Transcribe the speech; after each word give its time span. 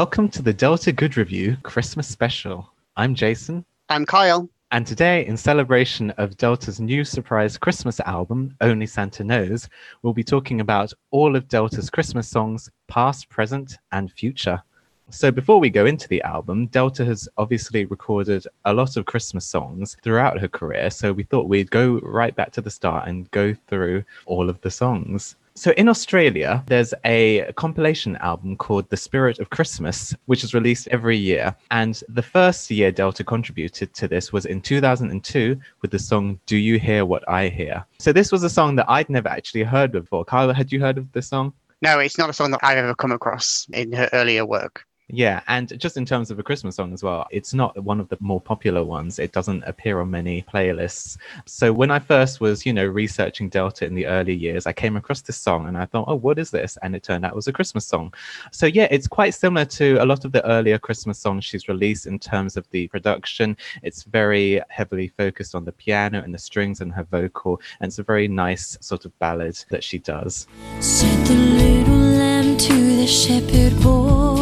Welcome 0.00 0.30
to 0.30 0.40
the 0.40 0.54
Delta 0.54 0.92
Good 0.92 1.18
Review 1.18 1.58
Christmas 1.62 2.08
special. 2.08 2.72
I'm 2.96 3.14
Jason. 3.14 3.66
I'm 3.90 4.06
Kyle. 4.06 4.48
And 4.70 4.86
today, 4.86 5.26
in 5.26 5.36
celebration 5.36 6.10
of 6.12 6.38
Delta's 6.38 6.80
new 6.80 7.04
surprise 7.04 7.58
Christmas 7.58 8.00
album, 8.00 8.56
Only 8.62 8.86
Santa 8.86 9.24
Knows, 9.24 9.68
we'll 10.00 10.14
be 10.14 10.24
talking 10.24 10.62
about 10.62 10.90
all 11.10 11.36
of 11.36 11.48
Delta's 11.48 11.90
Christmas 11.90 12.26
songs, 12.26 12.70
past, 12.88 13.28
present, 13.28 13.76
and 13.92 14.10
future. 14.10 14.62
So, 15.10 15.30
before 15.30 15.60
we 15.60 15.68
go 15.68 15.84
into 15.84 16.08
the 16.08 16.22
album, 16.22 16.68
Delta 16.68 17.04
has 17.04 17.28
obviously 17.36 17.84
recorded 17.84 18.46
a 18.64 18.72
lot 18.72 18.96
of 18.96 19.04
Christmas 19.04 19.44
songs 19.44 19.98
throughout 20.02 20.40
her 20.40 20.48
career. 20.48 20.88
So, 20.88 21.12
we 21.12 21.24
thought 21.24 21.46
we'd 21.46 21.70
go 21.70 22.00
right 22.02 22.34
back 22.34 22.52
to 22.52 22.62
the 22.62 22.70
start 22.70 23.06
and 23.06 23.30
go 23.32 23.54
through 23.68 24.04
all 24.24 24.48
of 24.48 24.62
the 24.62 24.70
songs. 24.70 25.36
So 25.60 25.72
in 25.72 25.90
Australia, 25.90 26.64
there's 26.68 26.94
a 27.04 27.52
compilation 27.54 28.16
album 28.16 28.56
called 28.56 28.88
The 28.88 28.96
Spirit 28.96 29.40
of 29.40 29.50
Christmas, 29.50 30.14
which 30.24 30.42
is 30.42 30.54
released 30.54 30.88
every 30.88 31.18
year. 31.18 31.54
And 31.70 32.02
the 32.08 32.22
first 32.22 32.70
year 32.70 32.90
Delta 32.90 33.22
contributed 33.22 33.92
to 33.92 34.08
this 34.08 34.32
was 34.32 34.46
in 34.46 34.62
2002 34.62 35.60
with 35.82 35.90
the 35.90 35.98
song 35.98 36.40
Do 36.46 36.56
You 36.56 36.78
Hear 36.78 37.04
What 37.04 37.28
I 37.28 37.48
Hear? 37.48 37.84
So 37.98 38.10
this 38.10 38.32
was 38.32 38.42
a 38.42 38.48
song 38.48 38.74
that 38.76 38.88
I'd 38.88 39.10
never 39.10 39.28
actually 39.28 39.64
heard 39.64 39.92
before. 39.92 40.24
Kyle, 40.24 40.50
had 40.50 40.72
you 40.72 40.80
heard 40.80 40.96
of 40.96 41.12
this 41.12 41.28
song? 41.28 41.52
No, 41.82 41.98
it's 41.98 42.16
not 42.16 42.30
a 42.30 42.32
song 42.32 42.52
that 42.52 42.60
I've 42.62 42.78
ever 42.78 42.94
come 42.94 43.12
across 43.12 43.66
in 43.74 43.92
her 43.92 44.08
earlier 44.14 44.46
work. 44.46 44.86
Yeah, 45.12 45.42
and 45.48 45.78
just 45.78 45.96
in 45.96 46.04
terms 46.04 46.30
of 46.30 46.38
a 46.38 46.42
Christmas 46.42 46.76
song 46.76 46.92
as 46.92 47.02
well, 47.02 47.26
it's 47.30 47.52
not 47.52 47.76
one 47.82 48.00
of 48.00 48.08
the 48.08 48.16
more 48.20 48.40
popular 48.40 48.84
ones. 48.84 49.18
It 49.18 49.32
doesn't 49.32 49.64
appear 49.64 50.00
on 50.00 50.10
many 50.10 50.42
playlists. 50.42 51.16
So 51.46 51.72
when 51.72 51.90
I 51.90 51.98
first 51.98 52.40
was, 52.40 52.64
you 52.64 52.72
know, 52.72 52.86
researching 52.86 53.48
Delta 53.48 53.84
in 53.84 53.94
the 53.94 54.06
early 54.06 54.34
years, 54.34 54.66
I 54.66 54.72
came 54.72 54.96
across 54.96 55.20
this 55.22 55.36
song 55.36 55.66
and 55.66 55.76
I 55.76 55.86
thought, 55.86 56.04
oh, 56.08 56.14
what 56.14 56.38
is 56.38 56.50
this? 56.50 56.78
And 56.82 56.94
it 56.94 57.02
turned 57.02 57.24
out 57.24 57.32
it 57.32 57.36
was 57.36 57.48
a 57.48 57.52
Christmas 57.52 57.86
song. 57.86 58.14
So 58.52 58.66
yeah, 58.66 58.88
it's 58.90 59.08
quite 59.08 59.34
similar 59.34 59.64
to 59.66 59.96
a 60.00 60.06
lot 60.06 60.24
of 60.24 60.32
the 60.32 60.46
earlier 60.46 60.78
Christmas 60.78 61.18
songs 61.18 61.44
she's 61.44 61.68
released 61.68 62.06
in 62.06 62.18
terms 62.18 62.56
of 62.56 62.68
the 62.70 62.86
production. 62.88 63.56
It's 63.82 64.04
very 64.04 64.62
heavily 64.68 65.08
focused 65.08 65.54
on 65.54 65.64
the 65.64 65.72
piano 65.72 66.22
and 66.22 66.32
the 66.32 66.38
strings 66.38 66.80
and 66.80 66.92
her 66.92 67.04
vocal, 67.04 67.60
and 67.80 67.88
it's 67.88 67.98
a 67.98 68.04
very 68.04 68.28
nice 68.28 68.78
sort 68.80 69.04
of 69.04 69.18
ballad 69.18 69.58
that 69.70 69.82
she 69.82 69.98
does. 69.98 70.46
The 70.78 71.34
little 71.34 71.94
lamb 71.94 72.56
to 72.56 72.96
the 72.96 73.06
shepherd 73.06 73.80
boy. 73.82 74.39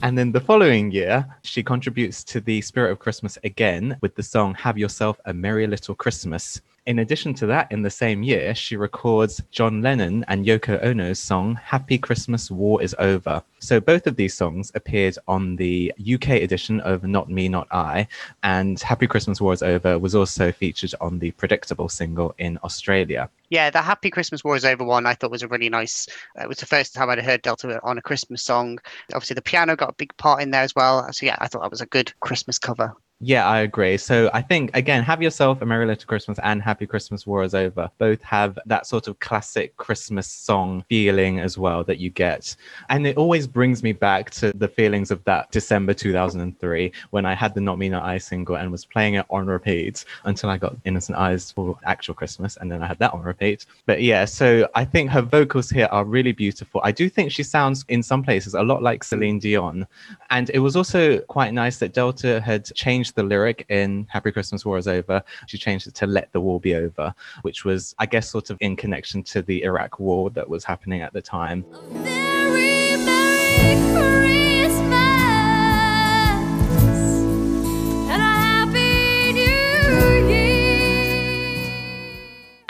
And 0.00 0.16
then 0.16 0.30
the 0.30 0.40
following 0.40 0.92
year, 0.92 1.26
she 1.42 1.62
contributes 1.62 2.22
to 2.24 2.40
the 2.40 2.60
Spirit 2.60 2.92
of 2.92 3.00
Christmas 3.00 3.36
again 3.42 3.96
with 4.00 4.14
the 4.14 4.22
song 4.22 4.54
Have 4.54 4.78
Yourself 4.78 5.18
a 5.24 5.34
Merry 5.34 5.66
Little 5.66 5.96
Christmas. 5.96 6.60
In 6.88 7.00
addition 7.00 7.34
to 7.34 7.46
that, 7.48 7.70
in 7.70 7.82
the 7.82 7.90
same 7.90 8.22
year, 8.22 8.54
she 8.54 8.74
records 8.74 9.42
John 9.50 9.82
Lennon 9.82 10.24
and 10.26 10.46
Yoko 10.46 10.82
Ono's 10.82 11.18
song 11.18 11.54
Happy 11.56 11.98
Christmas, 11.98 12.50
War 12.50 12.80
is 12.82 12.96
Over. 12.98 13.42
So 13.58 13.78
both 13.78 14.06
of 14.06 14.16
these 14.16 14.32
songs 14.32 14.72
appeared 14.74 15.18
on 15.28 15.56
the 15.56 15.92
UK 16.00 16.40
edition 16.40 16.80
of 16.80 17.04
Not 17.04 17.28
Me, 17.28 17.46
Not 17.46 17.68
I, 17.70 18.08
and 18.42 18.80
Happy 18.80 19.06
Christmas, 19.06 19.38
War 19.38 19.52
is 19.52 19.62
Over 19.62 19.98
was 19.98 20.14
also 20.14 20.50
featured 20.50 20.94
on 20.98 21.18
the 21.18 21.30
Predictable 21.32 21.90
single 21.90 22.34
in 22.38 22.58
Australia. 22.64 23.28
Yeah, 23.50 23.68
the 23.68 23.82
Happy 23.82 24.08
Christmas 24.08 24.42
War 24.42 24.56
is 24.56 24.64
Over 24.64 24.84
one 24.84 25.04
I 25.04 25.12
thought 25.12 25.30
was 25.30 25.42
a 25.42 25.48
really 25.48 25.68
nice. 25.68 26.08
Uh, 26.38 26.44
it 26.44 26.48
was 26.48 26.56
the 26.56 26.64
first 26.64 26.94
time 26.94 27.10
I'd 27.10 27.18
heard 27.18 27.42
Delta 27.42 27.78
on 27.82 27.98
a 27.98 28.02
Christmas 28.02 28.42
song. 28.42 28.78
Obviously, 29.12 29.34
the 29.34 29.42
piano 29.42 29.76
got 29.76 29.90
a 29.90 29.96
big 29.98 30.16
part 30.16 30.40
in 30.40 30.52
there 30.52 30.62
as 30.62 30.74
well. 30.74 31.06
So 31.12 31.26
yeah, 31.26 31.36
I 31.38 31.48
thought 31.48 31.60
that 31.60 31.70
was 31.70 31.82
a 31.82 31.86
good 31.86 32.14
Christmas 32.20 32.58
cover. 32.58 32.94
Yeah, 33.20 33.48
I 33.48 33.60
agree. 33.60 33.96
So 33.96 34.30
I 34.32 34.40
think 34.40 34.70
again, 34.76 35.02
have 35.02 35.20
yourself 35.20 35.60
a 35.60 35.66
Merry 35.66 35.86
Little 35.86 36.06
Christmas 36.06 36.38
and 36.44 36.62
Happy 36.62 36.86
Christmas 36.86 37.26
War 37.26 37.42
is 37.42 37.52
Over. 37.52 37.90
Both 37.98 38.22
have 38.22 38.56
that 38.66 38.86
sort 38.86 39.08
of 39.08 39.18
classic 39.18 39.76
Christmas 39.76 40.28
song 40.28 40.84
feeling 40.88 41.40
as 41.40 41.58
well 41.58 41.82
that 41.82 41.98
you 41.98 42.10
get. 42.10 42.54
And 42.90 43.08
it 43.08 43.16
always 43.16 43.48
brings 43.48 43.82
me 43.82 43.92
back 43.92 44.30
to 44.32 44.52
the 44.52 44.68
feelings 44.68 45.10
of 45.10 45.24
that 45.24 45.50
December 45.50 45.94
2003 45.94 46.92
when 47.10 47.26
I 47.26 47.34
had 47.34 47.54
the 47.54 47.60
Not 47.60 47.78
Me 47.78 47.88
Not 47.88 48.04
I 48.04 48.18
single 48.18 48.54
and 48.54 48.70
was 48.70 48.84
playing 48.84 49.14
it 49.14 49.26
on 49.30 49.48
repeat 49.48 50.04
until 50.22 50.48
I 50.50 50.56
got 50.56 50.76
Innocent 50.84 51.18
Eyes 51.18 51.50
for 51.50 51.76
actual 51.84 52.14
Christmas 52.14 52.56
and 52.58 52.70
then 52.70 52.84
I 52.84 52.86
had 52.86 53.00
that 53.00 53.14
on 53.14 53.22
repeat. 53.22 53.66
But 53.84 54.00
yeah, 54.00 54.26
so 54.26 54.68
I 54.76 54.84
think 54.84 55.10
her 55.10 55.22
vocals 55.22 55.70
here 55.70 55.88
are 55.90 56.04
really 56.04 56.30
beautiful. 56.30 56.80
I 56.84 56.92
do 56.92 57.08
think 57.08 57.32
she 57.32 57.42
sounds 57.42 57.84
in 57.88 58.00
some 58.00 58.22
places 58.22 58.54
a 58.54 58.62
lot 58.62 58.80
like 58.80 59.02
Celine 59.02 59.40
Dion. 59.40 59.88
And 60.30 60.50
it 60.50 60.60
was 60.60 60.76
also 60.76 61.18
quite 61.22 61.52
nice 61.52 61.78
that 61.78 61.92
Delta 61.92 62.40
had 62.40 62.64
changed 62.76 63.07
changed 63.08 63.16
the 63.16 63.22
lyric 63.22 63.64
in 63.70 64.06
Happy 64.10 64.30
Christmas 64.30 64.64
War 64.66 64.76
is 64.76 64.86
Over. 64.86 65.22
She 65.46 65.56
changed 65.56 65.86
it 65.86 65.94
to 65.96 66.06
Let 66.06 66.30
the 66.32 66.40
War 66.40 66.60
Be 66.60 66.74
Over, 66.74 67.14
which 67.42 67.64
was, 67.64 67.94
I 67.98 68.06
guess, 68.06 68.28
sort 68.28 68.50
of 68.50 68.58
in 68.60 68.76
connection 68.76 69.22
to 69.24 69.40
the 69.40 69.62
Iraq 69.62 69.98
war 69.98 70.30
that 70.30 70.48
was 70.48 70.64
happening 70.64 71.00
at 71.00 71.12
the 71.14 71.22
time. 71.22 71.64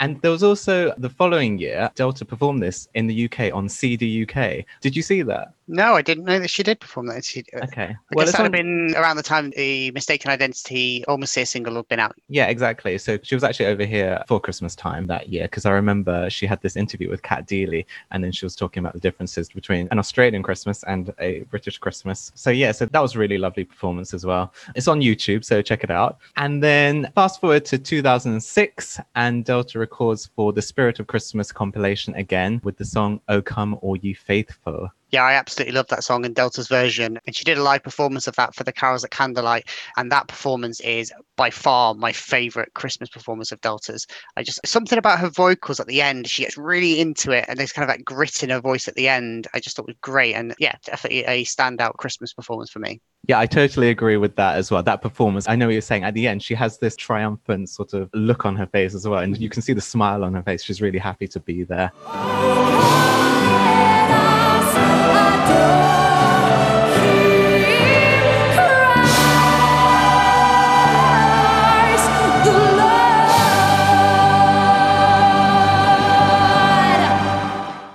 And 0.01 0.21
there 0.21 0.31
was 0.31 0.43
also 0.43 0.93
the 0.97 1.09
following 1.09 1.59
year, 1.59 1.91
Delta 1.95 2.23
performed 2.23 2.63
this 2.63 2.87
in 2.93 3.07
the 3.07 3.25
UK 3.25 3.53
on 3.53 3.67
CD 3.67 4.23
UK. 4.23 4.63
Did 4.79 4.95
you 4.95 5.01
see 5.01 5.21
that? 5.23 5.53
No, 5.71 5.93
I 5.93 6.01
didn't 6.01 6.25
know 6.25 6.39
that 6.39 6.49
she 6.49 6.63
did 6.63 6.79
perform 6.79 7.05
that. 7.07 7.23
She, 7.23 7.43
uh, 7.53 7.63
okay. 7.65 7.89
I 7.91 7.95
well, 8.13 8.25
guess 8.25 8.31
that 8.33 8.39
on... 8.39 8.45
had 8.45 8.51
been 8.51 8.95
around 8.95 9.17
the 9.17 9.23
time 9.23 9.51
the 9.51 9.91
Mistaken 9.91 10.31
Identity 10.31 11.05
Almost 11.05 11.35
Here 11.35 11.45
single 11.45 11.75
had 11.75 11.87
been 11.87 11.99
out. 11.99 12.15
Yeah, 12.27 12.47
exactly. 12.47 12.97
So 12.97 13.19
she 13.21 13.35
was 13.35 13.43
actually 13.43 13.67
over 13.67 13.85
here 13.85 14.23
for 14.27 14.39
Christmas 14.39 14.75
time 14.75 15.05
that 15.07 15.29
year 15.29 15.43
because 15.43 15.67
I 15.67 15.71
remember 15.71 16.27
she 16.31 16.47
had 16.47 16.59
this 16.63 16.75
interview 16.75 17.07
with 17.07 17.21
Cat 17.21 17.47
Deeley 17.47 17.85
and 18.09 18.23
then 18.23 18.31
she 18.31 18.47
was 18.47 18.55
talking 18.55 18.81
about 18.81 18.93
the 18.93 18.99
differences 18.99 19.49
between 19.49 19.87
an 19.91 19.99
Australian 19.99 20.41
Christmas 20.41 20.81
and 20.83 21.13
a 21.19 21.41
British 21.51 21.77
Christmas. 21.77 22.31
So 22.33 22.49
yeah, 22.49 22.71
so 22.71 22.87
that 22.87 22.99
was 22.99 23.13
a 23.13 23.19
really 23.19 23.37
lovely 23.37 23.63
performance 23.63 24.15
as 24.15 24.25
well. 24.25 24.51
It's 24.73 24.87
on 24.87 25.01
YouTube, 25.01 25.45
so 25.45 25.61
check 25.61 25.83
it 25.83 25.91
out. 25.91 26.17
And 26.35 26.63
then 26.63 27.11
fast 27.13 27.41
forward 27.41 27.65
to 27.65 27.77
2006 27.77 28.99
and 29.13 29.45
Delta 29.45 29.77
records 29.77 30.31
for 30.35 30.51
the 30.51 30.63
Spirit 30.63 30.99
of 30.99 31.05
Christmas 31.05 31.51
compilation 31.51 32.15
again 32.15 32.59
with 32.63 32.77
the 32.77 32.85
song 32.85 33.21
"Oh 33.29 33.43
Come 33.43 33.77
All 33.81 33.95
Ye 33.97 34.15
Faithful." 34.15 34.89
Yeah, 35.11 35.23
I 35.23 35.33
absolutely 35.33 35.73
love 35.73 35.87
that 35.87 36.03
song 36.03 36.23
in 36.23 36.33
Delta's 36.33 36.67
version. 36.67 37.19
And 37.25 37.35
she 37.35 37.43
did 37.43 37.57
a 37.57 37.63
live 37.63 37.83
performance 37.83 38.27
of 38.27 38.35
that 38.35 38.53
for 38.53 38.63
the 38.63 38.71
Carols 38.71 39.03
at 39.03 39.09
Candlelight. 39.09 39.67
And 39.97 40.11
that 40.11 40.27
performance 40.27 40.79
is 40.81 41.11
by 41.35 41.49
far 41.49 41.95
my 41.95 42.11
favorite 42.11 42.73
Christmas 42.75 43.09
performance 43.09 43.51
of 43.51 43.59
Delta's. 43.61 44.05
I 44.37 44.43
just, 44.43 44.59
something 44.67 44.99
about 44.99 45.19
her 45.19 45.29
vocals 45.29 45.79
at 45.79 45.87
the 45.87 46.01
end, 46.01 46.27
she 46.27 46.43
gets 46.43 46.57
really 46.57 46.99
into 46.99 47.31
it. 47.31 47.45
And 47.47 47.57
there's 47.57 47.71
kind 47.71 47.89
of 47.89 47.95
that 47.95 48.05
grit 48.05 48.43
in 48.43 48.51
her 48.51 48.59
voice 48.59 48.87
at 48.87 48.95
the 48.95 49.07
end. 49.07 49.47
I 49.53 49.59
just 49.59 49.75
thought 49.75 49.87
was 49.87 49.95
great. 50.01 50.35
And 50.35 50.53
yeah, 50.59 50.75
definitely 50.85 51.23
a 51.25 51.43
standout 51.43 51.97
Christmas 51.97 52.33
performance 52.33 52.69
for 52.69 52.79
me. 52.79 53.01
Yeah, 53.27 53.39
I 53.39 53.47
totally 53.47 53.89
agree 53.89 54.17
with 54.17 54.35
that 54.35 54.57
as 54.57 54.69
well. 54.71 54.83
That 54.83 55.01
performance, 55.01 55.47
I 55.49 55.55
know 55.55 55.65
what 55.67 55.73
you're 55.73 55.81
saying. 55.81 56.03
At 56.03 56.13
the 56.13 56.27
end, 56.27 56.43
she 56.43 56.53
has 56.53 56.77
this 56.77 56.95
triumphant 56.95 57.69
sort 57.69 57.93
of 57.93 58.09
look 58.13 58.45
on 58.45 58.55
her 58.55 58.67
face 58.67 58.93
as 58.93 59.07
well. 59.07 59.21
And 59.21 59.37
you 59.37 59.49
can 59.49 59.61
see 59.61 59.73
the 59.73 59.81
smile 59.81 60.23
on 60.23 60.35
her 60.35 60.43
face. 60.43 60.63
She's 60.63 60.81
really 60.81 60.99
happy 60.99 61.27
to 61.29 61.39
be 61.39 61.63
there. 61.63 61.91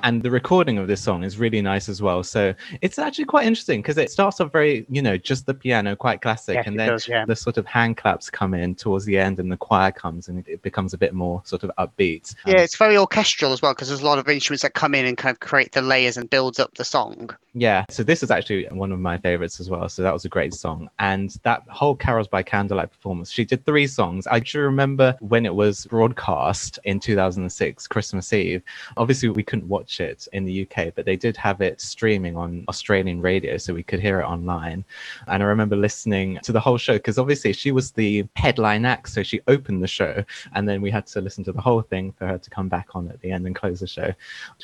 And 0.05 0.23
the 0.23 0.31
recording 0.31 0.77
of 0.77 0.87
this 0.87 1.01
song 1.01 1.25
is 1.25 1.39
really 1.39 1.63
nice 1.63 1.89
as 1.89 2.03
well. 2.03 2.23
So 2.23 2.55
it's 2.83 2.99
actually 2.99 3.25
quite 3.25 3.47
interesting 3.47 3.81
because 3.81 3.97
it 3.97 4.11
starts 4.11 4.39
off 4.39 4.53
very, 4.53 4.85
you 4.91 5.01
know, 5.01 5.17
just 5.17 5.47
the 5.47 5.55
piano, 5.55 5.97
quite 5.97 6.21
classic, 6.21 6.57
yes, 6.57 6.67
and 6.67 6.79
then 6.79 6.89
does, 6.91 7.09
yeah. 7.09 7.25
the 7.25 7.35
sort 7.35 7.57
of 7.57 7.65
hand 7.65 7.97
claps 7.97 8.29
come 8.29 8.53
in 8.53 8.75
towards 8.75 9.07
the 9.07 9.17
end, 9.17 9.41
and 9.41 9.51
the 9.51 9.57
choir 9.57 9.91
comes, 9.91 10.29
and 10.29 10.47
it, 10.47 10.63
becomes 10.63 10.93
a 10.93 10.99
bit 10.99 11.15
more 11.15 11.43
sort 11.45 11.63
of 11.63 11.71
upbeat. 11.79 12.35
Yeah, 12.47 12.61
it's 12.61 12.77
very 12.77 12.97
orchestral 12.99 13.53
as 13.53 13.63
well 13.63 13.73
because 13.73 13.89
there's 13.89 14.03
a 14.03 14.07
lot 14.07 14.19
of 14.19 14.29
instruments 14.29 14.63
that 14.63 14.75
come 14.75 14.95
in 14.95 15.07
and 15.07 15.17
kind 15.17 15.35
of 15.35 15.41
create 15.41 15.73
the 15.73 15.83
layers 15.83 16.19
and 16.19 16.29
builds 16.29 16.59
up 16.59 16.75
the 16.75 16.85
song. 16.85 17.31
Yeah, 17.57 17.85
so 17.89 18.03
this 18.03 18.25
is 18.25 18.33
actually 18.33 18.67
one 18.73 18.91
of 18.91 18.99
my 18.99 19.17
favorites 19.17 19.61
as 19.61 19.71
well. 19.71 19.89
So 19.89 20.03
that 20.03 20.13
was 20.13 20.25
a 20.25 20.29
great 20.29 20.53
song, 20.55 20.91
and 20.99 21.31
that 21.45 21.63
whole 21.69 21.95
Carols 21.95 22.27
by 22.27 22.43
Candlelight 22.43 22.91
performance. 22.91 23.31
She 23.31 23.45
did 23.45 23.65
three 23.65 23.87
songs. 23.87 24.27
I 24.27 24.41
do 24.41 24.59
remember 24.59 25.17
when 25.21 25.47
it 25.47 25.55
was 25.55 25.87
broadcast 25.87 26.81
in 26.83 26.99
2006, 26.99 27.87
Christmas 27.87 28.33
Eve. 28.33 28.61
Obviously, 28.97 29.29
we 29.29 29.45
couldn't 29.45 29.69
watch 29.69 30.01
it 30.01 30.27
in 30.33 30.45
the 30.45 30.63
UK, 30.67 30.93
but 30.97 31.05
they 31.05 31.15
did 31.15 31.37
have 31.37 31.61
it 31.61 31.81
streaming 31.81 32.37
on 32.37 32.65
Australian 32.69 33.21
radio, 33.21 33.57
so 33.57 33.73
we 33.73 33.85
could 33.85 34.01
hear 34.01 34.19
it 34.19 34.27
online. 34.27 34.85
And 35.29 35.41
I 35.41 35.47
remember 35.47 35.77
listening 35.77 36.41
to 36.43 36.51
the 36.51 36.59
whole 36.59 36.77
show 36.77 36.95
because 36.95 37.19
obviously 37.19 37.53
she 37.53 37.71
was 37.71 37.93
the 37.93 38.27
headline 38.35 38.85
act, 38.85 39.11
so 39.11 39.23
she 39.23 39.41
opened 39.47 39.81
the 39.81 39.87
show, 39.87 40.25
and 40.55 40.69
then 40.69 40.83
we 40.83 40.91
had 40.91 41.07
to 41.07 41.21
listen 41.21 41.45
to 41.45 41.53
the 41.53 41.61
whole 41.61 41.83
thing 41.83 42.11
for 42.19 42.27
her 42.27 42.39
to 42.39 42.51
come 42.51 42.69
back 42.69 42.97
on 42.97 43.09
at 43.11 43.21
the 43.21 43.31
end 43.31 43.47
and 43.47 43.55
close 43.55 43.79
the 43.79 43.87
show, 43.87 44.13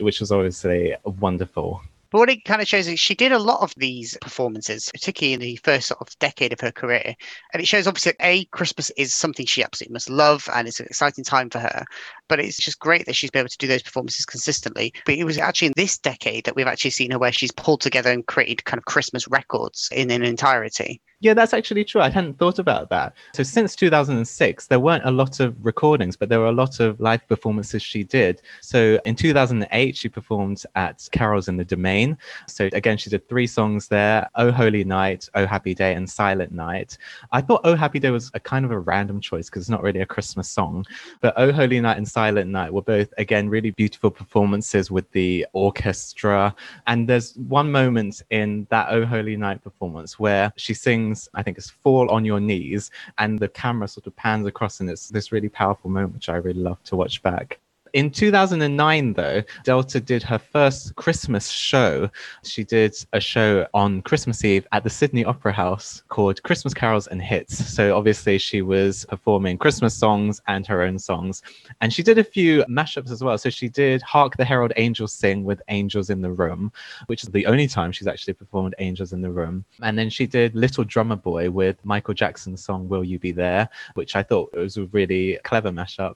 which 0.00 0.18
was 0.18 0.32
obviously 0.32 0.96
wonderful. 1.04 1.80
But 2.10 2.18
what 2.18 2.30
it 2.30 2.44
kind 2.44 2.60
of 2.60 2.66
shows 2.66 2.88
is 2.88 2.98
she 2.98 3.14
did 3.14 3.30
a 3.30 3.38
lot 3.38 3.60
of 3.60 3.72
these 3.76 4.18
performances, 4.20 4.90
particularly 4.92 5.34
in 5.34 5.40
the 5.40 5.56
first 5.62 5.88
sort 5.88 6.00
of 6.00 6.18
decade 6.18 6.52
of 6.52 6.60
her 6.60 6.72
career. 6.72 7.14
And 7.52 7.62
it 7.62 7.66
shows 7.66 7.86
obviously, 7.86 8.14
A, 8.20 8.44
Christmas 8.46 8.90
is 8.96 9.14
something 9.14 9.46
she 9.46 9.62
absolutely 9.62 9.92
must 9.92 10.10
love 10.10 10.48
and 10.52 10.66
it's 10.66 10.80
an 10.80 10.86
exciting 10.86 11.22
time 11.22 11.50
for 11.50 11.60
her. 11.60 11.84
But 12.28 12.40
it's 12.40 12.58
just 12.58 12.80
great 12.80 13.06
that 13.06 13.14
she's 13.14 13.30
been 13.30 13.40
able 13.40 13.48
to 13.48 13.58
do 13.58 13.68
those 13.68 13.82
performances 13.82 14.26
consistently. 14.26 14.92
But 15.06 15.14
it 15.14 15.24
was 15.24 15.38
actually 15.38 15.68
in 15.68 15.74
this 15.76 15.98
decade 15.98 16.44
that 16.44 16.56
we've 16.56 16.66
actually 16.66 16.90
seen 16.90 17.12
her 17.12 17.18
where 17.18 17.32
she's 17.32 17.52
pulled 17.52 17.80
together 17.80 18.10
and 18.10 18.26
created 18.26 18.64
kind 18.64 18.78
of 18.78 18.86
Christmas 18.86 19.28
records 19.28 19.88
in 19.92 20.10
an 20.10 20.24
entirety. 20.24 21.00
Yeah, 21.22 21.34
that's 21.34 21.52
actually 21.52 21.84
true. 21.84 22.00
I 22.00 22.08
hadn't 22.08 22.38
thought 22.38 22.58
about 22.58 22.88
that. 22.88 23.12
So 23.34 23.42
since 23.42 23.76
2006, 23.76 24.68
there 24.68 24.80
weren't 24.80 25.04
a 25.04 25.10
lot 25.10 25.38
of 25.38 25.54
recordings, 25.62 26.16
but 26.16 26.30
there 26.30 26.40
were 26.40 26.46
a 26.46 26.52
lot 26.52 26.80
of 26.80 26.98
live 26.98 27.26
performances 27.28 27.82
she 27.82 28.04
did. 28.04 28.40
So 28.62 28.98
in 29.04 29.16
2008, 29.16 29.94
she 29.98 30.08
performed 30.08 30.62
at 30.76 31.06
Carols 31.12 31.46
in 31.48 31.58
the 31.58 31.64
Domain. 31.64 32.16
So 32.48 32.70
again, 32.72 32.96
she 32.96 33.10
did 33.10 33.28
three 33.28 33.46
songs 33.46 33.86
there: 33.88 34.30
"Oh 34.36 34.50
Holy 34.50 34.82
Night," 34.82 35.28
"Oh 35.34 35.44
Happy 35.44 35.74
Day," 35.74 35.92
and 35.94 36.08
"Silent 36.08 36.52
Night." 36.52 36.96
I 37.32 37.42
thought 37.42 37.60
"Oh 37.64 37.74
Happy 37.76 37.98
Day" 37.98 38.10
was 38.10 38.30
a 38.32 38.40
kind 38.40 38.64
of 38.64 38.70
a 38.70 38.78
random 38.78 39.20
choice 39.20 39.50
because 39.50 39.60
it's 39.64 39.70
not 39.70 39.82
really 39.82 40.00
a 40.00 40.06
Christmas 40.06 40.48
song, 40.48 40.86
but 41.20 41.34
"Oh 41.36 41.52
Holy 41.52 41.80
Night" 41.80 41.98
and 41.98 42.08
"Silent 42.08 42.48
Night" 42.50 42.72
were 42.72 42.80
both 42.80 43.12
again 43.18 43.50
really 43.50 43.72
beautiful 43.72 44.10
performances 44.10 44.90
with 44.90 45.10
the 45.12 45.46
orchestra. 45.52 46.54
And 46.86 47.06
there's 47.06 47.36
one 47.36 47.70
moment 47.70 48.22
in 48.30 48.66
that 48.70 48.86
"Oh 48.90 49.04
Holy 49.04 49.36
Night" 49.36 49.62
performance 49.62 50.18
where 50.18 50.50
she 50.56 50.72
sings 50.72 51.09
I 51.34 51.42
think 51.42 51.58
it's 51.58 51.70
Fall 51.70 52.10
on 52.10 52.24
Your 52.24 52.40
Knees, 52.40 52.90
and 53.18 53.38
the 53.38 53.48
camera 53.48 53.88
sort 53.88 54.06
of 54.06 54.16
pans 54.16 54.46
across, 54.46 54.80
and 54.80 54.90
it's 54.90 55.08
this 55.08 55.32
really 55.32 55.48
powerful 55.48 55.90
moment, 55.90 56.14
which 56.14 56.28
I 56.28 56.36
really 56.36 56.60
love 56.60 56.82
to 56.84 56.96
watch 56.96 57.22
back. 57.22 57.58
In 57.92 58.10
2009, 58.10 59.14
though, 59.14 59.42
Delta 59.64 60.00
did 60.00 60.22
her 60.22 60.38
first 60.38 60.94
Christmas 60.94 61.48
show. 61.48 62.08
She 62.44 62.62
did 62.62 62.94
a 63.12 63.20
show 63.20 63.66
on 63.74 64.02
Christmas 64.02 64.44
Eve 64.44 64.66
at 64.70 64.84
the 64.84 64.90
Sydney 64.90 65.24
Opera 65.24 65.52
House 65.52 66.04
called 66.08 66.40
Christmas 66.44 66.72
Carols 66.72 67.08
and 67.08 67.20
Hits. 67.20 67.66
So 67.74 67.96
obviously, 67.96 68.38
she 68.38 68.62
was 68.62 69.04
performing 69.06 69.58
Christmas 69.58 69.94
songs 69.94 70.40
and 70.46 70.66
her 70.66 70.82
own 70.82 70.98
songs. 70.98 71.42
And 71.80 71.92
she 71.92 72.02
did 72.04 72.18
a 72.18 72.24
few 72.24 72.64
mashups 72.64 73.10
as 73.10 73.24
well. 73.24 73.36
So 73.38 73.50
she 73.50 73.68
did 73.68 74.02
Hark 74.02 74.36
the 74.36 74.44
Herald 74.44 74.72
Angels 74.76 75.12
Sing 75.12 75.44
with 75.44 75.60
Angels 75.68 76.10
in 76.10 76.20
the 76.20 76.30
Room, 76.30 76.72
which 77.06 77.24
is 77.24 77.30
the 77.30 77.46
only 77.46 77.66
time 77.66 77.90
she's 77.90 78.06
actually 78.06 78.34
performed 78.34 78.74
Angels 78.78 79.12
in 79.12 79.20
the 79.20 79.30
Room. 79.30 79.64
And 79.82 79.98
then 79.98 80.10
she 80.10 80.26
did 80.26 80.54
Little 80.54 80.84
Drummer 80.84 81.16
Boy 81.16 81.50
with 81.50 81.84
Michael 81.84 82.14
Jackson's 82.14 82.62
song 82.62 82.88
Will 82.88 83.02
You 83.02 83.18
Be 83.18 83.32
There, 83.32 83.68
which 83.94 84.14
I 84.14 84.22
thought 84.22 84.54
was 84.54 84.76
a 84.76 84.84
really 84.86 85.38
clever 85.42 85.70
mashup. 85.70 86.14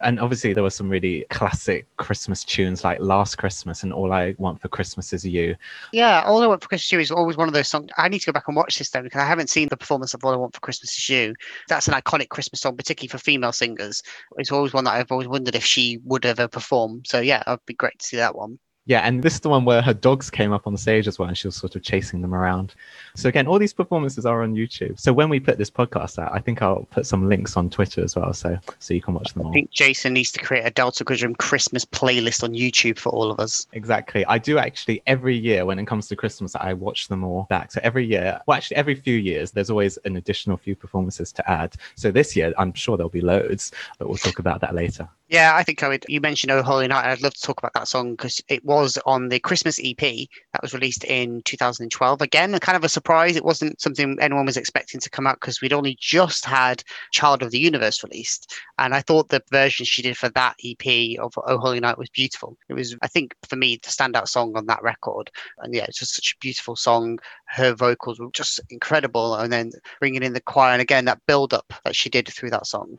And 0.00 0.20
obviously, 0.20 0.52
there 0.52 0.62
were 0.62 0.70
some 0.70 0.88
really 0.90 1.13
classic 1.30 1.86
Christmas 1.96 2.44
tunes 2.44 2.84
like 2.84 3.00
Last 3.00 3.36
Christmas 3.36 3.82
and 3.82 3.92
All 3.92 4.12
I 4.12 4.34
Want 4.38 4.60
for 4.60 4.68
Christmas 4.68 5.12
Is 5.12 5.24
You. 5.24 5.56
Yeah, 5.92 6.22
All 6.26 6.42
I 6.42 6.46
Want 6.46 6.62
for 6.62 6.68
Christmas 6.68 6.86
Is 6.86 6.92
You 6.92 7.00
is 7.00 7.10
always 7.10 7.36
one 7.36 7.48
of 7.48 7.54
those 7.54 7.68
songs. 7.68 7.90
I 7.96 8.08
need 8.08 8.20
to 8.20 8.26
go 8.26 8.32
back 8.32 8.48
and 8.48 8.56
watch 8.56 8.78
this 8.78 8.90
then 8.90 9.04
because 9.04 9.20
I 9.20 9.26
haven't 9.26 9.50
seen 9.50 9.68
the 9.68 9.76
performance 9.76 10.14
of 10.14 10.24
All 10.24 10.32
I 10.32 10.36
Want 10.36 10.54
for 10.54 10.60
Christmas 10.60 10.96
Is 10.96 11.08
You. 11.08 11.34
That's 11.68 11.88
an 11.88 11.94
iconic 11.94 12.28
Christmas 12.28 12.60
song, 12.60 12.76
particularly 12.76 13.08
for 13.08 13.18
female 13.18 13.52
singers. 13.52 14.02
It's 14.38 14.52
always 14.52 14.72
one 14.72 14.84
that 14.84 14.94
I've 14.94 15.12
always 15.12 15.28
wondered 15.28 15.54
if 15.54 15.64
she 15.64 15.98
would 16.04 16.26
ever 16.26 16.48
perform. 16.48 17.02
So 17.06 17.20
yeah, 17.20 17.42
it'd 17.46 17.64
be 17.66 17.74
great 17.74 17.98
to 17.98 18.06
see 18.06 18.16
that 18.16 18.34
one. 18.34 18.58
Yeah, 18.86 19.00
and 19.00 19.22
this 19.22 19.34
is 19.34 19.40
the 19.40 19.48
one 19.48 19.64
where 19.64 19.80
her 19.80 19.94
dogs 19.94 20.30
came 20.30 20.52
up 20.52 20.66
on 20.66 20.74
the 20.74 20.78
stage 20.78 21.08
as 21.08 21.18
well, 21.18 21.28
and 21.28 21.38
she 21.38 21.48
was 21.48 21.56
sort 21.56 21.74
of 21.74 21.82
chasing 21.82 22.20
them 22.20 22.34
around. 22.34 22.74
So 23.14 23.30
again, 23.30 23.46
all 23.46 23.58
these 23.58 23.72
performances 23.72 24.26
are 24.26 24.42
on 24.42 24.54
YouTube. 24.54 25.00
So 25.00 25.12
when 25.12 25.30
we 25.30 25.40
put 25.40 25.56
this 25.56 25.70
podcast 25.70 26.18
out, 26.18 26.32
I 26.34 26.38
think 26.38 26.60
I'll 26.60 26.86
put 26.90 27.06
some 27.06 27.26
links 27.28 27.56
on 27.56 27.70
Twitter 27.70 28.04
as 28.04 28.14
well, 28.14 28.34
so 28.34 28.58
so 28.78 28.92
you 28.92 29.00
can 29.00 29.14
watch 29.14 29.32
them 29.32 29.46
all. 29.46 29.50
I 29.50 29.54
think 29.54 29.70
Jason 29.70 30.12
needs 30.12 30.32
to 30.32 30.40
create 30.40 30.66
a 30.66 30.70
Delta 30.70 31.04
Goodrem 31.04 31.36
Christmas 31.38 31.84
playlist 31.86 32.42
on 32.42 32.52
YouTube 32.52 32.98
for 32.98 33.08
all 33.10 33.30
of 33.30 33.40
us. 33.40 33.66
Exactly. 33.72 34.24
I 34.26 34.36
do 34.36 34.58
actually 34.58 35.02
every 35.06 35.36
year 35.36 35.64
when 35.64 35.78
it 35.78 35.86
comes 35.86 36.06
to 36.08 36.16
Christmas, 36.16 36.54
I 36.54 36.74
watch 36.74 37.08
them 37.08 37.24
all 37.24 37.46
back. 37.48 37.72
So 37.72 37.80
every 37.82 38.06
year, 38.06 38.40
well, 38.46 38.56
actually 38.56 38.76
every 38.76 38.94
few 38.94 39.16
years, 39.16 39.50
there's 39.50 39.70
always 39.70 39.96
an 40.04 40.16
additional 40.16 40.58
few 40.58 40.76
performances 40.76 41.32
to 41.32 41.50
add. 41.50 41.74
So 41.94 42.10
this 42.10 42.36
year, 42.36 42.52
I'm 42.58 42.74
sure 42.74 42.98
there'll 42.98 43.08
be 43.08 43.22
loads, 43.22 43.72
but 43.98 44.08
we'll 44.08 44.18
talk 44.18 44.38
about 44.38 44.60
that 44.60 44.74
later. 44.74 45.08
Yeah, 45.28 45.56
I 45.56 45.62
think 45.62 45.82
I 45.82 45.88
would. 45.88 46.04
You 46.08 46.20
mentioned 46.20 46.52
Oh 46.52 46.62
Holy 46.62 46.86
Night. 46.86 47.06
I'd 47.06 47.22
love 47.22 47.34
to 47.34 47.40
talk 47.40 47.58
about 47.58 47.72
that 47.72 47.88
song 47.88 48.12
because 48.12 48.42
it 48.48 48.64
was 48.64 48.73
on 49.06 49.28
the 49.28 49.40
Christmas 49.40 49.78
EP 49.82 49.98
that 49.98 50.62
was 50.62 50.74
released 50.74 51.04
in 51.04 51.42
2012. 51.44 52.22
Again, 52.22 52.58
kind 52.58 52.76
of 52.76 52.84
a 52.84 52.88
surprise. 52.88 53.36
It 53.36 53.44
wasn't 53.44 53.80
something 53.80 54.16
anyone 54.20 54.46
was 54.46 54.56
expecting 54.56 55.00
to 55.00 55.10
come 55.10 55.26
out 55.26 55.40
because 55.40 55.60
we'd 55.60 55.72
only 55.72 55.96
just 56.00 56.44
had 56.44 56.82
Child 57.12 57.42
of 57.42 57.50
the 57.50 57.58
Universe 57.58 58.02
released. 58.02 58.54
And 58.78 58.94
I 58.94 59.00
thought 59.00 59.28
the 59.28 59.42
version 59.50 59.86
she 59.86 60.02
did 60.02 60.16
for 60.16 60.28
that 60.30 60.56
EP 60.64 61.18
of 61.18 61.32
Oh 61.46 61.58
Holy 61.58 61.80
Night 61.80 61.98
was 61.98 62.08
beautiful. 62.10 62.56
It 62.68 62.74
was, 62.74 62.96
I 63.02 63.08
think, 63.08 63.34
for 63.48 63.56
me, 63.56 63.78
the 63.82 63.90
standout 63.90 64.28
song 64.28 64.56
on 64.56 64.66
that 64.66 64.82
record. 64.82 65.30
And 65.58 65.74
yeah, 65.74 65.84
it's 65.84 65.98
just 65.98 66.14
such 66.14 66.34
a 66.34 66.40
beautiful 66.40 66.76
song. 66.76 67.18
Her 67.46 67.74
vocals 67.74 68.18
were 68.18 68.30
just 68.32 68.60
incredible. 68.70 69.34
And 69.34 69.52
then 69.52 69.72
bringing 70.00 70.22
in 70.22 70.32
the 70.32 70.40
choir 70.40 70.72
and 70.72 70.82
again, 70.82 71.04
that 71.04 71.20
build 71.26 71.54
up 71.54 71.72
that 71.84 71.96
she 71.96 72.10
did 72.10 72.28
through 72.28 72.50
that 72.50 72.66
song. 72.66 72.98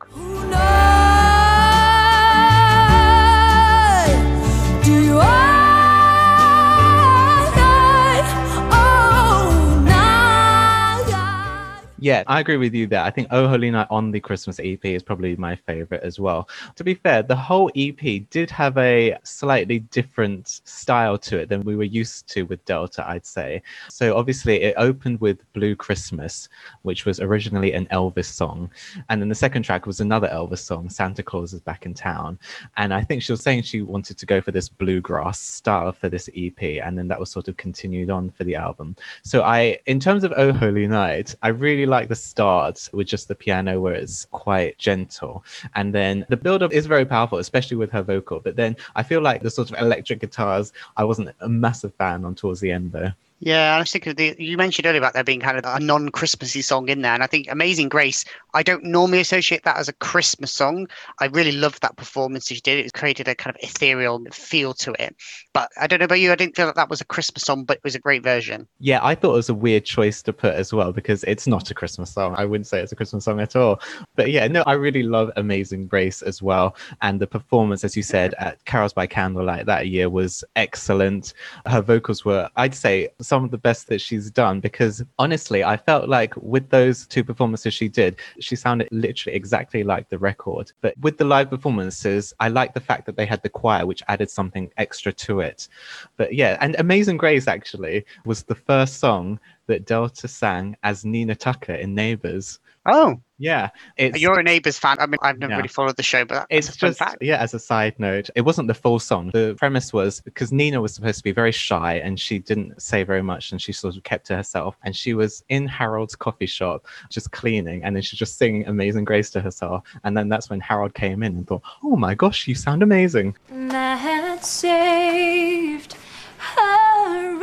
Yeah, 12.06 12.22
I 12.28 12.38
agree 12.38 12.56
with 12.56 12.72
you 12.72 12.86
there. 12.86 13.02
I 13.02 13.10
think 13.10 13.26
Oh 13.32 13.48
Holy 13.48 13.68
Night 13.68 13.88
on 13.90 14.12
the 14.12 14.20
Christmas 14.20 14.60
EP 14.60 14.84
is 14.84 15.02
probably 15.02 15.34
my 15.34 15.56
favorite 15.56 16.04
as 16.04 16.20
well. 16.20 16.48
To 16.76 16.84
be 16.84 16.94
fair, 16.94 17.24
the 17.24 17.34
whole 17.34 17.68
EP 17.74 18.30
did 18.30 18.48
have 18.48 18.78
a 18.78 19.18
slightly 19.24 19.80
different 19.80 20.60
style 20.62 21.18
to 21.18 21.38
it 21.38 21.48
than 21.48 21.64
we 21.64 21.74
were 21.74 21.82
used 21.82 22.28
to 22.28 22.42
with 22.44 22.64
Delta, 22.64 23.04
I'd 23.08 23.26
say. 23.26 23.60
So 23.88 24.16
obviously, 24.16 24.62
it 24.62 24.76
opened 24.76 25.20
with 25.20 25.52
Blue 25.52 25.74
Christmas, 25.74 26.48
which 26.82 27.06
was 27.06 27.18
originally 27.18 27.72
an 27.72 27.86
Elvis 27.86 28.26
song. 28.26 28.70
And 29.08 29.20
then 29.20 29.28
the 29.28 29.34
second 29.34 29.64
track 29.64 29.84
was 29.84 29.98
another 29.98 30.28
Elvis 30.28 30.58
song, 30.58 30.88
Santa 30.88 31.24
Claus 31.24 31.54
is 31.54 31.60
Back 31.60 31.86
in 31.86 31.94
Town. 31.94 32.38
And 32.76 32.94
I 32.94 33.02
think 33.02 33.20
she 33.20 33.32
was 33.32 33.42
saying 33.42 33.62
she 33.62 33.82
wanted 33.82 34.16
to 34.18 34.26
go 34.26 34.40
for 34.40 34.52
this 34.52 34.68
bluegrass 34.68 35.40
style 35.40 35.90
for 35.90 36.08
this 36.08 36.30
EP. 36.36 36.62
And 36.62 36.96
then 36.96 37.08
that 37.08 37.18
was 37.18 37.32
sort 37.32 37.48
of 37.48 37.56
continued 37.56 38.10
on 38.10 38.30
for 38.30 38.44
the 38.44 38.54
album. 38.54 38.94
So 39.24 39.42
I, 39.42 39.80
in 39.86 39.98
terms 39.98 40.22
of 40.22 40.32
Oh 40.36 40.52
Holy 40.52 40.86
Night, 40.86 41.34
I 41.42 41.48
really 41.48 41.84
like 41.84 41.95
like 41.96 42.08
the 42.08 42.14
start 42.14 42.88
with 42.92 43.06
just 43.06 43.26
the 43.26 43.34
piano 43.34 43.80
where 43.80 43.94
it's 43.94 44.26
quite 44.26 44.76
gentle. 44.76 45.44
And 45.74 45.94
then 45.94 46.26
the 46.28 46.36
build 46.36 46.62
up 46.62 46.72
is 46.72 46.84
very 46.84 47.06
powerful, 47.06 47.38
especially 47.38 47.78
with 47.78 47.90
her 47.90 48.02
vocal. 48.02 48.38
But 48.40 48.56
then 48.56 48.76
I 48.94 49.02
feel 49.02 49.22
like 49.22 49.42
the 49.42 49.50
sort 49.50 49.70
of 49.70 49.78
electric 49.80 50.20
guitars, 50.20 50.72
I 50.98 51.04
wasn't 51.04 51.30
a 51.40 51.48
massive 51.48 51.94
fan 51.94 52.24
on 52.26 52.34
towards 52.34 52.60
the 52.60 52.70
end 52.70 52.92
though. 52.92 53.12
Yeah, 53.38 53.76
I 53.76 53.78
was 53.78 53.92
thinking 53.92 54.14
the, 54.14 54.34
you 54.38 54.56
mentioned 54.56 54.86
earlier 54.86 55.00
about 55.00 55.12
there 55.12 55.22
being 55.22 55.40
kind 55.40 55.58
of 55.58 55.64
a 55.66 55.78
non-Christmassy 55.78 56.62
song 56.62 56.88
in 56.88 57.02
there, 57.02 57.12
and 57.12 57.22
I 57.22 57.26
think 57.26 57.48
"Amazing 57.50 57.90
Grace." 57.90 58.24
I 58.54 58.62
don't 58.62 58.84
normally 58.84 59.20
associate 59.20 59.64
that 59.64 59.76
as 59.76 59.88
a 59.88 59.92
Christmas 59.92 60.50
song. 60.50 60.88
I 61.20 61.26
really 61.26 61.52
loved 61.52 61.82
that 61.82 61.96
performance 61.96 62.46
she 62.46 62.60
did. 62.60 62.84
It 62.84 62.94
created 62.94 63.28
a 63.28 63.34
kind 63.34 63.54
of 63.54 63.62
ethereal 63.62 64.24
feel 64.32 64.72
to 64.74 64.94
it. 64.98 65.14
But 65.52 65.70
I 65.78 65.86
don't 65.86 65.98
know 65.98 66.06
about 66.06 66.20
you. 66.20 66.32
I 66.32 66.36
didn't 66.36 66.56
feel 66.56 66.64
that 66.64 66.76
that 66.76 66.88
was 66.88 67.02
a 67.02 67.04
Christmas 67.04 67.42
song, 67.42 67.64
but 67.64 67.76
it 67.76 67.84
was 67.84 67.94
a 67.94 67.98
great 67.98 68.22
version. 68.22 68.66
Yeah, 68.80 69.00
I 69.02 69.14
thought 69.14 69.32
it 69.32 69.36
was 69.36 69.50
a 69.50 69.54
weird 69.54 69.84
choice 69.84 70.22
to 70.22 70.32
put 70.32 70.54
as 70.54 70.72
well 70.72 70.90
because 70.92 71.22
it's 71.24 71.46
not 71.46 71.70
a 71.70 71.74
Christmas 71.74 72.10
song. 72.10 72.34
I 72.38 72.46
wouldn't 72.46 72.66
say 72.66 72.80
it's 72.80 72.92
a 72.92 72.96
Christmas 72.96 73.26
song 73.26 73.40
at 73.40 73.54
all. 73.54 73.80
But 74.14 74.30
yeah, 74.30 74.48
no, 74.48 74.62
I 74.66 74.72
really 74.72 75.02
love 75.02 75.30
"Amazing 75.36 75.88
Grace" 75.88 76.22
as 76.22 76.40
well, 76.40 76.74
and 77.02 77.20
the 77.20 77.26
performance, 77.26 77.84
as 77.84 77.94
you 77.94 78.02
said, 78.02 78.32
at 78.38 78.64
Carols 78.64 78.94
by 78.94 79.06
Candlelight 79.06 79.66
that 79.66 79.88
year 79.88 80.08
was 80.08 80.42
excellent. 80.56 81.34
Her 81.66 81.82
vocals 81.82 82.24
were, 82.24 82.48
I'd 82.56 82.74
say 82.74 83.10
some 83.26 83.44
of 83.44 83.50
the 83.50 83.58
best 83.58 83.88
that 83.88 84.00
she's 84.00 84.30
done 84.30 84.60
because 84.60 85.02
honestly, 85.18 85.64
I 85.64 85.76
felt 85.76 86.08
like 86.08 86.34
with 86.36 86.70
those 86.70 87.06
two 87.06 87.24
performances 87.24 87.74
she 87.74 87.88
did, 87.88 88.16
she 88.40 88.56
sounded 88.56 88.88
literally 88.90 89.36
exactly 89.36 89.82
like 89.82 90.08
the 90.08 90.18
record. 90.18 90.72
But 90.80 90.96
with 90.98 91.18
the 91.18 91.24
live 91.24 91.50
performances, 91.50 92.32
I 92.40 92.48
like 92.48 92.74
the 92.74 92.80
fact 92.80 93.06
that 93.06 93.16
they 93.16 93.26
had 93.26 93.42
the 93.42 93.48
choir, 93.48 93.86
which 93.86 94.02
added 94.08 94.30
something 94.30 94.70
extra 94.76 95.12
to 95.12 95.40
it. 95.40 95.68
But 96.16 96.34
yeah, 96.34 96.56
and 96.60 96.76
Amazing 96.78 97.16
Grace 97.16 97.48
actually 97.48 98.04
was 98.24 98.44
the 98.44 98.54
first 98.54 98.98
song 98.98 99.38
that 99.66 99.86
Delta 99.86 100.28
sang 100.28 100.76
as 100.82 101.04
Nina 101.04 101.34
Tucker 101.34 101.74
in 101.74 101.94
Neighbours. 101.94 102.60
Oh, 102.88 103.20
yeah, 103.38 103.70
it's, 103.96 104.18
you're 104.18 104.38
a 104.38 104.42
Neighbours 104.42 104.78
fan. 104.78 104.96
I 105.00 105.06
mean, 105.06 105.18
I've 105.20 105.38
never 105.38 105.50
yeah. 105.50 105.56
really 105.56 105.68
followed 105.68 105.96
the 105.96 106.02
show, 106.02 106.24
but 106.24 106.46
it's 106.48 106.74
just 106.76 106.98
fact. 106.98 107.18
yeah. 107.20 107.36
As 107.36 107.52
a 107.52 107.58
side 107.58 107.98
note, 107.98 108.30
it 108.34 108.42
wasn't 108.42 108.68
the 108.68 108.74
full 108.74 108.98
song. 108.98 109.30
The 109.32 109.54
premise 109.58 109.92
was 109.92 110.20
because 110.20 110.52
Nina 110.52 110.80
was 110.80 110.94
supposed 110.94 111.18
to 111.18 111.24
be 111.24 111.32
very 111.32 111.52
shy 111.52 111.94
and 111.94 112.18
she 112.18 112.38
didn't 112.38 112.80
say 112.80 113.02
very 113.02 113.22
much, 113.22 113.52
and 113.52 113.60
she 113.60 113.72
sort 113.72 113.96
of 113.96 114.04
kept 114.04 114.26
to 114.26 114.36
herself. 114.36 114.76
And 114.84 114.96
she 114.96 115.14
was 115.14 115.44
in 115.48 115.66
Harold's 115.66 116.16
coffee 116.16 116.46
shop 116.46 116.86
just 117.10 117.32
cleaning, 117.32 117.82
and 117.82 117.94
then 117.94 118.02
she's 118.02 118.18
just 118.18 118.38
singing 118.38 118.66
"Amazing 118.66 119.04
Grace" 119.04 119.30
to 119.30 119.40
herself. 119.40 119.84
And 120.04 120.16
then 120.16 120.28
that's 120.28 120.48
when 120.48 120.60
Harold 120.60 120.94
came 120.94 121.22
in 121.22 121.36
and 121.36 121.46
thought, 121.46 121.62
"Oh 121.82 121.96
my 121.96 122.14
gosh, 122.14 122.46
you 122.46 122.54
sound 122.54 122.82
amazing." 122.82 123.36
That 123.50 124.44
saved 124.44 125.96
her 126.38 127.38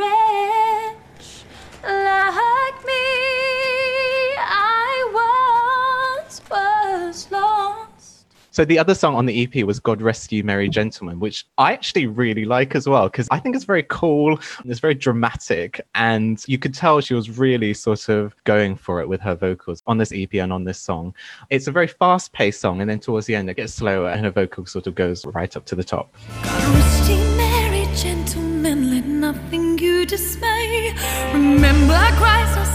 me. 7.30 7.94
So 8.54 8.64
the 8.64 8.78
other 8.78 8.94
song 8.94 9.16
on 9.16 9.26
the 9.26 9.42
EP 9.42 9.64
was 9.64 9.80
God 9.80 10.00
Rest 10.00 10.30
You 10.30 10.44
Merry 10.44 10.68
Gentlemen, 10.68 11.18
which 11.18 11.44
I 11.58 11.72
actually 11.72 12.06
really 12.06 12.44
like 12.44 12.76
as 12.76 12.88
well 12.88 13.08
because 13.08 13.26
I 13.32 13.40
think 13.40 13.56
it's 13.56 13.64
very 13.64 13.82
cool. 13.88 14.38
It's 14.64 14.78
very 14.78 14.94
dramatic 14.94 15.80
and 15.96 16.40
you 16.46 16.56
could 16.56 16.72
tell 16.72 17.00
she 17.00 17.14
was 17.14 17.36
really 17.36 17.74
sort 17.74 18.08
of 18.08 18.32
going 18.44 18.76
for 18.76 19.00
it 19.00 19.08
with 19.08 19.20
her 19.22 19.34
vocals 19.34 19.82
on 19.88 19.98
this 19.98 20.12
EP 20.14 20.32
and 20.34 20.52
on 20.52 20.62
this 20.62 20.78
song. 20.78 21.16
It's 21.50 21.66
a 21.66 21.72
very 21.72 21.88
fast-paced 21.88 22.60
song 22.60 22.80
and 22.80 22.88
then 22.88 23.00
towards 23.00 23.26
the 23.26 23.34
end 23.34 23.50
it 23.50 23.56
gets 23.56 23.74
slower 23.74 24.10
and 24.10 24.24
her 24.24 24.30
vocal 24.30 24.66
sort 24.66 24.86
of 24.86 24.94
goes 24.94 25.26
right 25.26 25.56
up 25.56 25.64
to 25.64 25.74
the 25.74 25.82
top. 25.82 26.14
God 26.44 26.74
rest 32.20 32.73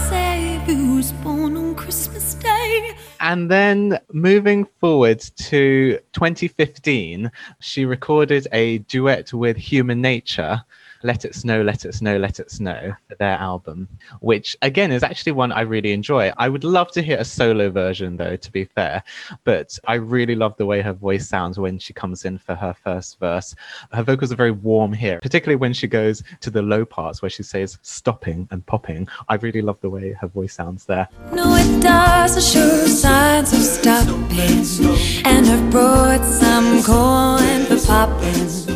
And 3.20 3.50
then 3.50 3.98
moving 4.12 4.66
forward 4.80 5.20
to 5.20 5.98
2015, 6.12 7.30
she 7.60 7.84
recorded 7.84 8.48
a 8.50 8.78
duet 8.78 9.32
with 9.32 9.56
Human 9.58 10.00
Nature 10.00 10.64
let 11.02 11.24
It 11.24 11.34
Snow, 11.34 11.62
Let 11.62 11.84
It 11.84 11.94
Snow, 11.94 12.18
Let 12.18 12.40
It 12.40 12.50
Snow, 12.50 12.94
their 13.18 13.36
album, 13.38 13.88
which 14.20 14.56
again 14.62 14.92
is 14.92 15.02
actually 15.02 15.32
one 15.32 15.52
I 15.52 15.62
really 15.62 15.92
enjoy. 15.92 16.32
I 16.36 16.48
would 16.48 16.64
love 16.64 16.90
to 16.92 17.02
hear 17.02 17.18
a 17.18 17.24
solo 17.24 17.70
version 17.70 18.16
though, 18.16 18.36
to 18.36 18.52
be 18.52 18.64
fair, 18.64 19.02
but 19.44 19.78
I 19.86 19.94
really 19.94 20.34
love 20.34 20.56
the 20.56 20.66
way 20.66 20.80
her 20.82 20.92
voice 20.92 21.28
sounds 21.28 21.58
when 21.58 21.78
she 21.78 21.92
comes 21.92 22.24
in 22.24 22.38
for 22.38 22.54
her 22.54 22.74
first 22.74 23.18
verse. 23.18 23.54
Her 23.92 24.02
vocals 24.02 24.32
are 24.32 24.36
very 24.36 24.50
warm 24.50 24.92
here, 24.92 25.20
particularly 25.20 25.56
when 25.56 25.72
she 25.72 25.86
goes 25.86 26.22
to 26.40 26.50
the 26.50 26.62
low 26.62 26.84
parts 26.84 27.22
where 27.22 27.30
she 27.30 27.42
says 27.42 27.78
stopping 27.82 28.48
and 28.50 28.64
popping. 28.66 29.08
I 29.28 29.36
really 29.36 29.62
love 29.62 29.80
the 29.80 29.90
way 29.90 30.12
her 30.12 30.28
voice 30.28 30.54
sounds 30.54 30.84
there. 30.84 31.08
No, 31.32 31.54
it 31.54 31.82
does 31.82 32.52
show 32.52 32.86
signs 32.86 33.52
of 33.52 33.60
stopping, 33.60 35.24
and 35.24 35.46
have 35.46 35.70
brought 35.70 36.24
some 36.24 36.82
corn 36.82 37.64
for 37.66 37.86
popping. 37.86 38.69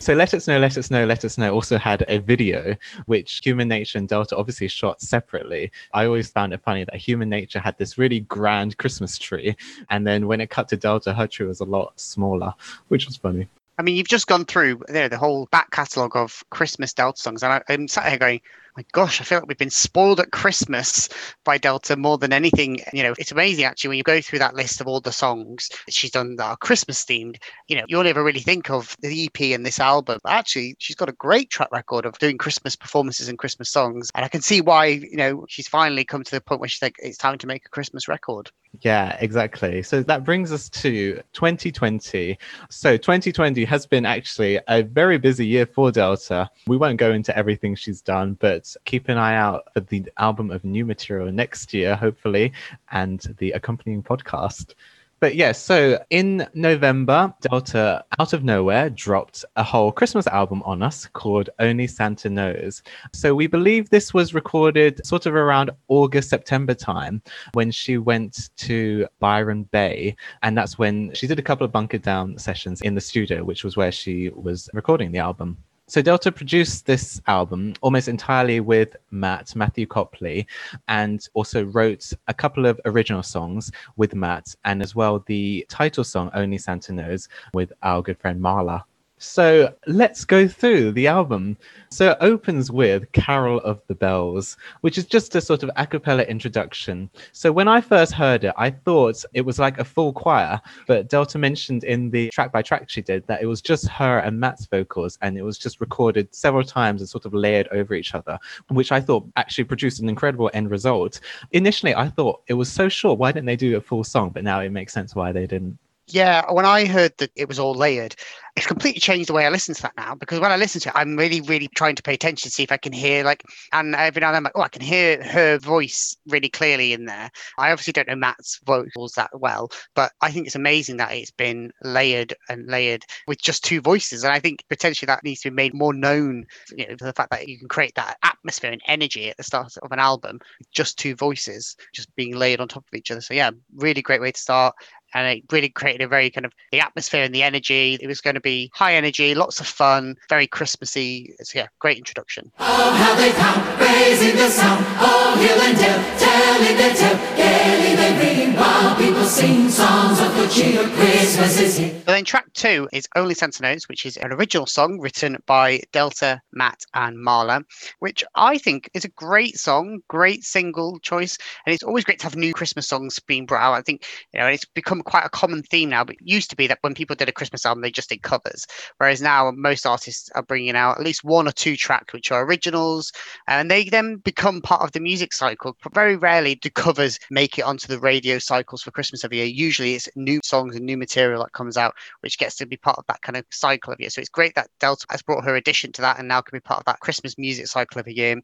So 0.00 0.14
Let 0.14 0.32
It 0.32 0.40
Snow, 0.40 0.58
Let 0.58 0.78
It 0.78 0.82
Snow, 0.84 1.04
Let 1.04 1.26
It 1.26 1.28
Snow 1.28 1.52
also 1.52 1.76
had 1.76 2.06
a 2.08 2.20
video 2.20 2.74
which 3.04 3.42
Human 3.44 3.68
Nature 3.68 3.98
and 3.98 4.08
Delta 4.08 4.34
obviously 4.34 4.66
shot 4.66 5.02
separately. 5.02 5.70
I 5.92 6.06
always 6.06 6.30
found 6.30 6.54
it 6.54 6.62
funny 6.62 6.84
that 6.84 6.94
Human 6.94 7.28
Nature 7.28 7.58
had 7.58 7.76
this 7.76 7.98
really 7.98 8.20
grand 8.20 8.78
Christmas 8.78 9.18
tree. 9.18 9.54
And 9.90 10.06
then 10.06 10.26
when 10.26 10.40
it 10.40 10.48
cut 10.48 10.68
to 10.68 10.78
Delta, 10.78 11.12
her 11.12 11.26
tree 11.26 11.46
was 11.46 11.60
a 11.60 11.66
lot 11.66 12.00
smaller, 12.00 12.54
which 12.88 13.04
was 13.04 13.18
funny. 13.18 13.46
I 13.76 13.82
mean, 13.82 13.94
you've 13.94 14.08
just 14.08 14.26
gone 14.26 14.46
through 14.46 14.80
there 14.88 15.10
the 15.10 15.18
whole 15.18 15.48
back 15.52 15.70
catalogue 15.70 16.16
of 16.16 16.42
Christmas 16.48 16.94
Delta 16.94 17.20
songs, 17.20 17.42
and 17.42 17.52
I, 17.52 17.62
am 17.68 17.86
sat 17.86 18.08
here 18.08 18.18
going, 18.18 18.40
my 18.80 18.84
gosh, 18.92 19.20
I 19.20 19.24
feel 19.24 19.38
like 19.38 19.46
we've 19.46 19.58
been 19.58 19.68
spoiled 19.68 20.20
at 20.20 20.30
Christmas 20.30 21.10
by 21.44 21.58
Delta 21.58 21.96
more 21.96 22.16
than 22.16 22.32
anything. 22.32 22.80
You 22.94 23.02
know, 23.02 23.14
it's 23.18 23.30
amazing 23.30 23.66
actually 23.66 23.88
when 23.88 23.98
you 23.98 24.02
go 24.02 24.22
through 24.22 24.38
that 24.38 24.54
list 24.54 24.80
of 24.80 24.86
all 24.86 25.00
the 25.00 25.12
songs 25.12 25.68
that 25.84 25.92
she's 25.92 26.10
done 26.10 26.36
that 26.36 26.44
are 26.44 26.56
Christmas 26.56 27.04
themed. 27.04 27.36
You 27.68 27.76
know, 27.76 27.84
you'll 27.88 28.04
never 28.04 28.24
really 28.24 28.40
think 28.40 28.70
of 28.70 28.96
the 29.00 29.26
EP 29.26 29.54
and 29.54 29.66
this 29.66 29.80
album. 29.80 30.18
But 30.24 30.32
actually, 30.32 30.76
she's 30.78 30.96
got 30.96 31.10
a 31.10 31.12
great 31.12 31.50
track 31.50 31.68
record 31.70 32.06
of 32.06 32.18
doing 32.18 32.38
Christmas 32.38 32.74
performances 32.74 33.28
and 33.28 33.38
Christmas 33.38 33.68
songs, 33.68 34.10
and 34.14 34.24
I 34.24 34.28
can 34.28 34.40
see 34.40 34.62
why. 34.62 34.86
You 34.86 35.16
know, 35.16 35.44
she's 35.46 35.68
finally 35.68 36.04
come 36.04 36.24
to 36.24 36.30
the 36.30 36.40
point 36.40 36.60
where 36.60 36.68
she's 36.68 36.80
like, 36.80 36.96
it's 37.00 37.18
time 37.18 37.36
to 37.36 37.46
make 37.46 37.66
a 37.66 37.68
Christmas 37.68 38.08
record. 38.08 38.50
Yeah, 38.82 39.16
exactly. 39.20 39.82
So 39.82 40.02
that 40.04 40.24
brings 40.24 40.52
us 40.52 40.68
to 40.70 41.20
2020. 41.32 42.38
So 42.68 42.96
2020 42.96 43.64
has 43.64 43.84
been 43.84 44.06
actually 44.06 44.60
a 44.68 44.82
very 44.82 45.18
busy 45.18 45.44
year 45.44 45.66
for 45.66 45.90
Delta. 45.90 46.48
We 46.68 46.76
won't 46.76 46.98
go 46.98 47.12
into 47.12 47.36
everything 47.36 47.74
she's 47.74 48.00
done, 48.00 48.34
but 48.38 48.69
keep 48.84 49.08
an 49.08 49.18
eye 49.18 49.36
out 49.36 49.64
for 49.72 49.80
the 49.80 50.10
album 50.18 50.50
of 50.50 50.64
new 50.64 50.84
material 50.84 51.30
next 51.32 51.72
year, 51.74 51.96
hopefully, 51.96 52.52
and 52.90 53.20
the 53.38 53.52
accompanying 53.52 54.02
podcast. 54.02 54.74
But 55.20 55.34
yeah, 55.34 55.52
so 55.52 56.02
in 56.08 56.48
November, 56.54 57.34
Delta, 57.42 58.02
out 58.18 58.32
of 58.32 58.42
nowhere, 58.42 58.88
dropped 58.88 59.44
a 59.56 59.62
whole 59.62 59.92
Christmas 59.92 60.26
album 60.26 60.62
on 60.64 60.82
us 60.82 61.06
called 61.12 61.50
Only 61.58 61.86
Santa 61.86 62.30
Knows. 62.30 62.82
So 63.12 63.34
we 63.34 63.46
believe 63.46 63.90
this 63.90 64.14
was 64.14 64.32
recorded 64.32 65.04
sort 65.04 65.26
of 65.26 65.34
around 65.34 65.72
August, 65.88 66.30
September 66.30 66.72
time 66.72 67.20
when 67.52 67.70
she 67.70 67.98
went 67.98 68.48
to 68.56 69.06
Byron 69.18 69.64
Bay. 69.64 70.16
And 70.42 70.56
that's 70.56 70.78
when 70.78 71.12
she 71.12 71.26
did 71.26 71.38
a 71.38 71.42
couple 71.42 71.66
of 71.66 71.72
bunker 71.72 71.98
down 71.98 72.38
sessions 72.38 72.80
in 72.80 72.94
the 72.94 73.00
studio, 73.02 73.44
which 73.44 73.62
was 73.62 73.76
where 73.76 73.92
she 73.92 74.30
was 74.30 74.70
recording 74.72 75.12
the 75.12 75.18
album. 75.18 75.58
So 75.90 76.00
Delta 76.00 76.30
produced 76.30 76.86
this 76.86 77.20
album 77.26 77.74
almost 77.80 78.06
entirely 78.06 78.60
with 78.60 78.94
Matt, 79.10 79.56
Matthew 79.56 79.88
Copley, 79.88 80.46
and 80.86 81.28
also 81.34 81.64
wrote 81.64 82.12
a 82.28 82.32
couple 82.32 82.64
of 82.64 82.80
original 82.84 83.24
songs 83.24 83.72
with 83.96 84.14
Matt, 84.14 84.54
and 84.64 84.82
as 84.82 84.94
well 84.94 85.18
the 85.26 85.66
title 85.68 86.04
song 86.04 86.30
Only 86.32 86.58
Santa 86.58 86.92
Knows 86.92 87.28
with 87.54 87.72
our 87.82 88.02
good 88.02 88.20
friend 88.20 88.40
Marla. 88.40 88.84
So 89.22 89.74
let's 89.86 90.24
go 90.24 90.48
through 90.48 90.92
the 90.92 91.06
album. 91.06 91.58
So 91.90 92.12
it 92.12 92.18
opens 92.22 92.70
with 92.70 93.12
Carol 93.12 93.60
of 93.60 93.82
the 93.86 93.94
Bells, 93.94 94.56
which 94.80 94.96
is 94.96 95.04
just 95.04 95.36
a 95.36 95.42
sort 95.42 95.62
of 95.62 95.70
a 95.76 95.86
cappella 95.86 96.22
introduction. 96.22 97.10
So 97.32 97.52
when 97.52 97.68
I 97.68 97.82
first 97.82 98.14
heard 98.14 98.44
it, 98.44 98.54
I 98.56 98.70
thought 98.70 99.22
it 99.34 99.42
was 99.42 99.58
like 99.58 99.78
a 99.78 99.84
full 99.84 100.14
choir, 100.14 100.58
but 100.86 101.10
Delta 101.10 101.36
mentioned 101.36 101.84
in 101.84 102.08
the 102.08 102.30
track 102.30 102.50
by 102.50 102.62
track 102.62 102.88
she 102.88 103.02
did 103.02 103.26
that 103.26 103.42
it 103.42 103.46
was 103.46 103.60
just 103.60 103.88
her 103.88 104.20
and 104.20 104.40
Matt's 104.40 104.64
vocals 104.64 105.18
and 105.20 105.36
it 105.36 105.42
was 105.42 105.58
just 105.58 105.82
recorded 105.82 106.34
several 106.34 106.64
times 106.64 107.02
and 107.02 107.08
sort 107.10 107.26
of 107.26 107.34
layered 107.34 107.68
over 107.72 107.92
each 107.92 108.14
other, 108.14 108.38
which 108.70 108.90
I 108.90 109.02
thought 109.02 109.28
actually 109.36 109.64
produced 109.64 110.00
an 110.00 110.08
incredible 110.08 110.50
end 110.54 110.70
result. 110.70 111.20
Initially, 111.52 111.94
I 111.94 112.08
thought 112.08 112.40
it 112.46 112.54
was 112.54 112.72
so 112.72 112.88
short. 112.88 113.18
Why 113.18 113.32
didn't 113.32 113.46
they 113.46 113.56
do 113.56 113.76
a 113.76 113.82
full 113.82 114.02
song? 114.02 114.30
But 114.30 114.44
now 114.44 114.60
it 114.60 114.70
makes 114.70 114.94
sense 114.94 115.14
why 115.14 115.30
they 115.30 115.46
didn't. 115.46 115.78
Yeah, 116.12 116.50
when 116.50 116.64
I 116.64 116.86
heard 116.86 117.12
that 117.18 117.30
it 117.36 117.46
was 117.46 117.58
all 117.58 117.74
layered, 117.74 118.16
it's 118.56 118.66
completely 118.66 119.00
changed 119.00 119.28
the 119.28 119.32
way 119.32 119.46
I 119.46 119.48
listen 119.48 119.74
to 119.76 119.82
that 119.82 119.96
now 119.96 120.16
because 120.16 120.40
when 120.40 120.50
I 120.50 120.56
listen 120.56 120.80
to 120.82 120.88
it, 120.88 120.94
I'm 120.96 121.16
really, 121.16 121.40
really 121.40 121.68
trying 121.68 121.94
to 121.94 122.02
pay 122.02 122.14
attention 122.14 122.48
to 122.48 122.54
see 122.54 122.64
if 122.64 122.72
I 122.72 122.78
can 122.78 122.92
hear 122.92 123.22
like, 123.22 123.44
and 123.72 123.94
every 123.94 124.20
now 124.20 124.28
and 124.28 124.34
then 124.34 124.38
I'm 124.38 124.44
like, 124.44 124.52
oh, 124.56 124.62
I 124.62 124.68
can 124.68 124.82
hear 124.82 125.22
her 125.22 125.58
voice 125.58 126.16
really 126.26 126.48
clearly 126.48 126.92
in 126.92 127.04
there. 127.04 127.30
I 127.58 127.70
obviously 127.70 127.92
don't 127.92 128.08
know 128.08 128.16
Matt's 128.16 128.58
vocals 128.64 129.12
that 129.12 129.30
well, 129.34 129.70
but 129.94 130.10
I 130.20 130.32
think 130.32 130.46
it's 130.46 130.56
amazing 130.56 130.96
that 130.96 131.12
it's 131.12 131.30
been 131.30 131.70
layered 131.84 132.34
and 132.48 132.66
layered 132.66 133.04
with 133.28 133.40
just 133.40 133.64
two 133.64 133.80
voices. 133.80 134.24
And 134.24 134.32
I 134.32 134.40
think 134.40 134.64
potentially 134.68 135.06
that 135.06 135.22
needs 135.22 135.42
to 135.42 135.50
be 135.50 135.54
made 135.54 135.74
more 135.74 135.94
known, 135.94 136.44
you 136.76 136.88
know, 136.88 136.96
the 136.98 137.12
fact 137.12 137.30
that 137.30 137.46
you 137.46 137.56
can 137.56 137.68
create 137.68 137.94
that 137.94 138.16
atmosphere 138.24 138.72
and 138.72 138.82
energy 138.88 139.30
at 139.30 139.36
the 139.36 139.44
start 139.44 139.72
of 139.80 139.92
an 139.92 140.00
album, 140.00 140.40
just 140.72 140.98
two 140.98 141.14
voices 141.14 141.76
just 141.94 142.14
being 142.16 142.34
layered 142.34 142.60
on 142.60 142.66
top 142.66 142.84
of 142.92 142.98
each 142.98 143.12
other. 143.12 143.20
So 143.20 143.32
yeah, 143.32 143.52
really 143.76 144.02
great 144.02 144.20
way 144.20 144.32
to 144.32 144.40
start 144.40 144.74
and 145.14 145.38
it 145.38 145.44
really 145.50 145.68
created 145.68 146.02
a 146.02 146.08
very 146.08 146.30
kind 146.30 146.46
of 146.46 146.52
the 146.72 146.80
atmosphere 146.80 147.24
and 147.24 147.34
the 147.34 147.42
energy. 147.42 147.98
It 148.00 148.06
was 148.06 148.20
going 148.20 148.34
to 148.34 148.40
be 148.40 148.70
high 148.74 148.94
energy, 148.94 149.34
lots 149.34 149.60
of 149.60 149.66
fun, 149.66 150.16
very 150.28 150.46
Christmassy. 150.46 151.34
It's 151.38 151.54
yeah, 151.54 151.66
great 151.78 151.98
introduction. 151.98 152.50
Oh, 152.58 152.90
how 152.92 153.14
they 153.14 153.32
come, 153.32 153.60
raising 153.80 154.36
the 154.36 154.48
sound, 154.48 154.84
all 154.98 155.34
oh, 155.34 155.36
hill 155.36 155.60
and 155.60 155.76
dale, 155.76 156.02
telling 156.18 156.76
their 156.76 156.94
tale, 156.94 157.36
gaily 157.36 157.96
they 157.96 158.46
ring, 158.46 158.54
while 158.54 158.96
people 158.96 159.24
sing 159.24 159.68
songs 159.68 160.20
of 160.20 160.34
good 160.34 160.50
cheer. 160.50 160.82
Christmas 160.88 161.60
is 161.60 161.76
here. 161.76 162.02
then 162.06 162.24
track 162.24 162.52
two 162.54 162.88
is 162.92 163.08
Only 163.16 163.34
Santa 163.34 163.62
Knows, 163.62 163.88
which 163.88 164.06
is 164.06 164.16
an 164.16 164.32
original 164.32 164.66
song 164.66 164.98
written 165.00 165.36
by 165.46 165.80
Delta, 165.92 166.40
Matt, 166.52 166.82
and 166.94 167.16
Marla, 167.16 167.64
which 168.00 168.24
I 168.34 168.58
think 168.58 168.90
is 168.94 169.04
a 169.04 169.08
great 169.08 169.58
song, 169.58 170.00
great 170.08 170.44
single 170.44 170.98
choice, 171.00 171.38
and 171.66 171.74
it's 171.74 171.82
always 171.82 172.04
great 172.04 172.18
to 172.20 172.26
have 172.26 172.36
new 172.36 172.52
Christmas 172.52 172.88
songs 172.88 173.18
being 173.18 173.46
brought 173.46 173.62
out. 173.62 173.74
I 173.74 173.82
think 173.82 174.04
you 174.32 174.40
know 174.40 174.46
it's 174.46 174.64
become 174.64 174.99
become 175.02 175.10
quite 175.10 175.26
a 175.26 175.30
common 175.30 175.62
theme 175.62 175.90
now. 175.90 176.04
But 176.04 176.16
it 176.16 176.22
used 176.22 176.50
to 176.50 176.56
be 176.56 176.66
that 176.66 176.78
when 176.82 176.94
people 176.94 177.16
did 177.16 177.28
a 177.28 177.32
Christmas 177.32 177.66
album, 177.66 177.82
they 177.82 177.90
just 177.90 178.08
did 178.08 178.22
covers. 178.22 178.66
Whereas 178.98 179.20
now 179.20 179.52
most 179.54 179.86
artists 179.86 180.30
are 180.34 180.42
bringing 180.42 180.76
out 180.76 180.98
at 180.98 181.04
least 181.04 181.24
one 181.24 181.48
or 181.48 181.52
two 181.52 181.76
tracks 181.76 182.12
which 182.12 182.30
are 182.30 182.44
originals, 182.44 183.12
and 183.48 183.70
they 183.70 183.84
then 183.84 184.16
become 184.16 184.60
part 184.60 184.82
of 184.82 184.92
the 184.92 185.00
music 185.00 185.32
cycle. 185.32 185.76
But 185.82 185.94
very 185.94 186.16
rarely 186.16 186.54
do 186.56 186.70
covers 186.70 187.18
make 187.30 187.58
it 187.58 187.62
onto 187.62 187.86
the 187.86 187.98
radio 187.98 188.38
cycles 188.38 188.82
for 188.82 188.90
Christmas 188.90 189.24
every 189.24 189.38
year. 189.38 189.46
Usually 189.46 189.94
it's 189.94 190.08
new 190.16 190.40
songs 190.44 190.76
and 190.76 190.84
new 190.84 190.96
material 190.96 191.42
that 191.42 191.52
comes 191.52 191.76
out, 191.76 191.94
which 192.20 192.38
gets 192.38 192.56
to 192.56 192.66
be 192.66 192.76
part 192.76 192.98
of 192.98 193.04
that 193.08 193.22
kind 193.22 193.36
of 193.36 193.44
cycle 193.50 193.92
of 193.92 194.00
year. 194.00 194.10
So 194.10 194.20
it's 194.20 194.30
great 194.30 194.54
that 194.54 194.70
Delta 194.80 195.06
has 195.10 195.22
brought 195.22 195.44
her 195.44 195.56
addition 195.56 195.92
to 195.92 196.02
that 196.02 196.18
and 196.18 196.28
now 196.28 196.40
can 196.40 196.56
be 196.56 196.60
part 196.60 196.80
of 196.80 196.84
that 196.86 197.00
Christmas 197.00 197.38
music 197.38 197.66
cycle 197.66 198.00
of 198.00 198.06
a 198.06 198.14
year. 198.14 198.36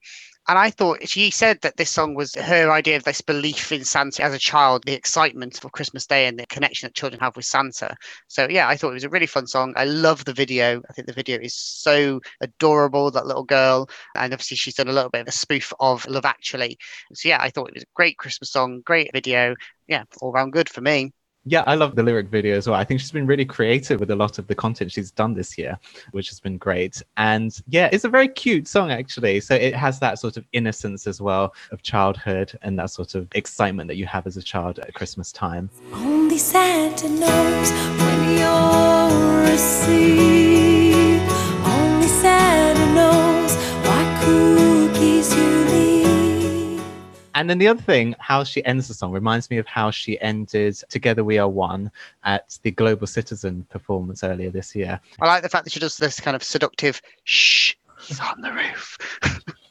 And 0.49 0.59
I 0.59 0.71
thought 0.71 1.09
she 1.09 1.33
said 1.33 1.61
that 1.63 1.77
this 1.77 1.91
song 1.91 2.15
was 2.15 2.35
her 2.37 2.71
idea 2.71 2.97
of 2.97 3.03
this 3.03 3.21
belief 3.21 3.73
in 3.73 3.85
Santa 3.85 4.23
as 4.23 4.33
a 4.33 4.39
child, 4.39 4.85
the 4.87 4.93
excitement 4.93 5.59
for 5.61 5.71
Christmas 5.71 6.07
Day 6.07 6.27
and 6.27 6.39
the 6.39 6.47
connection 6.47 6.87
that 6.87 6.95
children 6.95 7.21
have 7.21 7.35
with 7.35 7.45
Santa. 7.45 7.97
So 8.29 8.47
yeah, 8.49 8.69
I 8.69 8.77
thought 8.77 8.91
it 8.91 8.95
was 8.95 9.05
a 9.05 9.09
really 9.09 9.27
fun 9.27 9.49
song. 9.49 9.75
I 9.77 9.87
love 9.87 10.25
the 10.25 10.33
video. 10.33 10.83
I 10.89 10.93
think 10.93 11.09
the 11.09 11.13
video 11.13 11.41
is 11.41 11.55
so 11.55 12.21
adorable, 12.41 13.11
that 13.11 13.27
little 13.27 13.43
girl. 13.43 13.89
And 14.15 14.33
obviously 14.33 14.57
she's 14.57 14.75
done 14.75 14.89
a 14.89 14.93
little 14.93 15.11
bit 15.11 15.23
of 15.23 15.29
a 15.29 15.33
spoof 15.33 15.73
of 15.81 16.07
Love 16.07 16.25
Actually. 16.25 16.79
So 17.13 17.29
yeah, 17.29 17.39
I 17.41 17.51
thought 17.51 17.71
it 17.71 17.75
was 17.75 17.83
a 17.83 17.95
great 17.95 18.17
Christmas 18.17 18.53
song, 18.53 18.83
great 18.85 19.11
video. 19.13 19.57
Yeah, 19.89 20.05
all 20.21 20.31
round 20.31 20.53
good 20.53 20.69
for 20.69 20.81
me. 20.81 21.13
Yeah, 21.49 21.63
I 21.67 21.77
love 21.77 21.95
the 21.95 22.03
lyric 22.03 22.29
video 22.29 22.57
as 22.57 22.67
well. 22.67 22.75
I 22.75 22.83
think 22.83 23.01
she's 23.01 23.13
been 23.13 23.27
really 23.27 23.45
creative 23.45 24.01
with 24.01 24.11
a 24.11 24.17
lot 24.17 24.39
of 24.39 24.49
the 24.49 24.55
content 24.55 24.91
she's 24.91 25.13
done 25.13 25.35
this 25.35 25.57
year, 25.57 25.79
which 26.11 26.29
has 26.29 26.41
been 26.41 26.59
great. 26.59 27.01
And 27.17 27.57
yeah, 27.69 27.89
it's 27.93 28.05
a 28.05 28.09
very 28.09 28.27
cute 28.27 28.67
song 28.67 28.91
actually. 28.91 29.39
So 29.41 29.55
it 29.55 29.75
has 29.75 30.01
that 30.01 30.19
sort 30.19 30.37
of 30.37 30.45
innocence 30.53 31.07
as 31.07 31.21
well 31.21 31.55
of 31.71 31.83
childhood 31.83 32.59
and 32.63 32.77
that 32.81 32.91
sort 32.91 33.15
of 33.15 33.29
excitement 33.37 33.87
that 33.87 33.97
you 33.97 34.07
have 34.07 34.27
as 34.27 34.37
a 34.37 34.43
child 34.43 34.81
at 34.81 34.93
Christmas 34.95 35.31
time. 35.31 35.71
Only 35.93 36.39
Santa 36.39 37.09
knows 37.09 37.71
when 37.71 38.39
you're. 38.39 40.76
And 47.37 47.51
then 47.51 47.59
the 47.59 47.69
other 47.69 47.83
thing, 47.83 48.15
how 48.19 48.45
she 48.45 48.65
ends 48.65 48.89
the 48.89 48.95
song 48.95 49.13
reminds 49.13 49.51
me 49.51 49.59
of 49.59 49.67
how 49.67 49.91
she 49.91 50.19
ended 50.23 50.75
Together 50.89 51.23
We 51.23 51.37
Are 51.37 51.51
One 51.51 51.91
at 52.25 52.59
the 52.63 52.71
Global 52.71 53.07
Citizen 53.07 53.67
performance 53.69 54.25
earlier 54.25 54.49
this 54.49 54.75
year. 54.75 54.99
I 55.21 55.27
like 55.27 55.43
the 55.43 55.51
fact 55.51 55.65
that 55.65 55.73
she 55.75 55.79
does 55.79 55.99
this 55.99 56.19
kind 56.19 56.35
of 56.35 56.43
seductive 56.43 57.03
shh. 57.25 57.75
He's 58.01 58.21
on 58.21 58.41
the 58.41 58.53
roof. 58.53 58.97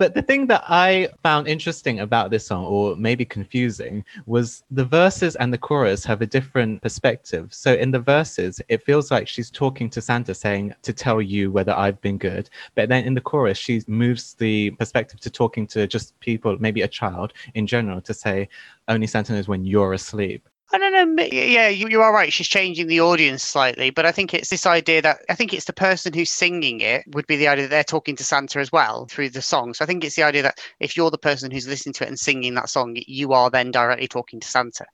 But 0.00 0.14
the 0.14 0.22
thing 0.22 0.46
that 0.46 0.64
I 0.66 1.08
found 1.22 1.46
interesting 1.46 2.00
about 2.00 2.30
this 2.30 2.46
song, 2.46 2.64
or 2.64 2.96
maybe 2.96 3.26
confusing, 3.26 4.02
was 4.24 4.62
the 4.70 4.86
verses 4.86 5.36
and 5.36 5.52
the 5.52 5.58
chorus 5.58 6.06
have 6.06 6.22
a 6.22 6.26
different 6.26 6.80
perspective. 6.80 7.52
So 7.52 7.74
in 7.74 7.90
the 7.90 7.98
verses, 7.98 8.62
it 8.70 8.82
feels 8.82 9.10
like 9.10 9.28
she's 9.28 9.50
talking 9.50 9.90
to 9.90 10.00
Santa 10.00 10.34
saying 10.34 10.74
to 10.84 10.94
tell 10.94 11.20
you 11.20 11.50
whether 11.50 11.72
I've 11.72 12.00
been 12.00 12.16
good. 12.16 12.48
But 12.76 12.88
then 12.88 13.04
in 13.04 13.12
the 13.12 13.20
chorus, 13.20 13.58
she 13.58 13.82
moves 13.88 14.32
the 14.32 14.70
perspective 14.70 15.20
to 15.20 15.28
talking 15.28 15.66
to 15.66 15.86
just 15.86 16.18
people, 16.20 16.56
maybe 16.58 16.80
a 16.80 16.88
child 16.88 17.34
in 17.52 17.66
general, 17.66 18.00
to 18.00 18.14
say 18.14 18.48
only 18.88 19.06
Santa 19.06 19.34
knows 19.34 19.48
when 19.48 19.66
you're 19.66 19.92
asleep. 19.92 20.48
I 20.72 20.78
don't 20.78 21.16
know. 21.16 21.24
Yeah, 21.24 21.68
you, 21.68 21.88
you 21.88 22.00
are 22.00 22.12
right. 22.12 22.32
She's 22.32 22.46
changing 22.46 22.86
the 22.86 23.00
audience 23.00 23.42
slightly, 23.42 23.90
but 23.90 24.06
I 24.06 24.12
think 24.12 24.32
it's 24.32 24.50
this 24.50 24.66
idea 24.66 25.02
that 25.02 25.18
I 25.28 25.34
think 25.34 25.52
it's 25.52 25.64
the 25.64 25.72
person 25.72 26.12
who's 26.12 26.30
singing 26.30 26.80
it 26.80 27.04
would 27.08 27.26
be 27.26 27.36
the 27.36 27.48
idea 27.48 27.64
that 27.64 27.70
they're 27.70 27.82
talking 27.84 28.14
to 28.16 28.24
Santa 28.24 28.60
as 28.60 28.70
well 28.70 29.06
through 29.06 29.30
the 29.30 29.42
song. 29.42 29.74
So 29.74 29.84
I 29.84 29.86
think 29.86 30.04
it's 30.04 30.14
the 30.16 30.22
idea 30.22 30.42
that 30.42 30.60
if 30.78 30.96
you're 30.96 31.10
the 31.10 31.18
person 31.18 31.50
who's 31.50 31.66
listening 31.66 31.94
to 31.94 32.04
it 32.04 32.08
and 32.08 32.18
singing 32.18 32.54
that 32.54 32.68
song, 32.68 32.96
you 33.06 33.32
are 33.32 33.50
then 33.50 33.72
directly 33.72 34.06
talking 34.06 34.38
to 34.38 34.48
Santa. 34.48 34.86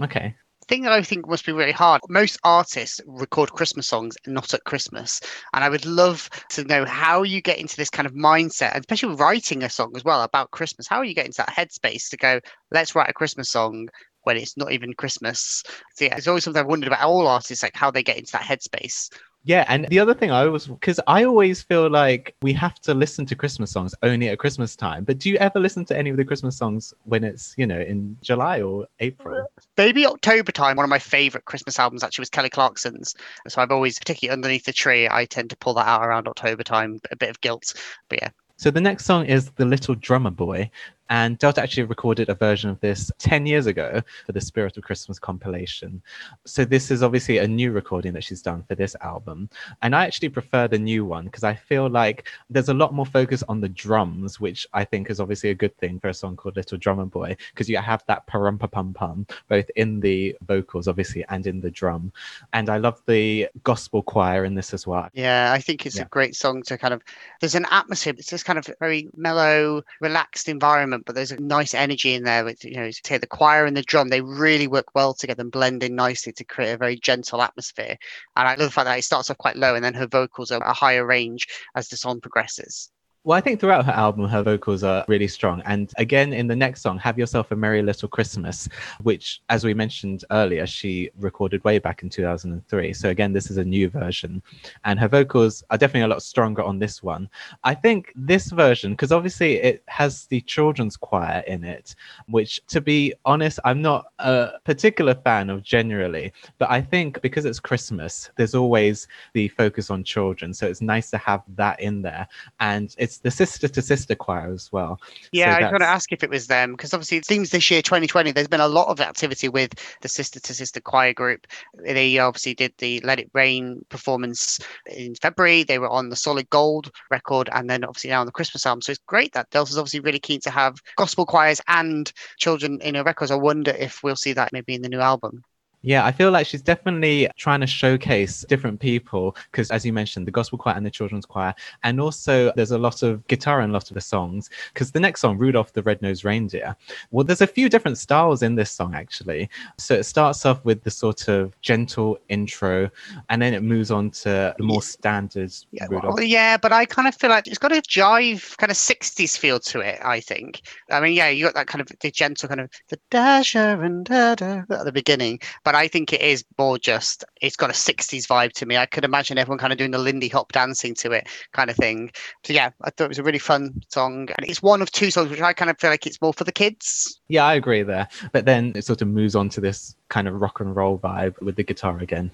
Okay. 0.00 0.34
thing 0.68 0.82
that 0.82 0.92
I 0.92 1.02
think 1.02 1.26
must 1.28 1.46
be 1.46 1.52
really 1.52 1.72
hard. 1.72 2.02
Most 2.08 2.38
artists 2.44 3.00
record 3.06 3.52
Christmas 3.52 3.86
songs 3.86 4.16
not 4.26 4.52
at 4.54 4.64
Christmas. 4.64 5.20
And 5.54 5.64
I 5.64 5.68
would 5.70 5.86
love 5.86 6.28
to 6.50 6.64
know 6.64 6.84
how 6.84 7.22
you 7.22 7.40
get 7.40 7.58
into 7.58 7.76
this 7.76 7.90
kind 7.90 8.06
of 8.06 8.12
mindset, 8.14 8.72
and 8.74 8.80
especially 8.80 9.14
writing 9.14 9.62
a 9.62 9.70
song 9.70 9.92
as 9.96 10.04
well 10.04 10.22
about 10.22 10.50
Christmas. 10.50 10.86
How 10.86 10.98
are 10.98 11.04
you 11.04 11.14
getting 11.14 11.32
to 11.32 11.38
that 11.38 11.48
headspace 11.48 12.10
to 12.10 12.16
go, 12.18 12.40
let's 12.70 12.94
write 12.94 13.08
a 13.08 13.14
Christmas 13.14 13.50
song 13.50 13.88
when 14.24 14.36
it's 14.36 14.56
not 14.56 14.72
even 14.72 14.92
Christmas? 14.94 15.62
So 15.94 16.04
yeah, 16.06 16.16
it's 16.16 16.28
always 16.28 16.44
something 16.44 16.60
I've 16.60 16.66
wondered 16.66 16.88
about 16.88 17.02
all 17.02 17.26
artists, 17.26 17.62
like 17.62 17.76
how 17.76 17.90
they 17.90 18.02
get 18.02 18.18
into 18.18 18.32
that 18.32 18.42
headspace. 18.42 19.10
Yeah, 19.44 19.64
and 19.68 19.86
the 19.88 19.98
other 20.00 20.14
thing 20.14 20.30
I 20.30 20.44
was 20.46 20.66
because 20.66 21.00
I 21.06 21.24
always 21.24 21.62
feel 21.62 21.88
like 21.88 22.34
we 22.42 22.52
have 22.54 22.80
to 22.80 22.92
listen 22.92 23.24
to 23.26 23.36
Christmas 23.36 23.70
songs 23.70 23.94
only 24.02 24.28
at 24.28 24.38
Christmas 24.38 24.76
time. 24.76 25.04
But 25.04 25.18
do 25.18 25.30
you 25.30 25.36
ever 25.36 25.58
listen 25.60 25.84
to 25.86 25.96
any 25.96 26.10
of 26.10 26.16
the 26.16 26.24
Christmas 26.24 26.56
songs 26.56 26.92
when 27.04 27.24
it's 27.24 27.54
you 27.56 27.66
know 27.66 27.80
in 27.80 28.18
July 28.22 28.60
or 28.60 28.86
April? 29.00 29.46
Maybe 29.76 30.04
October 30.06 30.52
time, 30.52 30.76
one 30.76 30.84
of 30.84 30.90
my 30.90 30.98
favorite 30.98 31.44
Christmas 31.46 31.78
albums 31.78 32.02
actually 32.02 32.22
was 32.22 32.30
Kelly 32.30 32.50
Clarkson's. 32.50 33.14
So 33.46 33.62
I've 33.62 33.70
always, 33.70 33.98
particularly 33.98 34.34
underneath 34.36 34.64
the 34.64 34.72
tree, 34.72 35.08
I 35.10 35.24
tend 35.24 35.50
to 35.50 35.56
pull 35.56 35.74
that 35.74 35.86
out 35.86 36.02
around 36.04 36.28
October 36.28 36.62
time, 36.64 37.00
a 37.10 37.16
bit 37.16 37.30
of 37.30 37.40
guilt. 37.40 37.74
But 38.08 38.20
yeah, 38.22 38.30
So 38.56 38.70
the 38.70 38.80
next 38.80 39.04
song 39.04 39.24
is 39.26 39.50
The 39.52 39.64
Little 39.64 39.94
Drummer 39.94 40.30
Boy. 40.30 40.70
And 41.10 41.38
Delta 41.38 41.62
actually 41.62 41.84
recorded 41.84 42.28
a 42.28 42.34
version 42.34 42.70
of 42.70 42.80
this 42.80 43.10
10 43.18 43.46
years 43.46 43.66
ago 43.66 44.02
for 44.26 44.32
the 44.32 44.40
Spirit 44.40 44.76
of 44.76 44.84
Christmas 44.84 45.18
compilation. 45.18 46.02
So 46.44 46.64
this 46.64 46.90
is 46.90 47.02
obviously 47.02 47.38
a 47.38 47.48
new 47.48 47.72
recording 47.72 48.12
that 48.14 48.24
she's 48.24 48.42
done 48.42 48.62
for 48.68 48.74
this 48.74 48.94
album. 49.00 49.48
And 49.82 49.94
I 49.94 50.04
actually 50.04 50.28
prefer 50.28 50.68
the 50.68 50.78
new 50.78 51.04
one 51.04 51.24
because 51.24 51.44
I 51.44 51.54
feel 51.54 51.88
like 51.88 52.28
there's 52.50 52.68
a 52.68 52.74
lot 52.74 52.94
more 52.94 53.06
focus 53.06 53.42
on 53.48 53.60
the 53.60 53.68
drums, 53.68 54.40
which 54.40 54.66
I 54.72 54.84
think 54.84 55.10
is 55.10 55.20
obviously 55.20 55.50
a 55.50 55.54
good 55.54 55.76
thing 55.78 55.98
for 55.98 56.08
a 56.08 56.14
song 56.14 56.36
called 56.36 56.56
Little 56.56 56.78
Drummer 56.78 57.06
Boy, 57.06 57.36
because 57.52 57.68
you 57.68 57.78
have 57.78 58.04
that 58.06 58.26
parum 58.26 58.58
pum 58.58 58.92
pum 58.94 59.26
both 59.48 59.70
in 59.76 60.00
the 60.00 60.36
vocals, 60.46 60.88
obviously, 60.88 61.24
and 61.28 61.46
in 61.46 61.60
the 61.60 61.70
drum. 61.70 62.12
And 62.52 62.68
I 62.68 62.78
love 62.78 63.00
the 63.06 63.48
gospel 63.64 64.02
choir 64.02 64.44
in 64.44 64.54
this 64.54 64.74
as 64.74 64.86
well. 64.86 65.08
Yeah, 65.12 65.52
I 65.52 65.60
think 65.60 65.86
it's 65.86 65.96
Yeah. 65.96 66.02
a 66.02 66.08
great 66.08 66.36
song 66.36 66.62
to 66.64 66.76
kind 66.78 66.94
of. 66.94 67.02
There's 67.40 67.54
an 67.54 67.66
atmosphere. 67.70 68.14
It's 68.16 68.30
this 68.30 68.42
kind 68.42 68.58
of 68.58 68.68
very 68.80 69.08
mellow, 69.16 69.82
relaxed 70.00 70.48
environment, 70.48 70.97
but 71.06 71.14
there's 71.14 71.32
a 71.32 71.40
nice 71.40 71.74
energy 71.74 72.14
in 72.14 72.24
there. 72.24 72.44
With 72.44 72.64
you 72.64 72.76
know, 72.76 72.90
to 72.90 73.00
say 73.04 73.18
the 73.18 73.26
choir 73.26 73.64
and 73.64 73.76
the 73.76 73.82
drum, 73.82 74.08
they 74.08 74.20
really 74.20 74.66
work 74.66 74.94
well 74.94 75.14
together 75.14 75.42
and 75.42 75.52
blend 75.52 75.82
in 75.82 75.94
nicely 75.94 76.32
to 76.34 76.44
create 76.44 76.72
a 76.72 76.78
very 76.78 76.96
gentle 76.96 77.42
atmosphere. 77.42 77.96
And 78.36 78.48
I 78.48 78.52
love 78.52 78.68
the 78.68 78.70
fact 78.70 78.86
that 78.86 78.98
it 78.98 79.04
starts 79.04 79.30
off 79.30 79.38
quite 79.38 79.56
low 79.56 79.74
and 79.74 79.84
then 79.84 79.94
her 79.94 80.06
vocals 80.06 80.50
are 80.50 80.62
a 80.62 80.72
higher 80.72 81.06
range 81.06 81.46
as 81.74 81.88
the 81.88 81.96
song 81.96 82.20
progresses. 82.20 82.90
Well, 83.28 83.36
I 83.36 83.42
think 83.42 83.60
throughout 83.60 83.84
her 83.84 83.92
album, 83.92 84.26
her 84.26 84.42
vocals 84.42 84.82
are 84.82 85.04
really 85.06 85.28
strong. 85.28 85.60
And 85.66 85.92
again, 85.98 86.32
in 86.32 86.46
the 86.46 86.56
next 86.56 86.80
song, 86.80 86.96
Have 87.00 87.18
Yourself 87.18 87.50
a 87.50 87.56
Merry 87.56 87.82
Little 87.82 88.08
Christmas, 88.08 88.70
which, 89.02 89.42
as 89.50 89.66
we 89.66 89.74
mentioned 89.74 90.24
earlier, 90.30 90.66
she 90.66 91.10
recorded 91.18 91.62
way 91.62 91.78
back 91.78 92.02
in 92.02 92.08
2003. 92.08 92.94
So, 92.94 93.10
again, 93.10 93.34
this 93.34 93.50
is 93.50 93.58
a 93.58 93.64
new 93.64 93.90
version. 93.90 94.42
And 94.86 94.98
her 94.98 95.08
vocals 95.08 95.62
are 95.68 95.76
definitely 95.76 96.06
a 96.06 96.08
lot 96.08 96.22
stronger 96.22 96.62
on 96.62 96.78
this 96.78 97.02
one. 97.02 97.28
I 97.64 97.74
think 97.74 98.14
this 98.16 98.50
version, 98.50 98.92
because 98.92 99.12
obviously 99.12 99.56
it 99.56 99.82
has 99.88 100.24
the 100.28 100.40
children's 100.40 100.96
choir 100.96 101.44
in 101.46 101.64
it, 101.64 101.94
which, 102.28 102.66
to 102.68 102.80
be 102.80 103.12
honest, 103.26 103.58
I'm 103.62 103.82
not 103.82 104.06
a 104.20 104.52
particular 104.64 105.14
fan 105.14 105.50
of 105.50 105.62
generally. 105.62 106.32
But 106.56 106.70
I 106.70 106.80
think 106.80 107.20
because 107.20 107.44
it's 107.44 107.60
Christmas, 107.60 108.30
there's 108.36 108.54
always 108.54 109.06
the 109.34 109.48
focus 109.48 109.90
on 109.90 110.02
children. 110.02 110.54
So, 110.54 110.66
it's 110.66 110.80
nice 110.80 111.10
to 111.10 111.18
have 111.18 111.42
that 111.56 111.78
in 111.78 112.00
there. 112.00 112.26
And 112.58 112.94
it's 112.96 113.17
the 113.20 113.30
sister 113.30 113.68
to 113.68 113.82
sister 113.82 114.14
choir 114.14 114.52
as 114.52 114.70
well. 114.72 115.00
Yeah, 115.32 115.56
I 115.56 115.60
was 115.62 115.70
going 115.70 115.80
to 115.80 115.86
ask 115.86 116.12
if 116.12 116.22
it 116.22 116.30
was 116.30 116.46
them 116.46 116.72
because 116.72 116.94
obviously 116.94 117.18
it 117.18 117.26
seems 117.26 117.50
this 117.50 117.70
year, 117.70 117.82
2020, 117.82 118.32
there's 118.32 118.48
been 118.48 118.60
a 118.60 118.68
lot 118.68 118.88
of 118.88 119.00
activity 119.00 119.48
with 119.48 119.72
the 120.00 120.08
Sister 120.08 120.40
to 120.40 120.54
Sister 120.54 120.80
Choir 120.80 121.12
group. 121.12 121.46
They 121.74 122.18
obviously 122.18 122.54
did 122.54 122.72
the 122.78 123.00
Let 123.00 123.20
It 123.20 123.30
Rain 123.34 123.84
performance 123.88 124.58
in 124.86 125.14
February. 125.14 125.62
They 125.62 125.78
were 125.78 125.88
on 125.88 126.08
the 126.08 126.16
Solid 126.16 126.48
Gold 126.50 126.90
record 127.10 127.48
and 127.52 127.68
then 127.68 127.84
obviously 127.84 128.10
now 128.10 128.20
on 128.20 128.26
the 128.26 128.32
Christmas 128.32 128.66
album. 128.66 128.82
So 128.82 128.92
it's 128.92 129.00
great 129.06 129.32
that 129.32 129.50
Delta's 129.50 129.78
obviously 129.78 130.00
really 130.00 130.18
keen 130.18 130.40
to 130.40 130.50
have 130.50 130.76
gospel 130.96 131.26
choirs 131.26 131.60
and 131.68 132.12
children 132.38 132.80
in 132.80 132.94
her 132.94 133.02
records. 133.02 133.30
I 133.30 133.36
wonder 133.36 133.72
if 133.72 134.02
we'll 134.02 134.16
see 134.16 134.32
that 134.32 134.52
maybe 134.52 134.74
in 134.74 134.82
the 134.82 134.88
new 134.88 135.00
album. 135.00 135.42
Yeah, 135.82 136.04
I 136.04 136.12
feel 136.12 136.30
like 136.30 136.46
she's 136.46 136.62
definitely 136.62 137.28
trying 137.36 137.60
to 137.60 137.66
showcase 137.66 138.44
different 138.48 138.80
people 138.80 139.36
because, 139.50 139.70
as 139.70 139.86
you 139.86 139.92
mentioned, 139.92 140.26
the 140.26 140.30
gospel 140.30 140.58
choir 140.58 140.74
and 140.74 140.84
the 140.84 140.90
children's 140.90 141.24
choir, 141.24 141.54
and 141.84 142.00
also 142.00 142.52
there's 142.56 142.72
a 142.72 142.78
lot 142.78 143.02
of 143.02 143.26
guitar 143.28 143.60
in 143.60 143.70
a 143.70 143.72
lot 143.72 143.88
of 143.88 143.94
the 143.94 144.00
songs. 144.00 144.50
Because 144.72 144.90
the 144.90 145.00
next 145.00 145.20
song, 145.20 145.38
Rudolph 145.38 145.72
the 145.72 145.82
Red-Nosed 145.82 146.24
Reindeer, 146.24 146.74
well, 147.10 147.24
there's 147.24 147.42
a 147.42 147.46
few 147.46 147.68
different 147.68 147.98
styles 147.98 148.42
in 148.42 148.56
this 148.56 148.70
song 148.70 148.94
actually. 148.94 149.48
So 149.76 149.94
it 149.94 150.04
starts 150.04 150.44
off 150.44 150.64
with 150.64 150.82
the 150.82 150.90
sort 150.90 151.28
of 151.28 151.58
gentle 151.60 152.18
intro, 152.28 152.90
and 153.28 153.40
then 153.40 153.54
it 153.54 153.62
moves 153.62 153.90
on 153.90 154.10
to 154.10 154.54
the 154.58 154.64
more 154.64 154.82
standard 154.82 155.52
Yeah, 155.70 155.86
Rudolph. 155.88 156.16
well, 156.16 156.24
yeah, 156.24 156.56
but 156.56 156.72
I 156.72 156.86
kind 156.86 157.06
of 157.06 157.14
feel 157.14 157.30
like 157.30 157.46
it's 157.46 157.58
got 157.58 157.72
a 157.72 157.82
jive 157.82 158.56
kind 158.58 158.70
of 158.70 158.76
60s 158.76 159.38
feel 159.38 159.60
to 159.60 159.80
it, 159.80 160.00
I 160.04 160.20
think. 160.20 160.62
I 160.90 161.00
mean, 161.00 161.12
yeah, 161.12 161.28
you 161.28 161.44
got 161.44 161.54
that 161.54 161.68
kind 161.68 161.80
of 161.80 161.88
the 162.00 162.10
gentle 162.10 162.48
kind 162.48 162.60
of 162.60 162.70
the 162.88 162.98
dasher 163.10 163.82
and 163.82 164.04
da 164.04 164.34
da 164.34 164.62
at 164.70 164.84
the 164.84 164.92
beginning, 164.92 165.40
but 165.68 165.74
I 165.74 165.86
think 165.86 166.14
it 166.14 166.22
is 166.22 166.46
more 166.56 166.78
just 166.78 167.26
it's 167.42 167.54
got 167.54 167.68
a 167.68 167.74
60s 167.74 168.26
vibe 168.26 168.52
to 168.52 168.64
me. 168.64 168.78
I 168.78 168.86
could 168.86 169.04
imagine 169.04 169.36
everyone 169.36 169.58
kind 169.58 169.70
of 169.70 169.78
doing 169.78 169.90
the 169.90 169.98
Lindy 169.98 170.28
Hop 170.28 170.50
dancing 170.50 170.94
to 170.94 171.12
it 171.12 171.28
kind 171.52 171.68
of 171.68 171.76
thing. 171.76 172.10
So 172.44 172.54
yeah, 172.54 172.70
I 172.80 172.88
thought 172.88 173.04
it 173.04 173.08
was 173.08 173.18
a 173.18 173.22
really 173.22 173.38
fun 173.38 173.78
song. 173.90 174.30
And 174.38 174.48
it's 174.48 174.62
one 174.62 174.80
of 174.80 174.90
two 174.90 175.10
songs 175.10 175.28
which 175.28 175.42
I 175.42 175.52
kind 175.52 175.70
of 175.70 175.78
feel 175.78 175.90
like 175.90 176.06
it's 176.06 176.22
more 176.22 176.32
for 176.32 176.44
the 176.44 176.52
kids. 176.52 177.20
Yeah, 177.28 177.44
I 177.44 177.52
agree 177.52 177.82
there. 177.82 178.08
But 178.32 178.46
then 178.46 178.72
it 178.76 178.86
sort 178.86 179.02
of 179.02 179.08
moves 179.08 179.36
on 179.36 179.50
to 179.50 179.60
this 179.60 179.94
kind 180.08 180.26
of 180.26 180.40
rock 180.40 180.60
and 180.60 180.74
roll 180.74 180.98
vibe 180.98 181.38
with 181.42 181.56
the 181.56 181.64
guitar 181.64 181.98
again. 181.98 182.30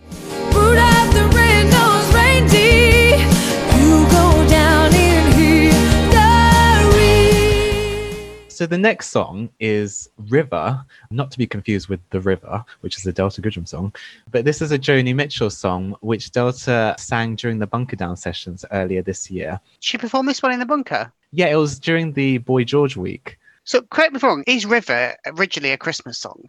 So 8.54 8.66
the 8.66 8.78
next 8.78 9.08
song 9.08 9.50
is 9.58 10.08
River, 10.28 10.80
not 11.10 11.32
to 11.32 11.38
be 11.38 11.44
confused 11.44 11.88
with 11.88 11.98
The 12.10 12.20
River, 12.20 12.64
which 12.82 12.96
is 12.96 13.04
a 13.04 13.12
Delta 13.12 13.42
Goodrem 13.42 13.66
song. 13.66 13.92
But 14.30 14.44
this 14.44 14.62
is 14.62 14.70
a 14.70 14.78
Joni 14.78 15.12
Mitchell 15.12 15.50
song, 15.50 15.96
which 16.02 16.30
Delta 16.30 16.94
sang 16.96 17.34
during 17.34 17.58
the 17.58 17.66
Bunker 17.66 17.96
Down 17.96 18.16
sessions 18.16 18.64
earlier 18.70 19.02
this 19.02 19.28
year. 19.28 19.58
She 19.80 19.98
performed 19.98 20.28
this 20.28 20.40
one 20.40 20.52
in 20.52 20.60
the 20.60 20.66
bunker. 20.66 21.12
Yeah, 21.32 21.48
it 21.48 21.56
was 21.56 21.80
during 21.80 22.12
the 22.12 22.38
Boy 22.38 22.62
George 22.62 22.96
week. 22.96 23.40
So 23.64 23.82
correct 23.82 24.12
me 24.12 24.18
if 24.18 24.22
I'm 24.22 24.30
wrong, 24.30 24.44
is 24.46 24.64
River 24.66 25.16
originally 25.26 25.72
a 25.72 25.76
Christmas 25.76 26.16
song? 26.16 26.44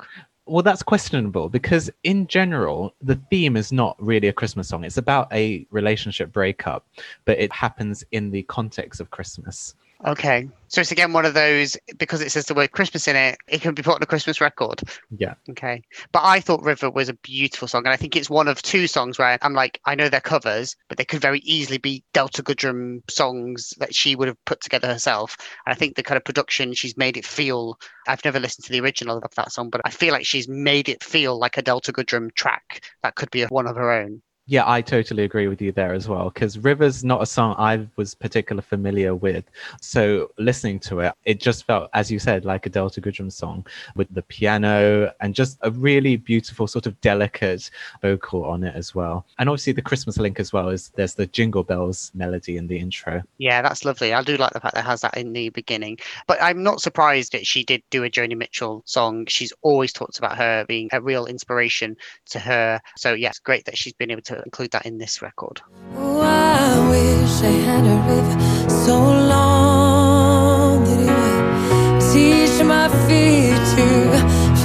Well, 0.46 0.62
that's 0.62 0.84
questionable 0.84 1.50
because, 1.50 1.90
in 2.04 2.28
general, 2.28 2.94
the 3.02 3.20
theme 3.32 3.58
is 3.58 3.72
not 3.72 3.96
really 4.00 4.28
a 4.28 4.34
Christmas 4.34 4.68
song. 4.68 4.84
It's 4.84 4.98
about 4.98 5.34
a 5.34 5.66
relationship 5.72 6.32
breakup, 6.32 6.86
but 7.26 7.40
it 7.40 7.52
happens 7.52 8.06
in 8.12 8.30
the 8.30 8.44
context 8.44 9.02
of 9.02 9.10
Christmas. 9.10 9.74
Okay. 10.06 10.48
So 10.68 10.82
it's 10.82 10.92
again 10.92 11.14
one 11.14 11.26
of 11.26 11.34
those 11.34 11.78
because 11.98 12.22
it 12.22 12.32
says 12.32 12.46
the 12.46 12.54
word 12.54 12.72
Christmas 12.72 13.08
in 13.08 13.16
it, 13.16 13.38
it 13.48 13.62
can 13.62 13.74
be 13.74 13.82
put 13.82 13.96
on 13.96 14.04
a 14.04 14.06
Christmas 14.06 14.42
record. 14.42 14.82
Yeah. 15.18 15.36
Okay. 15.50 15.82
But 16.12 16.24
I 16.24 16.40
thought 16.40 16.64
River 16.64 16.92
was 16.92 17.10
a 17.10 17.14
beautiful 17.14 17.68
song. 17.68 17.86
And 17.86 17.94
I 17.94 17.98
think 17.98 18.16
it's 18.16 18.30
one 18.30 18.48
of 18.48 18.62
two 18.62 18.88
songs 18.88 19.18
where 19.18 19.38
I'm 19.42 19.54
like, 19.54 19.80
I 19.86 19.96
know 19.96 20.10
they're 20.10 20.22
covers, 20.22 20.76
but 20.90 20.98
they 20.98 21.06
could 21.06 21.22
very 21.22 21.40
easily 21.40 21.78
be 21.78 22.04
Delta 22.14 22.44
Goodrem 22.44 23.10
songs 23.10 23.74
that 23.78 23.96
she 23.96 24.16
would 24.16 24.28
have 24.28 24.46
put 24.46 24.62
together 24.62 24.88
herself. 24.88 25.38
And 25.66 25.74
I 25.74 25.76
think 25.76 25.96
the 25.96 26.04
kind 26.04 26.18
of 26.18 26.24
production, 26.24 26.74
she's 26.74 26.98
made 26.98 27.18
it 27.18 27.26
feel. 27.26 27.80
I've 28.08 28.26
never 28.26 28.40
listened 28.40 28.66
to 28.66 28.72
the 28.72 28.82
original 28.82 29.18
of 29.18 29.36
that 29.36 29.52
song, 29.52 29.70
but 29.70 29.82
I 29.86 29.90
feel 29.90 30.14
like 30.14 30.26
she's 30.26 30.48
made 30.48 30.90
it 30.90 31.04
feel 31.04 31.40
like 31.40 31.58
a 31.58 31.64
Delta 31.64 31.92
Goodrem 31.92 32.34
track 32.34 32.84
that 33.02 33.16
could 33.16 33.32
be 33.32 33.44
one 33.44 33.68
of 33.68 33.76
her 33.76 33.92
own. 33.92 34.22
Yeah, 34.48 34.64
I 34.68 34.82
totally 34.82 35.24
agree 35.24 35.48
with 35.48 35.60
you 35.60 35.72
there 35.72 35.94
as 35.94 36.08
well. 36.08 36.30
Because 36.30 36.60
River's 36.60 37.04
not 37.04 37.22
a 37.24 37.26
song 37.26 37.56
I 37.58 37.88
was 37.96 38.14
particularly 38.14 38.64
familiar 38.64 39.16
with. 39.16 39.44
So 39.82 40.30
listening 40.38 40.80
to 40.82 41.00
it, 41.00 41.14
it 41.26 41.40
just 41.40 41.66
felt, 41.66 41.90
as 41.96 42.12
you 42.12 42.20
said, 42.20 42.46
like 42.46 42.68
a 42.68 42.70
Delta 42.70 43.02
Goodrem 43.02 43.32
song 43.32 43.66
with 43.96 44.08
the 44.14 44.22
piano 44.22 45.12
and 45.20 45.34
just 45.34 45.58
a 45.62 45.72
really 45.72 46.16
beautiful, 46.16 46.68
sort 46.68 46.86
of 46.86 47.00
delicate 47.02 47.72
vocal 48.04 48.46
on 48.46 48.64
it 48.64 48.76
as 48.76 48.94
well. 48.94 49.26
And 49.40 49.50
obviously 49.50 49.74
the 49.74 49.82
Christmas 49.82 50.18
link 50.18 50.40
as 50.40 50.54
well 50.54 50.70
is 50.70 50.90
there's 50.90 51.16
the 51.16 51.26
Jingle 51.26 51.64
Bells 51.64 52.12
melody 52.14 52.58
in 52.58 52.68
the 52.68 52.78
intro. 52.78 53.24
Yeah, 53.40 53.64
that's 53.64 53.84
lovely. 53.84 54.14
I 54.14 54.22
do 54.22 54.38
like 54.38 54.54
the 54.54 54.60
fact 54.60 54.76
that 54.76 54.82
it 54.82 54.88
has 54.88 55.02
that 55.02 55.18
in 55.18 55.34
the 55.34 55.50
beginning. 55.50 55.98
But 56.28 56.38
I'm 56.40 56.62
not 56.62 56.82
surprised 56.82 57.32
that 57.32 57.48
she 57.48 57.64
did 57.64 57.82
do 57.90 58.04
a 58.04 58.12
Joni 58.12 58.38
Mitchell 58.38 58.84
song. 58.86 59.26
She's 59.26 59.54
always 59.64 59.92
talked 59.92 60.20
about 60.20 60.38
her 60.38 60.66
being 60.68 60.90
a 60.92 61.02
real 61.02 61.26
inspiration 61.26 61.98
to 62.30 62.38
her. 62.38 62.80
So, 62.96 63.16
yeah, 63.16 63.30
it's 63.30 63.40
great 63.40 63.66
that 63.66 63.76
she's 63.76 63.94
been 63.94 64.12
able 64.12 64.22
to 64.22 64.35
include 64.44 64.72
that 64.72 64.86
in 64.86 64.98
this 64.98 65.22
record. 65.22 65.62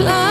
I 0.03 0.30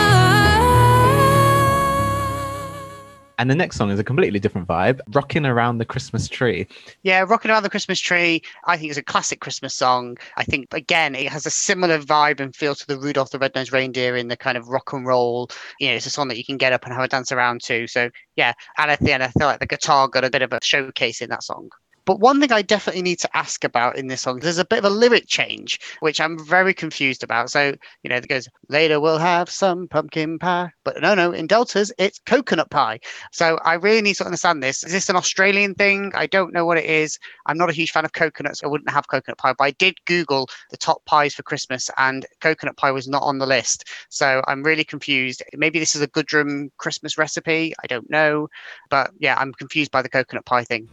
And 3.40 3.50
the 3.50 3.54
next 3.54 3.78
song 3.78 3.90
is 3.90 3.98
a 3.98 4.04
completely 4.04 4.38
different 4.38 4.68
vibe, 4.68 5.00
Rocking 5.14 5.46
Around 5.46 5.78
the 5.78 5.86
Christmas 5.86 6.28
Tree. 6.28 6.66
Yeah, 7.04 7.20
Rocking 7.20 7.50
Around 7.50 7.62
the 7.62 7.70
Christmas 7.70 7.98
Tree, 7.98 8.42
I 8.66 8.76
think 8.76 8.90
is 8.90 8.98
a 8.98 9.02
classic 9.02 9.40
Christmas 9.40 9.74
song. 9.74 10.18
I 10.36 10.44
think, 10.44 10.66
again, 10.74 11.14
it 11.14 11.32
has 11.32 11.46
a 11.46 11.50
similar 11.50 12.00
vibe 12.00 12.40
and 12.40 12.54
feel 12.54 12.74
to 12.74 12.86
the 12.86 12.98
Rudolph 12.98 13.30
the 13.30 13.38
Red-Nosed 13.38 13.72
Reindeer 13.72 14.14
in 14.14 14.28
the 14.28 14.36
kind 14.36 14.58
of 14.58 14.68
rock 14.68 14.92
and 14.92 15.06
roll. 15.06 15.48
You 15.78 15.88
know, 15.88 15.94
it's 15.94 16.04
a 16.04 16.10
song 16.10 16.28
that 16.28 16.36
you 16.36 16.44
can 16.44 16.58
get 16.58 16.74
up 16.74 16.84
and 16.84 16.92
have 16.92 17.02
a 17.02 17.08
dance 17.08 17.32
around 17.32 17.62
to. 17.62 17.86
So, 17.86 18.10
yeah, 18.36 18.52
and 18.76 18.90
at 18.90 19.00
the 19.00 19.10
end, 19.10 19.22
I 19.22 19.28
feel 19.28 19.46
like 19.46 19.60
the 19.60 19.66
guitar 19.66 20.06
got 20.06 20.22
a 20.22 20.30
bit 20.30 20.42
of 20.42 20.52
a 20.52 20.58
showcase 20.62 21.22
in 21.22 21.30
that 21.30 21.42
song. 21.42 21.70
But 22.10 22.18
one 22.18 22.40
thing 22.40 22.50
I 22.50 22.62
definitely 22.62 23.02
need 23.02 23.20
to 23.20 23.36
ask 23.36 23.62
about 23.62 23.96
in 23.96 24.08
this 24.08 24.22
song, 24.22 24.40
there's 24.40 24.58
a 24.58 24.64
bit 24.64 24.80
of 24.80 24.84
a 24.84 24.90
lyric 24.90 25.28
change, 25.28 25.78
which 26.00 26.20
I'm 26.20 26.44
very 26.44 26.74
confused 26.74 27.22
about. 27.22 27.50
So, 27.50 27.76
you 28.02 28.10
know, 28.10 28.16
it 28.16 28.26
goes, 28.26 28.48
later 28.68 28.98
we'll 28.98 29.18
have 29.18 29.48
some 29.48 29.86
pumpkin 29.86 30.36
pie. 30.40 30.72
But 30.82 31.00
no, 31.00 31.14
no, 31.14 31.30
in 31.30 31.46
Deltas, 31.46 31.92
it's 31.98 32.18
coconut 32.26 32.68
pie. 32.68 32.98
So 33.30 33.60
I 33.64 33.74
really 33.74 34.02
need 34.02 34.14
to 34.14 34.24
understand 34.24 34.60
this. 34.60 34.82
Is 34.82 34.90
this 34.90 35.08
an 35.08 35.14
Australian 35.14 35.76
thing? 35.76 36.10
I 36.16 36.26
don't 36.26 36.52
know 36.52 36.64
what 36.64 36.78
it 36.78 36.84
is. 36.84 37.16
I'm 37.46 37.56
not 37.56 37.70
a 37.70 37.72
huge 37.72 37.92
fan 37.92 38.04
of 38.04 38.12
coconuts. 38.12 38.64
I 38.64 38.66
wouldn't 38.66 38.90
have 38.90 39.06
coconut 39.06 39.38
pie, 39.38 39.54
but 39.56 39.62
I 39.62 39.70
did 39.70 39.94
Google 40.04 40.48
the 40.72 40.76
top 40.76 41.04
pies 41.04 41.32
for 41.32 41.44
Christmas 41.44 41.90
and 41.96 42.26
coconut 42.40 42.76
pie 42.76 42.90
was 42.90 43.06
not 43.06 43.22
on 43.22 43.38
the 43.38 43.46
list. 43.46 43.84
So 44.08 44.42
I'm 44.48 44.64
really 44.64 44.82
confused. 44.82 45.44
Maybe 45.54 45.78
this 45.78 45.94
is 45.94 46.02
a 46.02 46.08
Goodrem 46.08 46.70
Christmas 46.76 47.16
recipe. 47.16 47.72
I 47.84 47.86
don't 47.86 48.10
know. 48.10 48.48
But 48.88 49.12
yeah, 49.20 49.36
I'm 49.38 49.52
confused 49.52 49.92
by 49.92 50.02
the 50.02 50.08
coconut 50.08 50.44
pie 50.44 50.64
thing. 50.64 50.88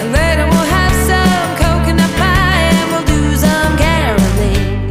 And 0.00 0.12
later 0.12 0.44
we'll 0.44 0.70
have 0.78 0.94
some 1.10 1.56
coconut 1.56 2.10
pie 2.16 2.70
and 2.72 2.90
we'll 2.92 3.04
do 3.04 3.36
some 3.36 3.76
caroling. 3.76 4.90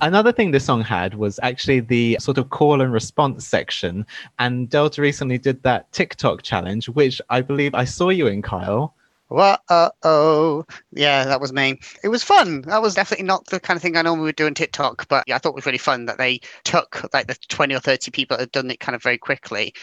Another 0.00 0.32
thing 0.32 0.50
this 0.50 0.64
song 0.64 0.80
had 0.82 1.14
was 1.14 1.38
actually 1.42 1.80
the 1.80 2.16
sort 2.20 2.38
of 2.38 2.50
call 2.50 2.80
and 2.80 2.92
response 2.92 3.46
section. 3.46 4.06
And 4.38 4.68
Delta 4.70 5.02
recently 5.02 5.38
did 5.38 5.62
that 5.62 5.92
TikTok 5.92 6.42
challenge, 6.42 6.88
which 6.88 7.20
I 7.28 7.42
believe 7.42 7.74
I 7.74 7.84
saw 7.84 8.08
you 8.08 8.26
in, 8.26 8.40
Kyle. 8.40 8.94
What? 9.28 9.62
Uh 9.68 9.90
oh. 10.02 10.64
Yeah, 10.92 11.24
that 11.24 11.40
was 11.40 11.52
me. 11.52 11.80
It 12.02 12.08
was 12.08 12.22
fun. 12.22 12.62
That 12.62 12.82
was 12.82 12.94
definitely 12.94 13.26
not 13.26 13.46
the 13.46 13.58
kind 13.58 13.76
of 13.76 13.82
thing 13.82 13.96
I 13.96 14.02
normally 14.02 14.26
would 14.26 14.36
do 14.36 14.46
on 14.46 14.54
TikTok, 14.54 15.08
but 15.08 15.24
yeah, 15.26 15.36
I 15.36 15.38
thought 15.38 15.50
it 15.50 15.54
was 15.54 15.66
really 15.66 15.78
fun 15.78 16.04
that 16.06 16.18
they 16.18 16.40
took 16.64 17.12
like 17.12 17.26
the 17.26 17.36
20 17.48 17.74
or 17.74 17.80
30 17.80 18.10
people 18.10 18.36
that 18.36 18.42
had 18.42 18.52
done 18.52 18.70
it 18.70 18.80
kind 18.80 18.94
of 18.94 19.02
very 19.02 19.18
quickly, 19.18 19.74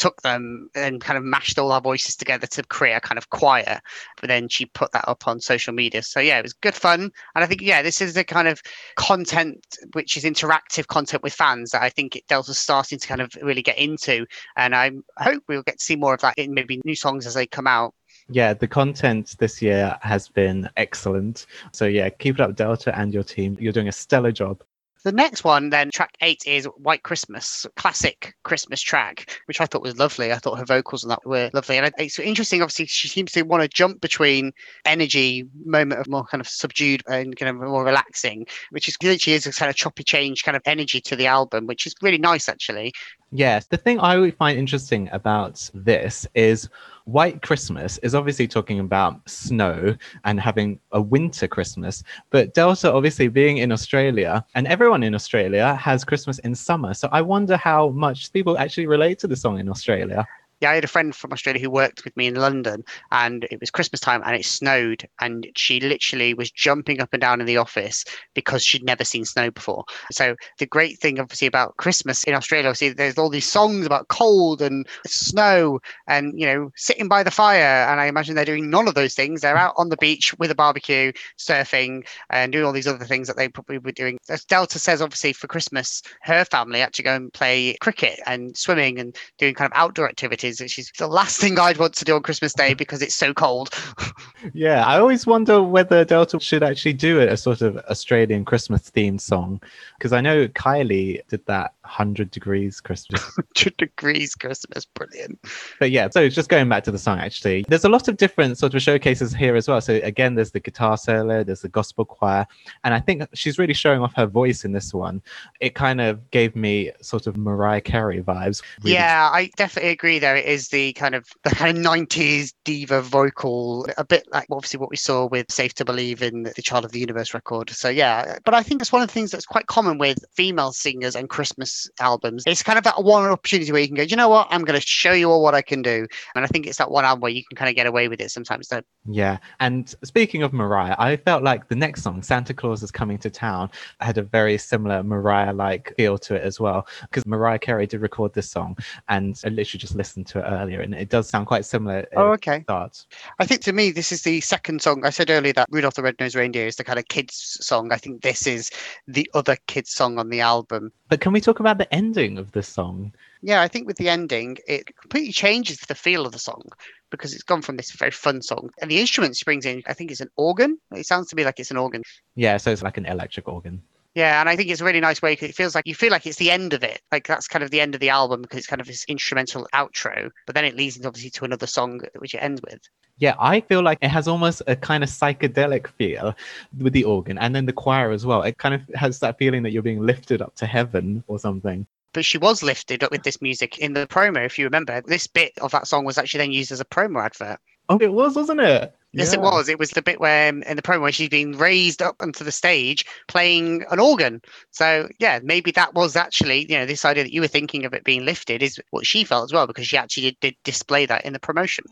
took 0.00 0.22
them 0.22 0.70
and 0.74 1.02
kind 1.02 1.18
of 1.18 1.22
mashed 1.22 1.58
all 1.58 1.70
our 1.72 1.80
voices 1.80 2.16
together 2.16 2.46
to 2.46 2.62
create 2.62 2.94
a 2.94 3.00
kind 3.00 3.18
of 3.18 3.28
choir. 3.28 3.80
But 4.18 4.28
then 4.28 4.48
she 4.48 4.64
put 4.64 4.90
that 4.92 5.06
up 5.06 5.28
on 5.28 5.40
social 5.40 5.74
media. 5.74 6.02
So 6.02 6.20
yeah, 6.20 6.38
it 6.38 6.42
was 6.42 6.54
good 6.54 6.74
fun. 6.74 7.12
And 7.34 7.44
I 7.44 7.46
think, 7.46 7.60
yeah, 7.60 7.82
this 7.82 8.00
is 8.00 8.14
the 8.14 8.24
kind 8.24 8.48
of 8.48 8.62
content 8.96 9.62
which 9.92 10.16
is 10.16 10.24
interactive 10.24 10.86
content 10.86 11.22
with 11.22 11.34
fans 11.34 11.72
that 11.72 11.82
I 11.82 11.90
think 11.90 12.20
Delta's 12.28 12.58
starting 12.58 12.98
to 12.98 13.06
kind 13.06 13.20
of 13.20 13.30
really 13.42 13.60
get 13.60 13.76
into. 13.76 14.24
And 14.56 14.74
I 14.74 14.92
hope 15.18 15.42
we'll 15.48 15.62
get 15.62 15.78
to 15.78 15.84
see 15.84 15.96
more 15.96 16.14
of 16.14 16.22
that 16.22 16.38
in 16.38 16.54
maybe 16.54 16.80
new 16.86 16.96
songs 16.96 17.26
as 17.26 17.34
they 17.34 17.46
come 17.46 17.66
out. 17.66 17.94
Yeah, 18.30 18.54
the 18.54 18.68
content 18.68 19.36
this 19.38 19.60
year 19.60 19.98
has 20.00 20.28
been 20.28 20.70
excellent. 20.78 21.44
So 21.72 21.84
yeah, 21.84 22.08
keep 22.08 22.36
it 22.36 22.40
up, 22.40 22.56
Delta 22.56 22.98
and 22.98 23.12
your 23.12 23.24
team. 23.24 23.58
You're 23.60 23.74
doing 23.74 23.88
a 23.88 23.92
stellar 23.92 24.32
job. 24.32 24.62
The 25.02 25.12
next 25.12 25.44
one, 25.44 25.70
then, 25.70 25.90
track 25.90 26.14
eight 26.20 26.42
is 26.46 26.66
White 26.76 27.02
Christmas, 27.02 27.66
classic 27.76 28.34
Christmas 28.42 28.82
track, 28.82 29.40
which 29.46 29.58
I 29.58 29.64
thought 29.64 29.80
was 29.80 29.98
lovely. 29.98 30.30
I 30.30 30.36
thought 30.36 30.58
her 30.58 30.64
vocals 30.66 31.04
on 31.04 31.08
that 31.08 31.24
were 31.24 31.48
lovely. 31.54 31.78
And 31.78 31.90
it's 31.98 32.18
interesting, 32.18 32.60
obviously, 32.60 32.84
she 32.86 33.08
seems 33.08 33.32
to 33.32 33.42
want 33.42 33.62
to 33.62 33.68
jump 33.68 34.02
between 34.02 34.52
energy, 34.84 35.46
moment 35.64 36.00
of 36.00 36.08
more 36.08 36.24
kind 36.24 36.42
of 36.42 36.48
subdued 36.48 37.02
and 37.06 37.34
kind 37.36 37.48
of 37.48 37.56
more 37.56 37.82
relaxing, 37.82 38.46
which 38.70 38.88
is 38.88 38.96
is 39.00 39.46
a 39.46 39.52
kind 39.52 39.70
of 39.70 39.76
choppy 39.76 40.04
change 40.04 40.44
kind 40.44 40.56
of 40.56 40.62
energy 40.66 41.00
to 41.00 41.16
the 41.16 41.26
album, 41.26 41.66
which 41.66 41.86
is 41.86 41.94
really 42.02 42.18
nice, 42.18 42.46
actually. 42.46 42.92
Yes, 43.32 43.66
the 43.66 43.78
thing 43.78 44.00
I 44.00 44.18
would 44.18 44.36
find 44.36 44.58
interesting 44.58 45.08
about 45.12 45.70
this 45.72 46.26
is 46.34 46.68
White 47.04 47.42
Christmas 47.42 47.98
is 47.98 48.14
obviously 48.14 48.46
talking 48.46 48.80
about 48.80 49.28
snow 49.28 49.96
and 50.24 50.40
having 50.40 50.78
a 50.92 51.00
winter 51.00 51.48
Christmas, 51.48 52.02
but 52.30 52.54
Delta 52.54 52.92
obviously 52.92 53.28
being 53.28 53.58
in 53.58 53.72
Australia 53.72 54.44
and 54.54 54.66
everyone 54.66 55.02
in 55.02 55.14
Australia 55.14 55.74
has 55.74 56.04
Christmas 56.04 56.38
in 56.40 56.54
summer. 56.54 56.94
So 56.94 57.08
I 57.12 57.22
wonder 57.22 57.56
how 57.56 57.90
much 57.90 58.32
people 58.32 58.58
actually 58.58 58.86
relate 58.86 59.18
to 59.20 59.26
the 59.26 59.36
song 59.36 59.58
in 59.58 59.68
Australia. 59.68 60.26
Yeah, 60.60 60.70
I 60.70 60.74
had 60.74 60.84
a 60.84 60.88
friend 60.88 61.14
from 61.14 61.32
Australia 61.32 61.60
who 61.60 61.70
worked 61.70 62.04
with 62.04 62.16
me 62.16 62.26
in 62.26 62.34
London, 62.34 62.84
and 63.10 63.44
it 63.50 63.60
was 63.60 63.70
Christmas 63.70 64.00
time 64.00 64.22
and 64.24 64.36
it 64.36 64.44
snowed, 64.44 65.08
and 65.20 65.46
she 65.56 65.80
literally 65.80 66.34
was 66.34 66.50
jumping 66.50 67.00
up 67.00 67.10
and 67.12 67.20
down 67.20 67.40
in 67.40 67.46
the 67.46 67.56
office 67.56 68.04
because 68.34 68.64
she'd 68.64 68.84
never 68.84 69.04
seen 69.04 69.24
snow 69.24 69.50
before. 69.50 69.84
So 70.12 70.36
the 70.58 70.66
great 70.66 70.98
thing, 70.98 71.18
obviously, 71.18 71.46
about 71.46 71.76
Christmas 71.76 72.24
in 72.24 72.34
Australia, 72.34 72.68
obviously, 72.68 72.90
there's 72.90 73.18
all 73.18 73.30
these 73.30 73.48
songs 73.48 73.86
about 73.86 74.08
cold 74.08 74.60
and 74.60 74.86
snow, 75.06 75.80
and 76.06 76.38
you 76.38 76.46
know, 76.46 76.70
sitting 76.76 77.08
by 77.08 77.22
the 77.22 77.30
fire. 77.30 77.86
And 77.88 78.00
I 78.00 78.06
imagine 78.06 78.34
they're 78.34 78.44
doing 78.44 78.70
none 78.70 78.88
of 78.88 78.94
those 78.94 79.14
things. 79.14 79.40
They're 79.40 79.56
out 79.56 79.74
on 79.76 79.88
the 79.88 79.96
beach 79.96 80.36
with 80.38 80.50
a 80.50 80.54
barbecue, 80.54 81.12
surfing, 81.38 82.06
and 82.28 82.52
doing 82.52 82.64
all 82.64 82.72
these 82.72 82.86
other 82.86 83.04
things 83.04 83.28
that 83.28 83.36
they 83.36 83.48
probably 83.48 83.78
were 83.78 83.92
doing. 83.92 84.18
As 84.28 84.44
Delta 84.44 84.78
says, 84.78 85.00
obviously, 85.00 85.32
for 85.32 85.46
Christmas, 85.46 86.02
her 86.22 86.44
family 86.44 86.80
actually 86.82 87.04
go 87.04 87.14
and 87.14 87.32
play 87.32 87.76
cricket 87.80 88.20
and 88.26 88.56
swimming 88.56 88.98
and 88.98 89.16
doing 89.38 89.54
kind 89.54 89.70
of 89.70 89.76
outdoor 89.76 90.08
activities, 90.08 90.49
is 90.50 90.90
the 90.98 91.06
last 91.06 91.40
thing 91.40 91.58
I'd 91.58 91.76
want 91.78 91.94
to 91.94 92.04
do 92.04 92.16
on 92.16 92.22
Christmas 92.22 92.52
Day 92.54 92.74
because 92.74 93.02
it's 93.02 93.14
so 93.14 93.32
cold. 93.34 93.70
Yeah, 94.54 94.86
I 94.86 94.98
always 94.98 95.26
wonder 95.26 95.62
whether 95.62 96.02
Delta 96.02 96.40
should 96.40 96.62
actually 96.62 96.94
do 96.94 97.20
a 97.20 97.36
sort 97.36 97.60
of 97.60 97.76
Australian 97.90 98.46
Christmas 98.46 98.90
themed 98.90 99.20
song 99.20 99.60
because 99.98 100.14
I 100.14 100.22
know 100.22 100.48
Kylie 100.48 101.20
did 101.28 101.44
that 101.44 101.74
100 101.82 102.30
degrees 102.30 102.80
Christmas. 102.80 103.20
100 103.36 103.76
degrees 103.76 104.34
Christmas, 104.34 104.86
brilliant. 104.86 105.38
But 105.78 105.90
yeah, 105.90 106.08
so 106.10 106.26
just 106.30 106.48
going 106.48 106.70
back 106.70 106.84
to 106.84 106.90
the 106.90 106.98
song, 106.98 107.18
actually, 107.18 107.66
there's 107.68 107.84
a 107.84 107.90
lot 107.90 108.08
of 108.08 108.16
different 108.16 108.56
sort 108.56 108.74
of 108.74 108.80
showcases 108.80 109.34
here 109.34 109.56
as 109.56 109.68
well. 109.68 109.80
So 109.82 110.00
again, 110.02 110.36
there's 110.36 110.52
the 110.52 110.60
guitar 110.60 110.96
solo, 110.96 111.44
there's 111.44 111.60
the 111.60 111.68
gospel 111.68 112.06
choir, 112.06 112.46
and 112.82 112.94
I 112.94 113.00
think 113.00 113.24
she's 113.34 113.58
really 113.58 113.74
showing 113.74 114.00
off 114.00 114.14
her 114.16 114.26
voice 114.26 114.64
in 114.64 114.72
this 114.72 114.94
one. 114.94 115.20
It 115.60 115.74
kind 115.74 116.00
of 116.00 116.30
gave 116.30 116.56
me 116.56 116.92
sort 117.02 117.26
of 117.26 117.36
Mariah 117.36 117.82
Carey 117.82 118.22
vibes. 118.22 118.62
Really- 118.82 118.94
Yeah, 118.94 119.28
I 119.30 119.50
definitely 119.56 119.90
agree. 119.90 120.18
There, 120.18 120.39
it 120.40 120.46
is 120.46 120.68
the 120.68 120.92
kind 120.94 121.14
of 121.14 121.26
the 121.44 121.50
kind 121.50 121.76
of 121.76 121.84
'90s 121.84 122.52
diva 122.64 123.02
vocal, 123.02 123.86
a 123.96 124.04
bit 124.04 124.26
like 124.32 124.46
obviously 124.50 124.78
what 124.78 124.90
we 124.90 124.96
saw 124.96 125.26
with 125.26 125.50
"Safe 125.50 125.74
to 125.74 125.84
Believe" 125.84 126.22
in 126.22 126.42
the 126.42 126.62
Child 126.62 126.84
of 126.84 126.92
the 126.92 127.00
Universe 127.00 127.34
record. 127.34 127.70
So 127.70 127.88
yeah, 127.88 128.38
but 128.44 128.54
I 128.54 128.62
think 128.62 128.80
it's 128.80 128.92
one 128.92 129.02
of 129.02 129.08
the 129.08 129.14
things 129.14 129.30
that's 129.30 129.46
quite 129.46 129.66
common 129.66 129.98
with 129.98 130.18
female 130.34 130.72
singers 130.72 131.14
and 131.14 131.28
Christmas 131.28 131.88
albums, 132.00 132.42
it's 132.46 132.62
kind 132.62 132.78
of 132.78 132.84
that 132.84 133.02
one 133.04 133.24
opportunity 133.30 133.72
where 133.72 133.80
you 133.80 133.86
can 133.86 133.96
go, 133.96 134.02
you 134.02 134.16
know 134.16 134.28
what? 134.28 134.48
I'm 134.50 134.64
going 134.64 134.78
to 134.78 134.86
show 134.86 135.12
you 135.12 135.30
all 135.30 135.42
what 135.42 135.54
I 135.54 135.62
can 135.62 135.82
do. 135.82 136.06
And 136.34 136.44
I 136.44 136.48
think 136.48 136.66
it's 136.66 136.78
that 136.78 136.90
one 136.90 137.04
album 137.04 137.20
where 137.20 137.30
you 137.30 137.44
can 137.44 137.56
kind 137.56 137.68
of 137.68 137.76
get 137.76 137.86
away 137.86 138.08
with 138.08 138.20
it 138.20 138.30
sometimes. 138.30 138.68
So 138.68 138.82
Yeah. 139.06 139.38
And 139.60 139.94
speaking 140.04 140.42
of 140.42 140.52
Mariah, 140.52 140.96
I 140.98 141.16
felt 141.16 141.42
like 141.42 141.68
the 141.68 141.76
next 141.76 142.02
song, 142.02 142.22
Santa 142.22 142.54
Claus 142.54 142.82
is 142.82 142.90
Coming 142.90 143.18
to 143.18 143.30
Town, 143.30 143.70
had 144.00 144.18
a 144.18 144.22
very 144.22 144.58
similar 144.58 145.02
Mariah 145.02 145.52
like 145.52 145.94
feel 145.96 146.18
to 146.18 146.34
it 146.34 146.42
as 146.42 146.60
well. 146.60 146.86
Because 147.02 147.26
Mariah 147.26 147.58
Carey 147.58 147.86
did 147.86 148.00
record 148.00 148.34
this 148.34 148.50
song 148.50 148.76
and 149.08 149.40
I 149.44 149.48
literally 149.48 149.80
just 149.80 149.94
listened 149.94 150.26
to 150.30 150.38
it 150.38 150.42
earlier 150.42 150.80
and 150.80 150.94
it 150.94 151.08
does 151.08 151.28
sound 151.28 151.46
quite 151.46 151.64
similar. 151.64 152.06
Oh, 152.16 152.32
okay. 152.32 152.58
the 152.58 152.64
start. 152.64 153.06
I 153.38 153.46
think 153.46 153.62
to 153.62 153.72
me, 153.72 153.90
this 153.90 154.12
is 154.12 154.22
the 154.22 154.40
second 154.40 154.82
song. 154.82 155.04
I 155.04 155.10
said 155.10 155.30
earlier 155.30 155.52
that 155.54 155.68
Rudolph 155.70 155.94
the 155.94 156.02
Red-Nosed 156.02 156.34
Reindeer 156.34 156.66
is 156.66 156.76
the 156.76 156.84
kind 156.84 156.98
of 156.98 157.08
kids 157.08 157.58
song. 157.60 157.92
I 157.92 157.96
think 157.96 158.22
this 158.22 158.46
is 158.46 158.70
the 159.06 159.30
other 159.34 159.56
kids 159.66 159.90
song 159.90 160.18
on 160.18 160.30
the 160.30 160.40
album. 160.40 160.92
But 161.08 161.20
can 161.20 161.32
we 161.32 161.40
talk 161.40 161.60
about 161.60 161.78
the 161.78 161.92
ending 161.92 162.38
of 162.38 162.52
this 162.52 162.68
song? 162.68 163.12
Yeah, 163.42 163.62
I 163.62 163.68
think 163.68 163.86
with 163.86 163.96
the 163.96 164.08
ending, 164.08 164.58
it 164.68 164.94
completely 165.00 165.32
changes 165.32 165.78
the 165.78 165.94
feel 165.94 166.26
of 166.26 166.32
the 166.32 166.38
song 166.38 166.62
because 167.10 167.34
it's 167.34 167.42
gone 167.42 167.62
from 167.62 167.76
this 167.76 167.90
very 167.92 168.10
fun 168.10 168.42
song. 168.42 168.70
And 168.80 168.90
the 168.90 169.00
instruments 169.00 169.38
she 169.38 169.44
brings 169.44 169.66
in, 169.66 169.82
I 169.86 169.94
think 169.94 170.10
it's 170.10 170.20
an 170.20 170.30
organ. 170.36 170.78
It 170.92 171.06
sounds 171.06 171.28
to 171.28 171.36
me 171.36 171.44
like 171.44 171.58
it's 171.58 171.70
an 171.70 171.76
organ. 171.76 172.02
Yeah, 172.34 172.58
so 172.58 172.70
it's 172.70 172.82
like 172.82 172.98
an 172.98 173.06
electric 173.06 173.48
organ. 173.48 173.82
Yeah, 174.14 174.40
and 174.40 174.48
I 174.48 174.56
think 174.56 174.70
it's 174.70 174.80
a 174.80 174.84
really 174.84 175.00
nice 175.00 175.22
way 175.22 175.36
'cause 175.36 175.48
it 175.48 175.54
feels 175.54 175.74
like 175.74 175.86
you 175.86 175.94
feel 175.94 176.10
like 176.10 176.26
it's 176.26 176.38
the 176.38 176.50
end 176.50 176.72
of 176.72 176.82
it. 176.82 177.00
Like 177.12 177.26
that's 177.28 177.46
kind 177.46 177.62
of 177.62 177.70
the 177.70 177.80
end 177.80 177.94
of 177.94 178.00
the 178.00 178.08
album 178.08 178.42
because 178.42 178.58
it's 178.58 178.66
kind 178.66 178.80
of 178.80 178.86
this 178.88 179.04
instrumental 179.06 179.68
outro, 179.72 180.30
but 180.46 180.54
then 180.54 180.64
it 180.64 180.76
leads 180.76 180.96
into 180.96 181.06
obviously 181.06 181.30
to 181.30 181.44
another 181.44 181.66
song 181.66 182.00
which 182.18 182.34
it 182.34 182.38
ends 182.38 182.60
with. 182.62 182.80
Yeah, 183.18 183.34
I 183.38 183.60
feel 183.60 183.82
like 183.82 183.98
it 184.00 184.08
has 184.08 184.26
almost 184.26 184.62
a 184.66 184.74
kind 184.74 185.04
of 185.04 185.10
psychedelic 185.10 185.88
feel 185.88 186.34
with 186.78 186.92
the 186.92 187.04
organ 187.04 187.38
and 187.38 187.54
then 187.54 187.66
the 187.66 187.72
choir 187.72 188.10
as 188.10 188.24
well. 188.26 188.42
It 188.42 188.58
kind 188.58 188.74
of 188.74 188.82
has 188.94 189.20
that 189.20 189.38
feeling 189.38 189.62
that 189.62 189.70
you're 189.70 189.82
being 189.82 190.00
lifted 190.00 190.42
up 190.42 190.56
to 190.56 190.66
heaven 190.66 191.22
or 191.28 191.38
something. 191.38 191.86
But 192.12 192.24
she 192.24 192.38
was 192.38 192.62
lifted 192.62 193.04
up 193.04 193.12
with 193.12 193.22
this 193.22 193.40
music 193.40 193.78
in 193.78 193.92
the 193.92 194.06
promo, 194.06 194.44
if 194.44 194.58
you 194.58 194.64
remember. 194.64 195.02
This 195.02 195.28
bit 195.28 195.52
of 195.60 195.70
that 195.70 195.86
song 195.86 196.04
was 196.04 196.18
actually 196.18 196.38
then 196.38 196.50
used 196.50 196.72
as 196.72 196.80
a 196.80 196.84
promo 196.84 197.24
advert. 197.24 197.60
Oh, 197.88 197.98
it 198.00 198.12
was, 198.12 198.34
wasn't 198.34 198.60
it? 198.60 198.92
Yes, 199.12 199.32
it 199.32 199.40
was. 199.40 199.68
It 199.68 199.78
was 199.78 199.90
the 199.90 200.02
bit 200.02 200.20
where 200.20 200.50
um, 200.50 200.62
in 200.62 200.76
the 200.76 200.82
promo 200.82 201.02
where 201.02 201.12
she's 201.12 201.28
being 201.28 201.56
raised 201.58 202.00
up 202.00 202.16
onto 202.20 202.44
the 202.44 202.52
stage 202.52 203.04
playing 203.26 203.84
an 203.90 203.98
organ. 203.98 204.40
So 204.70 205.08
yeah, 205.18 205.40
maybe 205.42 205.72
that 205.72 205.94
was 205.94 206.14
actually 206.14 206.70
you 206.70 206.78
know 206.78 206.86
this 206.86 207.04
idea 207.04 207.24
that 207.24 207.32
you 207.32 207.40
were 207.40 207.48
thinking 207.48 207.84
of 207.84 207.92
it 207.92 208.04
being 208.04 208.24
lifted 208.24 208.62
is 208.62 208.80
what 208.90 209.06
she 209.06 209.24
felt 209.24 209.44
as 209.44 209.52
well 209.52 209.66
because 209.66 209.86
she 209.86 209.96
actually 209.96 210.30
did, 210.30 210.40
did 210.40 210.56
display 210.64 211.06
that 211.06 211.24
in 211.24 211.32
the 211.32 211.40
promotion. 211.40 211.84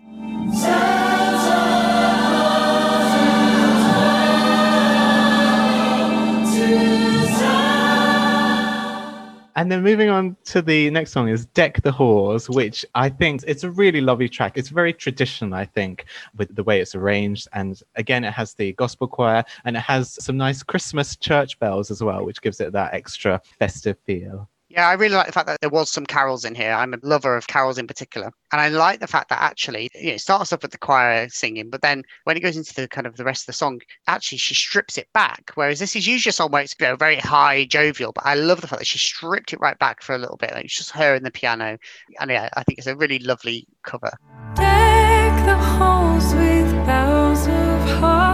And 9.58 9.72
then 9.72 9.82
moving 9.82 10.08
on 10.08 10.36
to 10.44 10.62
the 10.62 10.88
next 10.90 11.10
song 11.10 11.28
is 11.28 11.46
Deck 11.46 11.82
the 11.82 11.90
Halls, 11.90 12.48
which 12.48 12.86
I 12.94 13.08
think 13.08 13.42
it's 13.44 13.64
a 13.64 13.70
really 13.72 14.00
lovely 14.00 14.28
track. 14.28 14.56
It's 14.56 14.68
very 14.68 14.92
traditional, 14.92 15.52
I 15.52 15.64
think, 15.64 16.04
with 16.36 16.54
the 16.54 16.62
way 16.62 16.80
it's 16.80 16.94
arranged. 16.94 17.48
And 17.54 17.82
again, 17.96 18.22
it 18.22 18.32
has 18.34 18.54
the 18.54 18.72
gospel 18.74 19.08
choir 19.08 19.42
and 19.64 19.76
it 19.76 19.80
has 19.80 20.16
some 20.24 20.36
nice 20.36 20.62
Christmas 20.62 21.16
church 21.16 21.58
bells 21.58 21.90
as 21.90 22.00
well, 22.00 22.24
which 22.24 22.40
gives 22.40 22.60
it 22.60 22.70
that 22.70 22.94
extra 22.94 23.42
festive 23.58 23.98
feel. 24.06 24.48
Yeah, 24.70 24.86
I 24.86 24.92
really 24.92 25.14
like 25.14 25.26
the 25.26 25.32
fact 25.32 25.46
that 25.46 25.60
there 25.62 25.70
was 25.70 25.90
some 25.90 26.04
carols 26.04 26.44
in 26.44 26.54
here. 26.54 26.72
I'm 26.72 26.92
a 26.92 26.98
lover 27.02 27.36
of 27.36 27.46
carols 27.46 27.78
in 27.78 27.86
particular. 27.86 28.30
And 28.52 28.60
I 28.60 28.68
like 28.68 29.00
the 29.00 29.06
fact 29.06 29.30
that 29.30 29.40
actually, 29.40 29.88
you 29.94 30.08
know, 30.08 30.14
it 30.14 30.20
starts 30.20 30.52
off 30.52 30.60
with 30.60 30.72
the 30.72 30.78
choir 30.78 31.26
singing, 31.30 31.70
but 31.70 31.80
then 31.80 32.02
when 32.24 32.36
it 32.36 32.40
goes 32.40 32.56
into 32.56 32.74
the 32.74 32.86
kind 32.86 33.06
of 33.06 33.16
the 33.16 33.24
rest 33.24 33.42
of 33.42 33.46
the 33.46 33.52
song, 33.54 33.80
actually 34.08 34.36
she 34.36 34.54
strips 34.54 34.98
it 34.98 35.08
back. 35.14 35.52
Whereas 35.54 35.78
this 35.78 35.96
is 35.96 36.06
usually 36.06 36.30
a 36.30 36.34
song 36.34 36.50
where 36.50 36.62
it's 36.62 36.74
you 36.78 36.86
know, 36.86 36.96
very 36.96 37.16
high, 37.16 37.64
jovial, 37.64 38.12
but 38.12 38.26
I 38.26 38.34
love 38.34 38.60
the 38.60 38.66
fact 38.66 38.80
that 38.80 38.86
she 38.86 38.98
stripped 38.98 39.54
it 39.54 39.60
right 39.60 39.78
back 39.78 40.02
for 40.02 40.14
a 40.14 40.18
little 40.18 40.36
bit. 40.36 40.52
Like, 40.52 40.66
it's 40.66 40.76
just 40.76 40.90
her 40.90 41.14
and 41.14 41.24
the 41.24 41.30
piano. 41.30 41.78
And 42.20 42.30
yeah, 42.30 42.50
I 42.54 42.62
think 42.62 42.78
it's 42.78 42.86
a 42.86 42.96
really 42.96 43.20
lovely 43.20 43.66
cover. 43.84 44.12
Deck 44.54 45.46
the 45.46 45.56
halls 45.56 46.34
with 46.34 46.70
boughs 46.86 47.46
of 47.46 48.00
holly. 48.00 48.27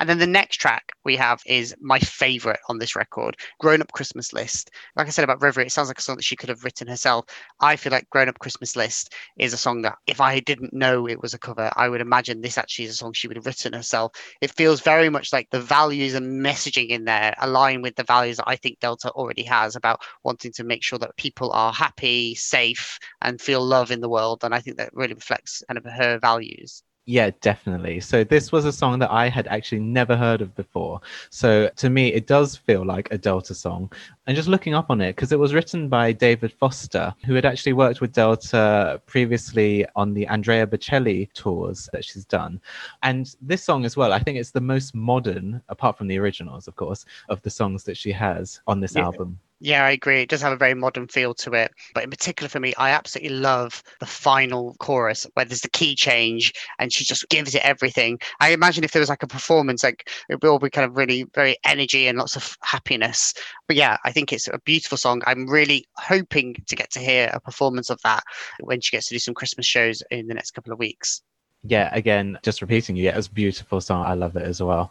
And 0.00 0.08
then 0.08 0.18
the 0.18 0.26
next 0.26 0.56
track 0.56 0.92
we 1.04 1.14
have 1.16 1.42
is 1.44 1.74
my 1.78 1.98
favorite 1.98 2.60
on 2.70 2.78
this 2.78 2.96
record, 2.96 3.36
Grown 3.58 3.82
Up 3.82 3.92
Christmas 3.92 4.32
List. 4.32 4.70
Like 4.96 5.06
I 5.06 5.10
said 5.10 5.24
about 5.24 5.42
River, 5.42 5.60
it 5.60 5.70
sounds 5.72 5.88
like 5.88 5.98
a 5.98 6.02
song 6.02 6.16
that 6.16 6.24
she 6.24 6.36
could 6.36 6.48
have 6.48 6.64
written 6.64 6.88
herself. 6.88 7.26
I 7.60 7.76
feel 7.76 7.92
like 7.92 8.08
Grown 8.08 8.30
Up 8.30 8.38
Christmas 8.38 8.76
List 8.76 9.12
is 9.38 9.52
a 9.52 9.58
song 9.58 9.82
that 9.82 9.98
if 10.06 10.18
I 10.18 10.40
didn't 10.40 10.72
know 10.72 11.06
it 11.06 11.20
was 11.20 11.34
a 11.34 11.38
cover, 11.38 11.70
I 11.76 11.90
would 11.90 12.00
imagine 12.00 12.40
this 12.40 12.56
actually 12.56 12.86
is 12.86 12.92
a 12.92 12.96
song 12.96 13.12
she 13.12 13.28
would 13.28 13.36
have 13.36 13.44
written 13.44 13.74
herself. 13.74 14.12
It 14.40 14.56
feels 14.56 14.80
very 14.80 15.10
much 15.10 15.34
like 15.34 15.50
the 15.50 15.60
values 15.60 16.14
and 16.14 16.42
messaging 16.42 16.88
in 16.88 17.04
there 17.04 17.34
align 17.38 17.82
with 17.82 17.94
the 17.96 18.04
values 18.04 18.38
that 18.38 18.48
I 18.48 18.56
think 18.56 18.80
Delta 18.80 19.10
already 19.10 19.42
has 19.42 19.76
about 19.76 20.00
wanting 20.24 20.52
to 20.52 20.64
make 20.64 20.82
sure 20.82 20.98
that 20.98 21.14
people 21.18 21.52
are 21.52 21.74
happy, 21.74 22.34
safe, 22.36 22.98
and 23.20 23.38
feel 23.38 23.62
love 23.62 23.90
in 23.90 24.00
the 24.00 24.08
world. 24.08 24.44
And 24.44 24.54
I 24.54 24.60
think 24.60 24.78
that 24.78 24.94
really 24.94 25.12
reflects 25.12 25.62
kind 25.68 25.76
of 25.76 25.84
her 25.84 26.18
values. 26.18 26.82
Yeah, 27.10 27.30
definitely. 27.40 27.98
So 27.98 28.22
this 28.22 28.52
was 28.52 28.64
a 28.66 28.72
song 28.72 29.00
that 29.00 29.10
I 29.10 29.28
had 29.28 29.48
actually 29.48 29.80
never 29.80 30.16
heard 30.16 30.40
of 30.40 30.54
before. 30.54 31.00
So 31.30 31.68
to 31.74 31.90
me, 31.90 32.12
it 32.12 32.28
does 32.28 32.54
feel 32.54 32.84
like 32.86 33.08
a 33.10 33.18
Delta 33.18 33.52
song. 33.52 33.90
And 34.28 34.36
just 34.36 34.46
looking 34.46 34.74
up 34.74 34.90
on 34.90 35.00
it, 35.00 35.16
because 35.16 35.32
it 35.32 35.38
was 35.40 35.52
written 35.52 35.88
by 35.88 36.12
David 36.12 36.52
Foster, 36.52 37.12
who 37.26 37.34
had 37.34 37.44
actually 37.44 37.72
worked 37.72 38.00
with 38.00 38.12
Delta 38.12 39.02
previously 39.06 39.84
on 39.96 40.14
the 40.14 40.24
Andrea 40.28 40.68
Bocelli 40.68 41.28
tours 41.32 41.90
that 41.92 42.04
she's 42.04 42.24
done. 42.24 42.60
And 43.02 43.34
this 43.42 43.64
song 43.64 43.84
as 43.84 43.96
well, 43.96 44.12
I 44.12 44.20
think 44.20 44.38
it's 44.38 44.52
the 44.52 44.60
most 44.60 44.94
modern, 44.94 45.60
apart 45.68 45.98
from 45.98 46.06
the 46.06 46.16
originals, 46.16 46.68
of 46.68 46.76
course, 46.76 47.06
of 47.28 47.42
the 47.42 47.50
songs 47.50 47.82
that 47.84 47.96
she 47.96 48.12
has 48.12 48.60
on 48.68 48.78
this 48.78 48.94
Yeah. 48.94 49.02
album. 49.02 49.40
Yeah, 49.62 49.84
I 49.84 49.90
agree. 49.90 50.22
It 50.22 50.30
does 50.30 50.40
have 50.40 50.54
a 50.54 50.56
very 50.56 50.72
modern 50.72 51.06
feel 51.06 51.34
to 51.34 51.52
it. 51.52 51.70
But 51.94 52.04
in 52.04 52.10
particular 52.10 52.48
for 52.48 52.60
me, 52.60 52.72
I 52.78 52.90
absolutely 52.90 53.36
love 53.36 53.82
the 54.00 54.06
final 54.06 54.74
chorus 54.80 55.26
where 55.34 55.44
there's 55.44 55.60
the 55.60 55.68
key 55.68 55.94
change 55.94 56.54
and 56.78 56.90
she 56.90 57.04
just 57.04 57.28
gives 57.28 57.54
it 57.54 57.62
everything. 57.62 58.18
I 58.40 58.52
imagine 58.52 58.84
if 58.84 58.92
there 58.92 59.00
was 59.00 59.10
like 59.10 59.22
a 59.22 59.26
performance, 59.26 59.84
like 59.84 60.08
it 60.30 60.36
would 60.36 60.48
all 60.48 60.58
be 60.58 60.70
kind 60.70 60.86
of 60.86 60.96
really 60.96 61.26
very 61.34 61.56
energy 61.64 62.06
and 62.08 62.16
lots 62.16 62.36
of 62.36 62.56
happiness. 62.62 63.34
But 63.66 63.76
yeah, 63.76 63.98
I 64.04 64.12
think 64.12 64.32
it's 64.32 64.48
a 64.48 64.58
beautiful 64.64 64.96
song. 64.96 65.20
I'm 65.26 65.46
really 65.46 65.84
hoping 65.96 66.56
to 66.66 66.74
get 66.74 66.90
to 66.92 66.98
hear 66.98 67.30
a 67.34 67.40
performance 67.40 67.90
of 67.90 68.00
that 68.02 68.22
when 68.60 68.80
she 68.80 68.96
gets 68.96 69.08
to 69.08 69.14
do 69.14 69.18
some 69.18 69.34
Christmas 69.34 69.66
shows 69.66 70.02
in 70.10 70.26
the 70.26 70.34
next 70.34 70.52
couple 70.52 70.72
of 70.72 70.78
weeks. 70.78 71.20
Yeah, 71.64 71.90
again, 71.92 72.38
just 72.42 72.62
repeating 72.62 72.96
you, 72.96 73.04
yeah, 73.04 73.12
it 73.12 73.16
was 73.16 73.26
a 73.26 73.32
beautiful 73.32 73.82
song. 73.82 74.06
I 74.06 74.14
love 74.14 74.36
it 74.36 74.42
as 74.42 74.62
well. 74.62 74.90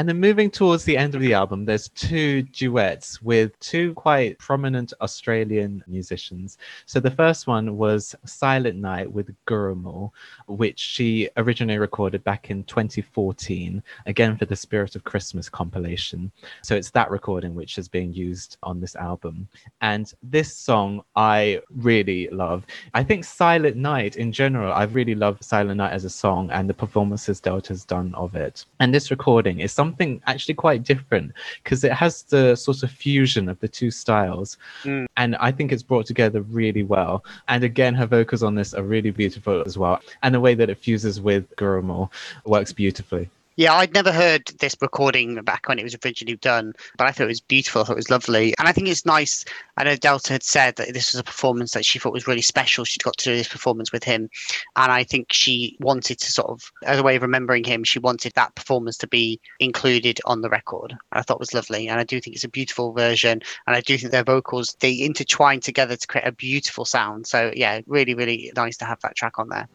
And 0.00 0.08
then 0.08 0.18
moving 0.18 0.50
towards 0.50 0.84
the 0.84 0.96
end 0.96 1.14
of 1.14 1.20
the 1.20 1.34
album, 1.34 1.66
there's 1.66 1.90
two 1.90 2.40
duets 2.40 3.20
with 3.20 3.60
two 3.60 3.92
quite 3.92 4.38
prominent 4.38 4.94
Australian 5.02 5.84
musicians. 5.86 6.56
So 6.86 7.00
the 7.00 7.10
first 7.10 7.46
one 7.46 7.76
was 7.76 8.14
Silent 8.24 8.78
Night 8.78 9.12
with 9.12 9.30
Gurrumul, 9.46 10.12
which 10.46 10.78
she 10.78 11.28
originally 11.36 11.76
recorded 11.76 12.24
back 12.24 12.48
in 12.48 12.64
2014, 12.64 13.82
again 14.06 14.38
for 14.38 14.46
the 14.46 14.56
Spirit 14.56 14.96
of 14.96 15.04
Christmas 15.04 15.50
compilation. 15.50 16.32
So 16.62 16.76
it's 16.76 16.92
that 16.92 17.10
recording 17.10 17.54
which 17.54 17.76
is 17.76 17.86
being 17.86 18.14
used 18.14 18.56
on 18.62 18.80
this 18.80 18.96
album. 18.96 19.48
And 19.82 20.10
this 20.22 20.56
song 20.56 21.02
I 21.14 21.60
really 21.76 22.26
love. 22.30 22.64
I 22.94 23.04
think 23.04 23.26
Silent 23.26 23.76
Night 23.76 24.16
in 24.16 24.32
general, 24.32 24.72
I 24.72 24.84
really 24.84 25.14
love 25.14 25.36
Silent 25.42 25.76
Night 25.76 25.92
as 25.92 26.06
a 26.06 26.10
song 26.10 26.50
and 26.52 26.70
the 26.70 26.72
performances 26.72 27.38
Delta's 27.38 27.84
done 27.84 28.14
of 28.14 28.34
it. 28.34 28.64
And 28.78 28.94
this 28.94 29.10
recording 29.10 29.60
is 29.60 29.72
something 29.72 29.89
actually 30.26 30.54
quite 30.54 30.82
different 30.82 31.32
because 31.62 31.84
it 31.84 31.92
has 31.92 32.22
the 32.22 32.56
sort 32.56 32.82
of 32.82 32.90
fusion 32.90 33.48
of 33.48 33.58
the 33.60 33.68
two 33.68 33.90
styles. 33.90 34.56
Mm. 34.84 35.06
And 35.16 35.36
I 35.36 35.52
think 35.52 35.72
it's 35.72 35.82
brought 35.82 36.06
together 36.06 36.42
really 36.42 36.82
well. 36.82 37.24
And 37.48 37.64
again, 37.64 37.94
her 37.94 38.06
vocals 38.06 38.42
on 38.42 38.54
this 38.54 38.74
are 38.74 38.82
really 38.82 39.10
beautiful 39.10 39.62
as 39.66 39.76
well. 39.76 40.00
And 40.22 40.34
the 40.34 40.40
way 40.40 40.54
that 40.54 40.70
it 40.70 40.78
fuses 40.78 41.20
with 41.20 41.54
Gurrumul 41.56 42.10
works 42.44 42.72
beautifully. 42.72 43.30
Yeah, 43.56 43.74
I'd 43.74 43.92
never 43.92 44.12
heard 44.12 44.46
this 44.60 44.74
recording 44.80 45.34
back 45.42 45.68
when 45.68 45.78
it 45.78 45.82
was 45.82 45.96
originally 46.02 46.36
done, 46.36 46.72
but 46.96 47.06
I 47.06 47.10
thought 47.10 47.24
it 47.24 47.26
was 47.26 47.40
beautiful. 47.40 47.82
I 47.82 47.84
thought 47.84 47.92
it 47.92 47.96
was 47.96 48.10
lovely. 48.10 48.54
And 48.58 48.66
I 48.66 48.72
think 48.72 48.88
it's 48.88 49.04
nice. 49.04 49.44
I 49.76 49.84
know 49.84 49.96
Delta 49.96 50.32
had 50.32 50.42
said 50.42 50.76
that 50.76 50.94
this 50.94 51.12
was 51.12 51.20
a 51.20 51.24
performance 51.24 51.72
that 51.72 51.84
she 51.84 51.98
thought 51.98 52.12
was 52.12 52.26
really 52.26 52.42
special. 52.42 52.84
She'd 52.84 53.02
got 53.02 53.16
to 53.18 53.30
do 53.30 53.36
this 53.36 53.48
performance 53.48 53.92
with 53.92 54.04
him. 54.04 54.30
And 54.76 54.92
I 54.92 55.04
think 55.04 55.32
she 55.32 55.76
wanted 55.80 56.18
to 56.20 56.32
sort 56.32 56.48
of, 56.48 56.70
as 56.84 56.98
a 56.98 57.02
way 57.02 57.16
of 57.16 57.22
remembering 57.22 57.64
him, 57.64 57.84
she 57.84 57.98
wanted 57.98 58.32
that 58.34 58.54
performance 58.54 58.96
to 58.98 59.08
be 59.08 59.40
included 59.58 60.20
on 60.24 60.40
the 60.40 60.48
record. 60.48 60.96
I 61.12 61.22
thought 61.22 61.36
it 61.36 61.40
was 61.40 61.52
lovely. 61.52 61.88
And 61.88 62.00
I 62.00 62.04
do 62.04 62.20
think 62.20 62.36
it's 62.36 62.44
a 62.44 62.48
beautiful 62.48 62.92
version. 62.92 63.42
And 63.66 63.76
I 63.76 63.80
do 63.80 63.98
think 63.98 64.12
their 64.12 64.24
vocals, 64.24 64.76
they 64.80 65.02
intertwine 65.02 65.60
together 65.60 65.96
to 65.96 66.06
create 66.06 66.26
a 66.26 66.32
beautiful 66.32 66.84
sound. 66.84 67.26
So, 67.26 67.52
yeah, 67.54 67.80
really, 67.86 68.14
really 68.14 68.52
nice 68.56 68.76
to 68.78 68.84
have 68.84 69.00
that 69.00 69.16
track 69.16 69.38
on 69.38 69.48
there. 69.48 69.68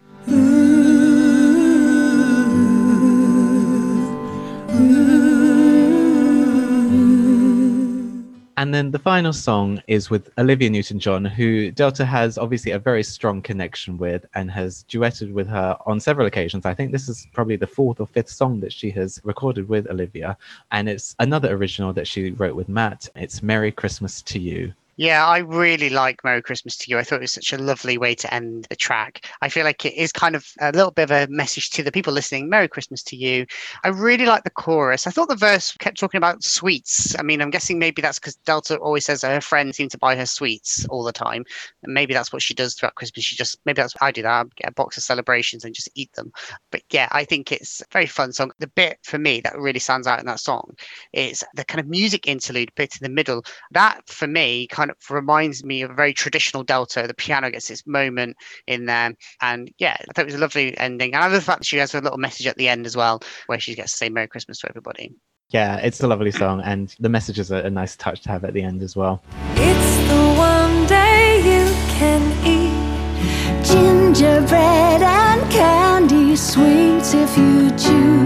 And 8.65 8.73
then 8.73 8.89
the 8.89 8.97
final 8.97 9.31
song 9.31 9.83
is 9.85 10.09
with 10.09 10.31
Olivia 10.39 10.71
Newton 10.71 10.99
John, 10.99 11.23
who 11.23 11.69
Delta 11.69 12.03
has 12.03 12.35
obviously 12.35 12.71
a 12.71 12.79
very 12.79 13.03
strong 13.03 13.39
connection 13.43 13.95
with 13.95 14.25
and 14.33 14.49
has 14.49 14.85
duetted 14.89 15.31
with 15.33 15.47
her 15.49 15.77
on 15.85 15.99
several 15.99 16.25
occasions. 16.25 16.65
I 16.65 16.73
think 16.73 16.91
this 16.91 17.07
is 17.07 17.27
probably 17.31 17.57
the 17.57 17.67
fourth 17.67 17.99
or 17.99 18.07
fifth 18.07 18.31
song 18.31 18.59
that 18.61 18.73
she 18.73 18.89
has 18.89 19.21
recorded 19.23 19.69
with 19.69 19.87
Olivia. 19.91 20.35
And 20.71 20.89
it's 20.89 21.15
another 21.19 21.55
original 21.55 21.93
that 21.93 22.07
she 22.07 22.31
wrote 22.31 22.55
with 22.55 22.67
Matt. 22.67 23.07
It's 23.15 23.43
Merry 23.43 23.71
Christmas 23.71 24.23
to 24.23 24.39
You. 24.39 24.73
Yeah, 24.97 25.25
I 25.25 25.39
really 25.39 25.89
like 25.89 26.23
Merry 26.23 26.41
Christmas 26.41 26.77
to 26.77 26.89
You. 26.89 26.97
I 26.97 27.03
thought 27.03 27.17
it 27.17 27.21
was 27.21 27.33
such 27.33 27.51
a 27.51 27.57
lovely 27.57 27.97
way 27.97 28.15
to 28.15 28.33
end 28.33 28.65
the 28.69 28.77
track. 28.77 29.27
I 29.41 29.49
feel 29.49 29.65
like 29.65 29.83
it 29.83 29.93
is 29.93 30.13
kind 30.13 30.37
of 30.37 30.47
a 30.61 30.71
little 30.71 30.91
bit 30.91 31.11
of 31.11 31.11
a 31.11 31.27
message 31.29 31.69
to 31.71 31.83
the 31.83 31.91
people 31.91 32.13
listening 32.13 32.47
Merry 32.47 32.69
Christmas 32.69 33.03
to 33.03 33.17
you. 33.17 33.45
I 33.83 33.89
really 33.89 34.25
like 34.25 34.45
the 34.45 34.51
chorus. 34.51 35.05
I 35.05 35.11
thought 35.11 35.27
the 35.27 35.35
verse 35.35 35.73
kept 35.79 35.99
talking 35.99 36.17
about 36.17 36.43
sweets. 36.43 37.13
I 37.19 37.23
mean, 37.23 37.41
I'm 37.41 37.49
guessing 37.49 37.77
maybe 37.77 38.01
that's 38.01 38.19
because 38.19 38.37
Delta 38.37 38.77
always 38.77 39.05
says 39.05 39.21
her 39.23 39.41
friends 39.41 39.75
seem 39.75 39.89
to 39.89 39.97
buy 39.97 40.15
her 40.15 40.25
sweets 40.25 40.85
all 40.85 41.03
the 41.03 41.11
time. 41.11 41.43
And 41.83 41.93
maybe 41.93 42.13
that's 42.13 42.31
what 42.31 42.41
she 42.41 42.53
does 42.53 42.73
throughout 42.73 42.95
Christmas. 42.95 43.25
She 43.25 43.35
just, 43.35 43.59
maybe 43.65 43.81
that's 43.81 43.95
I 43.99 44.11
do 44.11 44.21
that. 44.21 44.29
I 44.29 44.43
get 44.55 44.69
a 44.69 44.73
box 44.73 44.95
of 44.95 45.03
celebrations 45.03 45.65
and 45.65 45.75
just 45.75 45.89
eat 45.95 46.13
them. 46.13 46.31
But 46.71 46.83
yeah, 46.89 47.09
I 47.11 47.25
think 47.25 47.51
it's 47.51 47.81
a 47.81 47.85
very 47.91 48.07
fun 48.07 48.31
song. 48.31 48.53
The 48.59 48.67
bit 48.67 48.99
for 49.03 49.17
me 49.17 49.41
that 49.41 49.59
really 49.59 49.79
stands 49.79 50.07
out 50.07 50.21
in 50.21 50.25
that 50.27 50.39
song 50.39 50.73
is 51.11 51.43
the 51.53 51.65
kind 51.65 51.81
of 51.81 51.87
music 51.89 52.27
interlude 52.27 52.71
bit 52.75 52.95
in 52.95 53.03
the 53.03 53.13
middle. 53.13 53.43
That 53.71 54.07
for 54.07 54.27
me 54.27 54.67
kind 54.67 54.84
kind 54.85 54.91
of 54.91 55.15
reminds 55.15 55.63
me 55.63 55.81
of 55.81 55.91
a 55.91 55.93
very 55.93 56.13
traditional 56.13 56.63
Delta. 56.63 57.05
The 57.07 57.13
piano 57.13 57.49
gets 57.49 57.69
its 57.69 57.85
moment 57.87 58.37
in 58.67 58.85
there. 58.85 59.15
And 59.41 59.71
yeah, 59.77 59.97
I 59.99 60.13
thought 60.13 60.23
it 60.23 60.25
was 60.25 60.35
a 60.35 60.39
lovely 60.39 60.77
ending. 60.77 61.13
And 61.13 61.23
I 61.23 61.27
love 61.27 61.33
the 61.33 61.41
fact 61.41 61.61
that 61.61 61.65
she 61.65 61.77
has 61.77 61.95
a 61.95 62.01
little 62.01 62.17
message 62.17 62.47
at 62.47 62.57
the 62.57 62.67
end 62.67 62.85
as 62.85 62.95
well, 62.95 63.21
where 63.47 63.59
she 63.59 63.75
gets 63.75 63.91
to 63.91 63.97
say 63.97 64.09
Merry 64.09 64.27
Christmas 64.27 64.59
to 64.59 64.69
everybody. 64.69 65.15
Yeah, 65.49 65.77
it's 65.77 66.01
a 66.01 66.07
lovely 66.07 66.31
song, 66.31 66.61
and 66.61 66.95
the 66.99 67.07
message 67.07 67.37
is 67.37 67.51
a, 67.51 67.57
a 67.57 67.69
nice 67.69 67.95
touch 67.95 68.21
to 68.21 68.29
have 68.29 68.43
at 68.43 68.53
the 68.53 68.63
end 68.63 68.81
as 68.81 68.95
well. 68.95 69.21
It's 69.53 69.97
the 70.07 70.33
one 70.35 70.87
day 70.87 71.37
you 71.37 71.71
can 71.99 72.23
eat 72.43 73.63
gingerbread 73.63 75.03
and 75.03 75.51
candy 75.51 76.35
sweets 76.35 77.13
if 77.13 77.37
you 77.37 77.69
choose. 77.77 78.24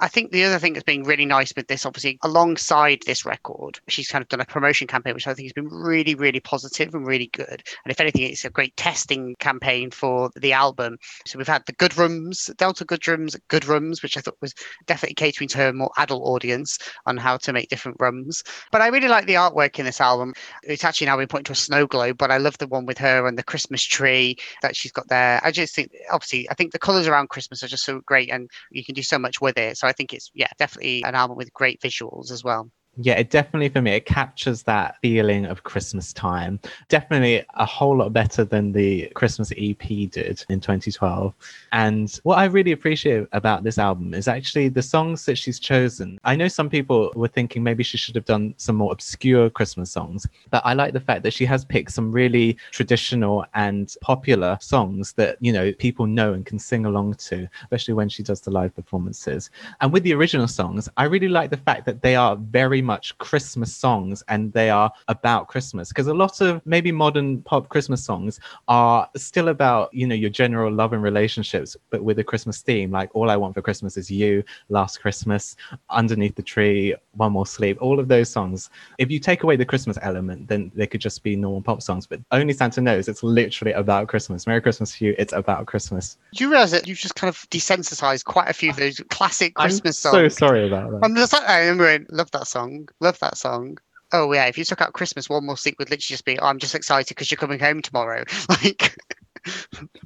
I 0.00 0.08
think 0.08 0.30
the 0.30 0.44
other 0.44 0.58
thing 0.58 0.72
that's 0.72 0.84
been 0.84 1.02
really 1.02 1.26
nice 1.26 1.52
with 1.56 1.66
this, 1.66 1.84
obviously, 1.84 2.18
alongside 2.22 3.00
this 3.06 3.24
record, 3.24 3.80
she's 3.88 4.08
kind 4.08 4.22
of 4.22 4.28
done 4.28 4.40
a 4.40 4.44
promotion 4.44 4.86
campaign, 4.86 5.14
which 5.14 5.26
I 5.26 5.34
think 5.34 5.46
has 5.46 5.52
been 5.52 5.68
really, 5.68 6.14
really 6.14 6.40
positive 6.40 6.94
and 6.94 7.06
really 7.06 7.28
good. 7.28 7.62
And 7.84 7.90
if 7.90 8.00
anything, 8.00 8.22
it's 8.22 8.44
a 8.44 8.50
great 8.50 8.76
testing 8.76 9.34
campaign 9.40 9.90
for 9.90 10.30
the 10.36 10.52
album. 10.52 10.98
So 11.26 11.38
we've 11.38 11.48
had 11.48 11.64
the 11.66 11.72
Good 11.72 11.96
Rums, 11.96 12.50
Delta 12.56 12.84
Good 12.84 13.06
Rums, 13.08 13.36
Good 13.48 13.66
Rums, 13.66 14.02
which 14.02 14.16
I 14.16 14.20
thought 14.20 14.36
was 14.40 14.54
definitely 14.86 15.14
catering 15.14 15.48
to 15.48 15.68
a 15.68 15.72
more 15.72 15.90
adult 15.98 16.22
audience 16.22 16.78
on 17.06 17.16
how 17.16 17.36
to 17.38 17.52
make 17.52 17.68
different 17.68 17.96
rums. 18.00 18.42
But 18.70 18.82
I 18.82 18.88
really 18.88 19.08
like 19.08 19.26
the 19.26 19.34
artwork 19.34 19.78
in 19.78 19.84
this 19.84 20.00
album. 20.00 20.34
It's 20.62 20.84
actually 20.84 21.08
now 21.08 21.16
been 21.16 21.28
pointing 21.28 21.44
to 21.44 21.52
a 21.52 21.56
snow 21.56 21.86
globe, 21.86 22.18
but 22.18 22.30
I 22.30 22.38
love 22.38 22.58
the 22.58 22.68
one 22.68 22.86
with 22.86 22.98
her 22.98 23.26
and 23.26 23.36
the 23.36 23.42
Christmas 23.42 23.82
tree 23.82 24.36
that 24.62 24.76
she's 24.76 24.92
got 24.92 25.08
there. 25.08 25.40
I 25.42 25.50
just 25.50 25.74
think, 25.74 25.90
obviously, 26.12 26.48
I 26.50 26.54
think 26.54 26.72
the 26.72 26.78
colors 26.78 27.08
around 27.08 27.30
Christmas 27.30 27.62
are 27.62 27.68
just 27.68 27.84
so 27.84 28.00
great 28.00 28.30
and 28.30 28.48
you 28.70 28.84
can 28.84 28.94
do 28.94 29.02
so 29.02 29.18
much 29.18 29.40
with 29.40 29.58
it. 29.58 29.76
So 29.76 29.87
I 29.88 29.92
think 29.92 30.12
it's 30.12 30.30
yeah, 30.34 30.48
definitely 30.58 31.02
an 31.04 31.14
album 31.14 31.36
with 31.36 31.52
great 31.52 31.80
visuals 31.80 32.30
as 32.30 32.44
well 32.44 32.70
yeah, 33.00 33.14
it 33.14 33.30
definitely 33.30 33.68
for 33.68 33.80
me 33.80 33.92
it 33.92 34.06
captures 34.06 34.64
that 34.64 34.96
feeling 35.00 35.46
of 35.46 35.62
Christmas 35.62 36.12
time. 36.12 36.58
Definitely 36.88 37.44
a 37.54 37.64
whole 37.64 37.96
lot 37.96 38.12
better 38.12 38.44
than 38.44 38.72
the 38.72 39.06
Christmas 39.14 39.52
EP 39.56 39.78
did 39.78 40.44
in 40.48 40.60
2012. 40.60 41.32
And 41.72 42.20
what 42.24 42.38
I 42.38 42.46
really 42.46 42.72
appreciate 42.72 43.28
about 43.32 43.62
this 43.62 43.78
album 43.78 44.14
is 44.14 44.26
actually 44.26 44.68
the 44.68 44.82
songs 44.82 45.24
that 45.26 45.38
she's 45.38 45.60
chosen. 45.60 46.18
I 46.24 46.34
know 46.34 46.48
some 46.48 46.68
people 46.68 47.12
were 47.14 47.28
thinking 47.28 47.62
maybe 47.62 47.84
she 47.84 47.96
should 47.96 48.16
have 48.16 48.24
done 48.24 48.54
some 48.56 48.76
more 48.76 48.92
obscure 48.92 49.48
Christmas 49.48 49.92
songs, 49.92 50.26
but 50.50 50.62
I 50.64 50.74
like 50.74 50.92
the 50.92 51.00
fact 51.00 51.22
that 51.22 51.32
she 51.32 51.44
has 51.46 51.64
picked 51.64 51.92
some 51.92 52.10
really 52.10 52.56
traditional 52.72 53.46
and 53.54 53.94
popular 54.00 54.58
songs 54.60 55.12
that, 55.12 55.36
you 55.40 55.52
know, 55.52 55.72
people 55.74 56.06
know 56.06 56.32
and 56.32 56.44
can 56.44 56.58
sing 56.58 56.84
along 56.84 57.14
to, 57.14 57.48
especially 57.62 57.94
when 57.94 58.08
she 58.08 58.24
does 58.24 58.40
the 58.40 58.50
live 58.50 58.74
performances. 58.74 59.50
And 59.80 59.92
with 59.92 60.02
the 60.02 60.14
original 60.14 60.48
songs, 60.48 60.88
I 60.96 61.04
really 61.04 61.28
like 61.28 61.50
the 61.50 61.56
fact 61.58 61.86
that 61.86 62.02
they 62.02 62.16
are 62.16 62.34
very 62.36 62.82
much 62.92 63.16
Christmas 63.18 63.70
songs 63.84 64.16
and 64.28 64.52
they 64.52 64.70
are 64.70 64.90
about 65.08 65.46
Christmas. 65.52 65.88
Because 65.90 66.08
a 66.08 66.14
lot 66.24 66.40
of 66.40 66.60
maybe 66.64 66.90
modern 66.90 67.42
pop 67.42 67.68
Christmas 67.68 68.02
songs 68.02 68.40
are 68.66 69.08
still 69.16 69.48
about, 69.48 69.92
you 69.92 70.06
know, 70.06 70.14
your 70.24 70.30
general 70.30 70.72
love 70.72 70.92
and 70.94 71.02
relationships, 71.02 71.76
but 71.90 72.02
with 72.02 72.18
a 72.18 72.24
Christmas 72.24 72.62
theme, 72.62 72.90
like 72.90 73.10
All 73.14 73.28
I 73.30 73.36
Want 73.36 73.54
for 73.54 73.62
Christmas 73.62 73.96
is 73.96 74.10
You, 74.10 74.42
Last 74.68 75.00
Christmas, 75.02 75.56
Underneath 75.90 76.34
the 76.34 76.42
Tree, 76.42 76.94
One 77.18 77.32
More 77.32 77.46
Sleep, 77.46 77.76
all 77.80 78.00
of 78.00 78.08
those 78.08 78.28
songs. 78.30 78.70
If 78.98 79.10
you 79.10 79.18
take 79.18 79.42
away 79.42 79.56
the 79.56 79.64
Christmas 79.64 79.98
element, 80.02 80.48
then 80.48 80.72
they 80.74 80.86
could 80.86 81.00
just 81.00 81.22
be 81.22 81.36
normal 81.36 81.60
pop 81.60 81.82
songs. 81.82 82.06
But 82.06 82.20
only 82.30 82.54
Santa 82.54 82.80
knows 82.80 83.08
it's 83.08 83.22
literally 83.22 83.72
about 83.72 84.08
Christmas. 84.08 84.46
Merry 84.46 84.60
Christmas 84.60 84.96
to 84.96 85.04
you. 85.04 85.14
It's 85.18 85.32
about 85.32 85.66
Christmas. 85.66 86.16
Do 86.34 86.44
you 86.44 86.50
realize 86.50 86.70
that 86.70 86.86
you've 86.86 86.98
just 86.98 87.14
kind 87.14 87.28
of 87.28 87.36
desensitized 87.50 88.24
quite 88.24 88.48
a 88.48 88.52
few 88.52 88.70
of 88.70 88.76
those 88.76 89.00
classic 89.10 89.54
Christmas 89.54 90.04
I'm 90.04 90.12
songs? 90.12 90.34
so 90.34 90.46
sorry 90.46 90.66
about 90.66 90.90
that. 90.90 91.00
I'm 91.02 91.14
just 91.14 91.32
like, 91.32 91.48
I 91.48 91.66
remember, 91.66 92.06
love 92.10 92.30
that 92.30 92.46
song. 92.46 92.88
Love 93.00 93.18
that 93.18 93.36
song. 93.36 93.78
Oh 94.12 94.32
yeah, 94.32 94.46
if 94.46 94.56
you 94.56 94.64
took 94.64 94.80
out 94.80 94.94
Christmas, 94.94 95.28
one 95.28 95.44
more 95.44 95.56
sleep 95.56 95.76
would 95.78 95.90
literally 95.90 96.00
just 96.00 96.24
be, 96.24 96.38
oh, 96.38 96.46
I'm 96.46 96.58
just 96.58 96.74
excited 96.74 97.08
because 97.08 97.30
you're 97.30 97.36
coming 97.36 97.58
home 97.58 97.82
tomorrow. 97.82 98.24
Like, 98.48 98.96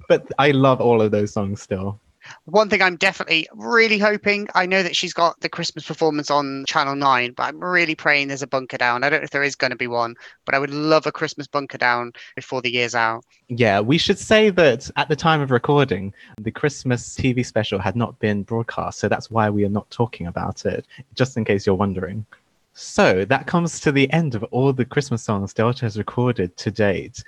but 0.08 0.26
I 0.38 0.50
love 0.50 0.80
all 0.80 1.00
of 1.00 1.10
those 1.10 1.32
songs 1.32 1.62
still. 1.62 2.00
One 2.44 2.68
thing 2.68 2.82
I'm 2.82 2.96
definitely 2.96 3.48
really 3.52 3.98
hoping, 3.98 4.48
I 4.54 4.66
know 4.66 4.82
that 4.82 4.96
she's 4.96 5.12
got 5.12 5.40
the 5.40 5.48
Christmas 5.48 5.86
performance 5.86 6.30
on 6.30 6.64
Channel 6.66 6.96
9, 6.96 7.32
but 7.32 7.44
I'm 7.44 7.62
really 7.62 7.94
praying 7.94 8.28
there's 8.28 8.42
a 8.42 8.46
bunker 8.46 8.78
down. 8.78 9.04
I 9.04 9.10
don't 9.10 9.20
know 9.20 9.24
if 9.24 9.30
there 9.30 9.42
is 9.42 9.56
going 9.56 9.70
to 9.70 9.76
be 9.76 9.86
one, 9.86 10.14
but 10.44 10.54
I 10.54 10.58
would 10.58 10.70
love 10.70 11.06
a 11.06 11.12
Christmas 11.12 11.46
bunker 11.46 11.78
down 11.78 12.12
before 12.36 12.62
the 12.62 12.72
year's 12.72 12.94
out. 12.94 13.24
Yeah, 13.48 13.80
we 13.80 13.98
should 13.98 14.18
say 14.18 14.50
that 14.50 14.90
at 14.96 15.08
the 15.08 15.16
time 15.16 15.40
of 15.40 15.50
recording, 15.50 16.12
the 16.40 16.50
Christmas 16.50 17.16
TV 17.16 17.44
special 17.44 17.78
had 17.78 17.96
not 17.96 18.18
been 18.18 18.42
broadcast. 18.42 18.98
So 18.98 19.08
that's 19.08 19.30
why 19.30 19.50
we 19.50 19.64
are 19.64 19.70
not 19.70 19.90
talking 19.90 20.26
about 20.26 20.64
it, 20.64 20.86
just 21.14 21.36
in 21.36 21.44
case 21.44 21.66
you're 21.66 21.74
wondering. 21.74 22.24
So 22.74 23.26
that 23.26 23.46
comes 23.46 23.80
to 23.80 23.92
the 23.92 24.10
end 24.12 24.34
of 24.34 24.44
all 24.44 24.72
the 24.72 24.84
Christmas 24.84 25.22
songs 25.22 25.52
Delta 25.52 25.84
has 25.84 25.98
recorded 25.98 26.56
to 26.56 26.70
date. 26.70 27.22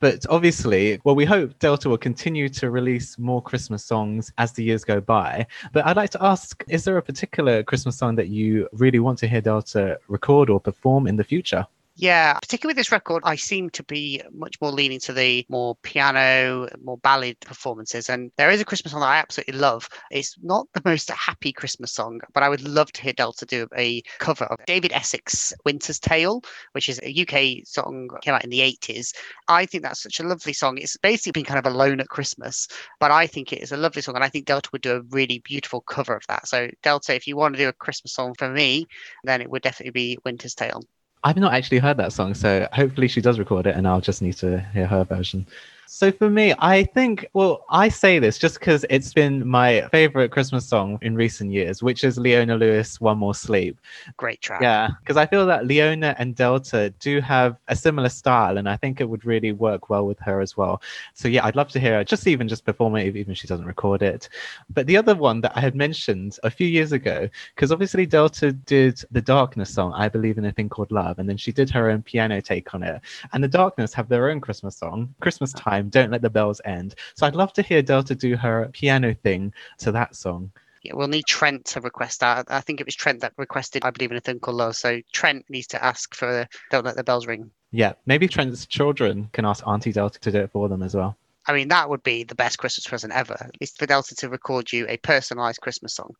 But 0.00 0.26
obviously, 0.28 1.00
well, 1.04 1.14
we 1.14 1.24
hope 1.24 1.56
Delta 1.60 1.88
will 1.88 1.98
continue 1.98 2.48
to 2.50 2.70
release 2.70 3.16
more 3.16 3.40
Christmas 3.40 3.84
songs 3.84 4.32
as 4.38 4.52
the 4.52 4.64
years 4.64 4.84
go 4.84 5.00
by. 5.00 5.46
But 5.72 5.86
I'd 5.86 5.96
like 5.96 6.10
to 6.10 6.24
ask 6.24 6.64
is 6.68 6.84
there 6.84 6.98
a 6.98 7.02
particular 7.02 7.62
Christmas 7.62 7.96
song 7.96 8.16
that 8.16 8.28
you 8.28 8.68
really 8.72 8.98
want 8.98 9.18
to 9.20 9.28
hear 9.28 9.40
Delta 9.40 9.98
record 10.08 10.50
or 10.50 10.58
perform 10.58 11.06
in 11.06 11.16
the 11.16 11.24
future? 11.24 11.64
Yeah, 12.00 12.34
particularly 12.38 12.74
with 12.74 12.76
this 12.76 12.92
record, 12.92 13.24
I 13.24 13.34
seem 13.34 13.70
to 13.70 13.82
be 13.82 14.22
much 14.32 14.60
more 14.60 14.70
leaning 14.70 15.00
to 15.00 15.12
the 15.12 15.44
more 15.48 15.74
piano, 15.82 16.68
more 16.80 16.98
ballad 16.98 17.40
performances. 17.40 18.08
And 18.08 18.30
there 18.36 18.52
is 18.52 18.60
a 18.60 18.64
Christmas 18.64 18.92
song 18.92 19.00
that 19.00 19.08
I 19.08 19.16
absolutely 19.16 19.58
love. 19.58 19.88
It's 20.12 20.36
not 20.40 20.68
the 20.74 20.82
most 20.84 21.10
happy 21.10 21.52
Christmas 21.52 21.92
song, 21.92 22.20
but 22.32 22.44
I 22.44 22.48
would 22.48 22.62
love 22.62 22.92
to 22.92 23.02
hear 23.02 23.14
Delta 23.14 23.46
do 23.46 23.66
a 23.76 24.00
cover 24.20 24.44
of 24.44 24.58
David 24.64 24.92
Essex 24.92 25.52
Winter's 25.64 25.98
Tale, 25.98 26.40
which 26.70 26.88
is 26.88 27.00
a 27.02 27.10
UK 27.10 27.66
song 27.66 28.06
that 28.12 28.22
came 28.22 28.34
out 28.34 28.44
in 28.44 28.50
the 28.50 28.60
80s. 28.60 29.12
I 29.48 29.66
think 29.66 29.82
that's 29.82 30.02
such 30.02 30.20
a 30.20 30.22
lovely 30.28 30.52
song. 30.52 30.78
It's 30.78 30.96
basically 30.98 31.32
been 31.32 31.46
kind 31.46 31.58
of 31.58 31.66
alone 31.66 31.98
at 31.98 32.06
Christmas, 32.06 32.68
but 33.00 33.10
I 33.10 33.26
think 33.26 33.52
it 33.52 33.60
is 33.60 33.72
a 33.72 33.76
lovely 33.76 34.02
song. 34.02 34.14
And 34.14 34.22
I 34.22 34.28
think 34.28 34.46
Delta 34.46 34.68
would 34.72 34.82
do 34.82 34.94
a 34.98 35.02
really 35.10 35.40
beautiful 35.40 35.80
cover 35.80 36.14
of 36.14 36.22
that. 36.28 36.46
So, 36.46 36.70
Delta, 36.84 37.16
if 37.16 37.26
you 37.26 37.36
want 37.36 37.56
to 37.56 37.60
do 37.60 37.68
a 37.68 37.72
Christmas 37.72 38.12
song 38.12 38.34
for 38.38 38.48
me, 38.48 38.86
then 39.24 39.40
it 39.40 39.50
would 39.50 39.62
definitely 39.62 39.90
be 39.90 40.18
Winter's 40.24 40.54
Tale. 40.54 40.80
I've 41.24 41.36
not 41.36 41.52
actually 41.52 41.78
heard 41.78 41.96
that 41.96 42.12
song, 42.12 42.34
so 42.34 42.68
hopefully 42.72 43.08
she 43.08 43.20
does 43.20 43.38
record 43.38 43.66
it 43.66 43.76
and 43.76 43.86
I'll 43.88 44.00
just 44.00 44.22
need 44.22 44.34
to 44.34 44.60
hear 44.72 44.86
her 44.86 45.04
version. 45.04 45.46
So 45.90 46.12
for 46.12 46.28
me, 46.28 46.52
I 46.58 46.84
think, 46.84 47.26
well, 47.32 47.64
I 47.70 47.88
say 47.88 48.18
this 48.18 48.36
just 48.36 48.58
because 48.60 48.84
it's 48.90 49.14
been 49.14 49.48
my 49.48 49.88
favorite 49.90 50.30
Christmas 50.30 50.66
song 50.66 50.98
in 51.00 51.14
recent 51.14 51.50
years, 51.50 51.82
which 51.82 52.04
is 52.04 52.18
Leona 52.18 52.56
Lewis, 52.56 53.00
One 53.00 53.16
More 53.16 53.34
Sleep. 53.34 53.80
Great 54.18 54.42
track. 54.42 54.60
Yeah, 54.60 54.90
because 55.00 55.16
I 55.16 55.24
feel 55.24 55.46
that 55.46 55.66
Leona 55.66 56.14
and 56.18 56.34
Delta 56.34 56.90
do 57.00 57.22
have 57.22 57.56
a 57.68 57.74
similar 57.74 58.10
style, 58.10 58.58
and 58.58 58.68
I 58.68 58.76
think 58.76 59.00
it 59.00 59.08
would 59.08 59.24
really 59.24 59.52
work 59.52 59.88
well 59.88 60.06
with 60.06 60.18
her 60.18 60.42
as 60.42 60.58
well. 60.58 60.82
So 61.14 61.26
yeah, 61.26 61.46
I'd 61.46 61.56
love 61.56 61.68
to 61.70 61.80
hear 61.80 61.94
her 61.94 62.04
just 62.04 62.26
even 62.26 62.48
just 62.48 62.66
perform 62.66 62.94
it, 62.96 63.06
even 63.06 63.32
if 63.32 63.38
she 63.38 63.46
doesn't 63.46 63.64
record 63.64 64.02
it. 64.02 64.28
But 64.68 64.86
the 64.86 64.96
other 64.98 65.14
one 65.14 65.40
that 65.40 65.56
I 65.56 65.60
had 65.60 65.74
mentioned 65.74 66.38
a 66.44 66.50
few 66.50 66.66
years 66.66 66.92
ago, 66.92 67.30
because 67.54 67.72
obviously 67.72 68.04
Delta 68.04 68.52
did 68.52 69.02
the 69.10 69.22
Darkness 69.22 69.72
song, 69.72 69.94
I 69.94 70.10
Believe 70.10 70.36
in 70.36 70.44
a 70.44 70.52
Thing 70.52 70.68
Called 70.68 70.92
Love, 70.92 71.18
and 71.18 71.26
then 71.26 71.38
she 71.38 71.50
did 71.50 71.70
her 71.70 71.88
own 71.88 72.02
piano 72.02 72.42
take 72.42 72.74
on 72.74 72.82
it. 72.82 73.00
And 73.32 73.42
the 73.42 73.48
Darkness 73.48 73.94
have 73.94 74.10
their 74.10 74.28
own 74.28 74.42
Christmas 74.42 74.76
song, 74.76 75.14
Christmas 75.20 75.54
Time 75.54 75.77
time, 75.78 75.88
Don't 75.88 76.10
Let 76.10 76.22
the 76.22 76.30
Bells 76.30 76.60
End. 76.64 76.94
So 77.14 77.26
I'd 77.26 77.34
love 77.34 77.52
to 77.54 77.62
hear 77.62 77.82
Delta 77.82 78.14
do 78.14 78.36
her 78.36 78.68
piano 78.72 79.14
thing 79.14 79.52
to 79.78 79.92
that 79.92 80.16
song. 80.16 80.50
Yeah, 80.82 80.94
we'll 80.94 81.08
need 81.08 81.26
Trent 81.26 81.64
to 81.66 81.80
request 81.80 82.20
that. 82.20 82.46
I 82.48 82.60
think 82.60 82.80
it 82.80 82.86
was 82.86 82.94
Trent 82.94 83.20
that 83.20 83.32
requested 83.36 83.84
I 83.84 83.90
Believe 83.90 84.10
in 84.10 84.16
a 84.16 84.20
Thing 84.20 84.38
Called 84.38 84.56
Love. 84.56 84.76
So 84.76 85.00
Trent 85.12 85.44
needs 85.48 85.66
to 85.68 85.84
ask 85.84 86.14
for 86.14 86.48
Don't 86.70 86.84
Let 86.84 86.96
the 86.96 87.04
Bells 87.04 87.26
Ring. 87.26 87.50
Yeah, 87.70 87.92
maybe 88.06 88.28
Trent's 88.28 88.64
children 88.66 89.28
can 89.32 89.44
ask 89.44 89.66
Auntie 89.66 89.92
Delta 89.92 90.18
to 90.20 90.32
do 90.32 90.38
it 90.38 90.50
for 90.50 90.68
them 90.68 90.82
as 90.82 90.94
well. 90.94 91.16
I 91.46 91.52
mean, 91.52 91.68
that 91.68 91.88
would 91.88 92.02
be 92.02 92.24
the 92.24 92.34
best 92.34 92.58
Christmas 92.58 92.86
present 92.86 93.12
ever. 93.12 93.50
Is 93.60 93.72
for 93.72 93.86
Delta 93.86 94.14
to 94.16 94.28
record 94.28 94.72
you 94.72 94.86
a 94.88 94.98
personalised 94.98 95.60
Christmas 95.60 95.94
song. 95.94 96.14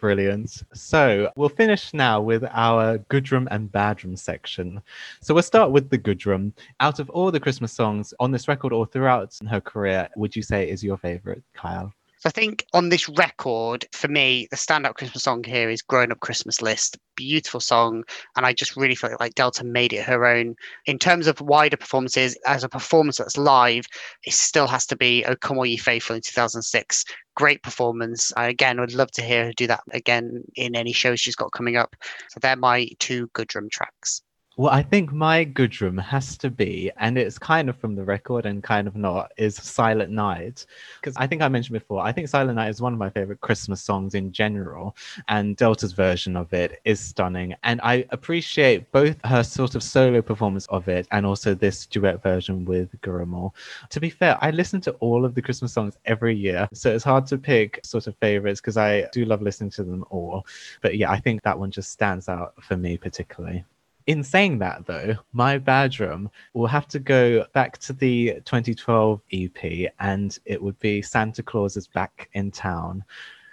Brilliant. 0.00 0.62
So 0.72 1.30
we'll 1.36 1.50
finish 1.50 1.92
now 1.92 2.22
with 2.22 2.42
our 2.50 2.98
Goodrum 3.10 3.46
and 3.50 3.70
Badrum 3.70 4.18
section. 4.18 4.80
So 5.20 5.34
we'll 5.34 5.42
start 5.42 5.72
with 5.72 5.90
the 5.90 5.98
Goodrum. 5.98 6.52
Out 6.80 7.00
of 7.00 7.10
all 7.10 7.30
the 7.30 7.38
Christmas 7.38 7.72
songs 7.72 8.14
on 8.18 8.30
this 8.30 8.48
record 8.48 8.72
or 8.72 8.86
throughout 8.86 9.38
her 9.48 9.60
career, 9.60 10.08
would 10.16 10.34
you 10.34 10.42
say 10.42 10.70
is 10.70 10.82
your 10.82 10.96
favorite, 10.96 11.42
Kyle? 11.52 11.92
So 12.20 12.28
I 12.28 12.32
think 12.32 12.66
on 12.74 12.90
this 12.90 13.08
record, 13.08 13.86
for 13.92 14.08
me, 14.08 14.46
the 14.50 14.56
standout 14.56 14.94
Christmas 14.94 15.22
song 15.22 15.42
here 15.42 15.70
is 15.70 15.80
Grown 15.80 16.12
Up 16.12 16.20
Christmas 16.20 16.60
List. 16.60 16.98
Beautiful 17.16 17.60
song. 17.60 18.04
And 18.36 18.44
I 18.44 18.52
just 18.52 18.76
really 18.76 18.94
felt 18.94 19.18
like 19.20 19.34
Delta 19.34 19.64
made 19.64 19.94
it 19.94 20.04
her 20.04 20.26
own. 20.26 20.54
In 20.84 20.98
terms 20.98 21.26
of 21.26 21.40
wider 21.40 21.78
performances, 21.78 22.36
as 22.46 22.62
a 22.62 22.68
performance 22.68 23.16
that's 23.16 23.38
live, 23.38 23.86
it 24.24 24.34
still 24.34 24.66
has 24.66 24.84
to 24.88 24.96
be 24.96 25.24
Oh 25.24 25.34
Come 25.36 25.56
All 25.56 25.64
Ye 25.64 25.78
Faithful 25.78 26.16
in 26.16 26.20
2006. 26.20 27.06
Great 27.40 27.62
performance. 27.62 28.34
I 28.36 28.48
again 28.48 28.78
would 28.78 28.92
love 28.92 29.10
to 29.12 29.22
hear 29.22 29.46
her 29.46 29.52
do 29.54 29.66
that 29.68 29.80
again 29.92 30.44
in 30.56 30.76
any 30.76 30.92
shows 30.92 31.20
she's 31.20 31.34
got 31.34 31.52
coming 31.52 31.74
up. 31.74 31.96
So 32.28 32.38
they're 32.38 32.54
my 32.54 32.88
two 32.98 33.28
Goodrum 33.28 33.70
tracks. 33.70 34.20
Well, 34.60 34.70
I 34.70 34.82
think 34.82 35.10
my 35.10 35.46
Goodrum 35.46 35.98
has 36.02 36.36
to 36.36 36.50
be, 36.50 36.90
and 36.98 37.16
it's 37.16 37.38
kind 37.38 37.70
of 37.70 37.78
from 37.78 37.94
the 37.94 38.04
record 38.04 38.44
and 38.44 38.62
kind 38.62 38.86
of 38.86 38.94
not, 38.94 39.32
is 39.38 39.56
Silent 39.56 40.10
Night. 40.10 40.66
Because 41.00 41.16
I 41.16 41.26
think 41.26 41.40
I 41.40 41.48
mentioned 41.48 41.72
before, 41.78 42.02
I 42.02 42.12
think 42.12 42.28
Silent 42.28 42.56
Night 42.56 42.68
is 42.68 42.82
one 42.82 42.92
of 42.92 42.98
my 42.98 43.08
favorite 43.08 43.40
Christmas 43.40 43.80
songs 43.80 44.14
in 44.14 44.32
general, 44.32 44.94
and 45.28 45.56
Delta's 45.56 45.94
version 45.94 46.36
of 46.36 46.52
it 46.52 46.78
is 46.84 47.00
stunning. 47.00 47.54
And 47.62 47.80
I 47.82 48.04
appreciate 48.10 48.92
both 48.92 49.16
her 49.24 49.42
sort 49.42 49.76
of 49.76 49.82
solo 49.82 50.20
performance 50.20 50.66
of 50.66 50.88
it 50.88 51.08
and 51.10 51.24
also 51.24 51.54
this 51.54 51.86
duet 51.86 52.22
version 52.22 52.66
with 52.66 52.90
Gurrumul. 53.00 53.54
To 53.88 53.98
be 53.98 54.10
fair, 54.10 54.36
I 54.42 54.50
listen 54.50 54.82
to 54.82 54.90
all 55.00 55.24
of 55.24 55.34
the 55.34 55.40
Christmas 55.40 55.72
songs 55.72 55.96
every 56.04 56.36
year, 56.36 56.68
so 56.74 56.94
it's 56.94 57.02
hard 57.02 57.26
to 57.28 57.38
pick 57.38 57.80
sort 57.82 58.08
of 58.08 58.14
favorites 58.18 58.60
because 58.60 58.76
I 58.76 59.06
do 59.10 59.24
love 59.24 59.40
listening 59.40 59.70
to 59.70 59.84
them 59.84 60.04
all. 60.10 60.44
But 60.82 60.98
yeah, 60.98 61.10
I 61.10 61.18
think 61.18 61.44
that 61.44 61.58
one 61.58 61.70
just 61.70 61.92
stands 61.92 62.28
out 62.28 62.62
for 62.62 62.76
me 62.76 62.98
particularly. 62.98 63.64
In 64.10 64.24
saying 64.24 64.58
that, 64.58 64.86
though, 64.86 65.14
my 65.32 65.56
Badrum 65.56 66.32
will 66.52 66.66
have 66.66 66.88
to 66.88 66.98
go 66.98 67.46
back 67.52 67.78
to 67.78 67.92
the 67.92 68.40
2012 68.44 69.20
EP, 69.32 69.92
and 70.00 70.36
it 70.44 70.60
would 70.60 70.76
be 70.80 71.00
Santa 71.00 71.44
Claus 71.44 71.76
is 71.76 71.86
Back 71.86 72.28
in 72.32 72.50
Town 72.50 73.04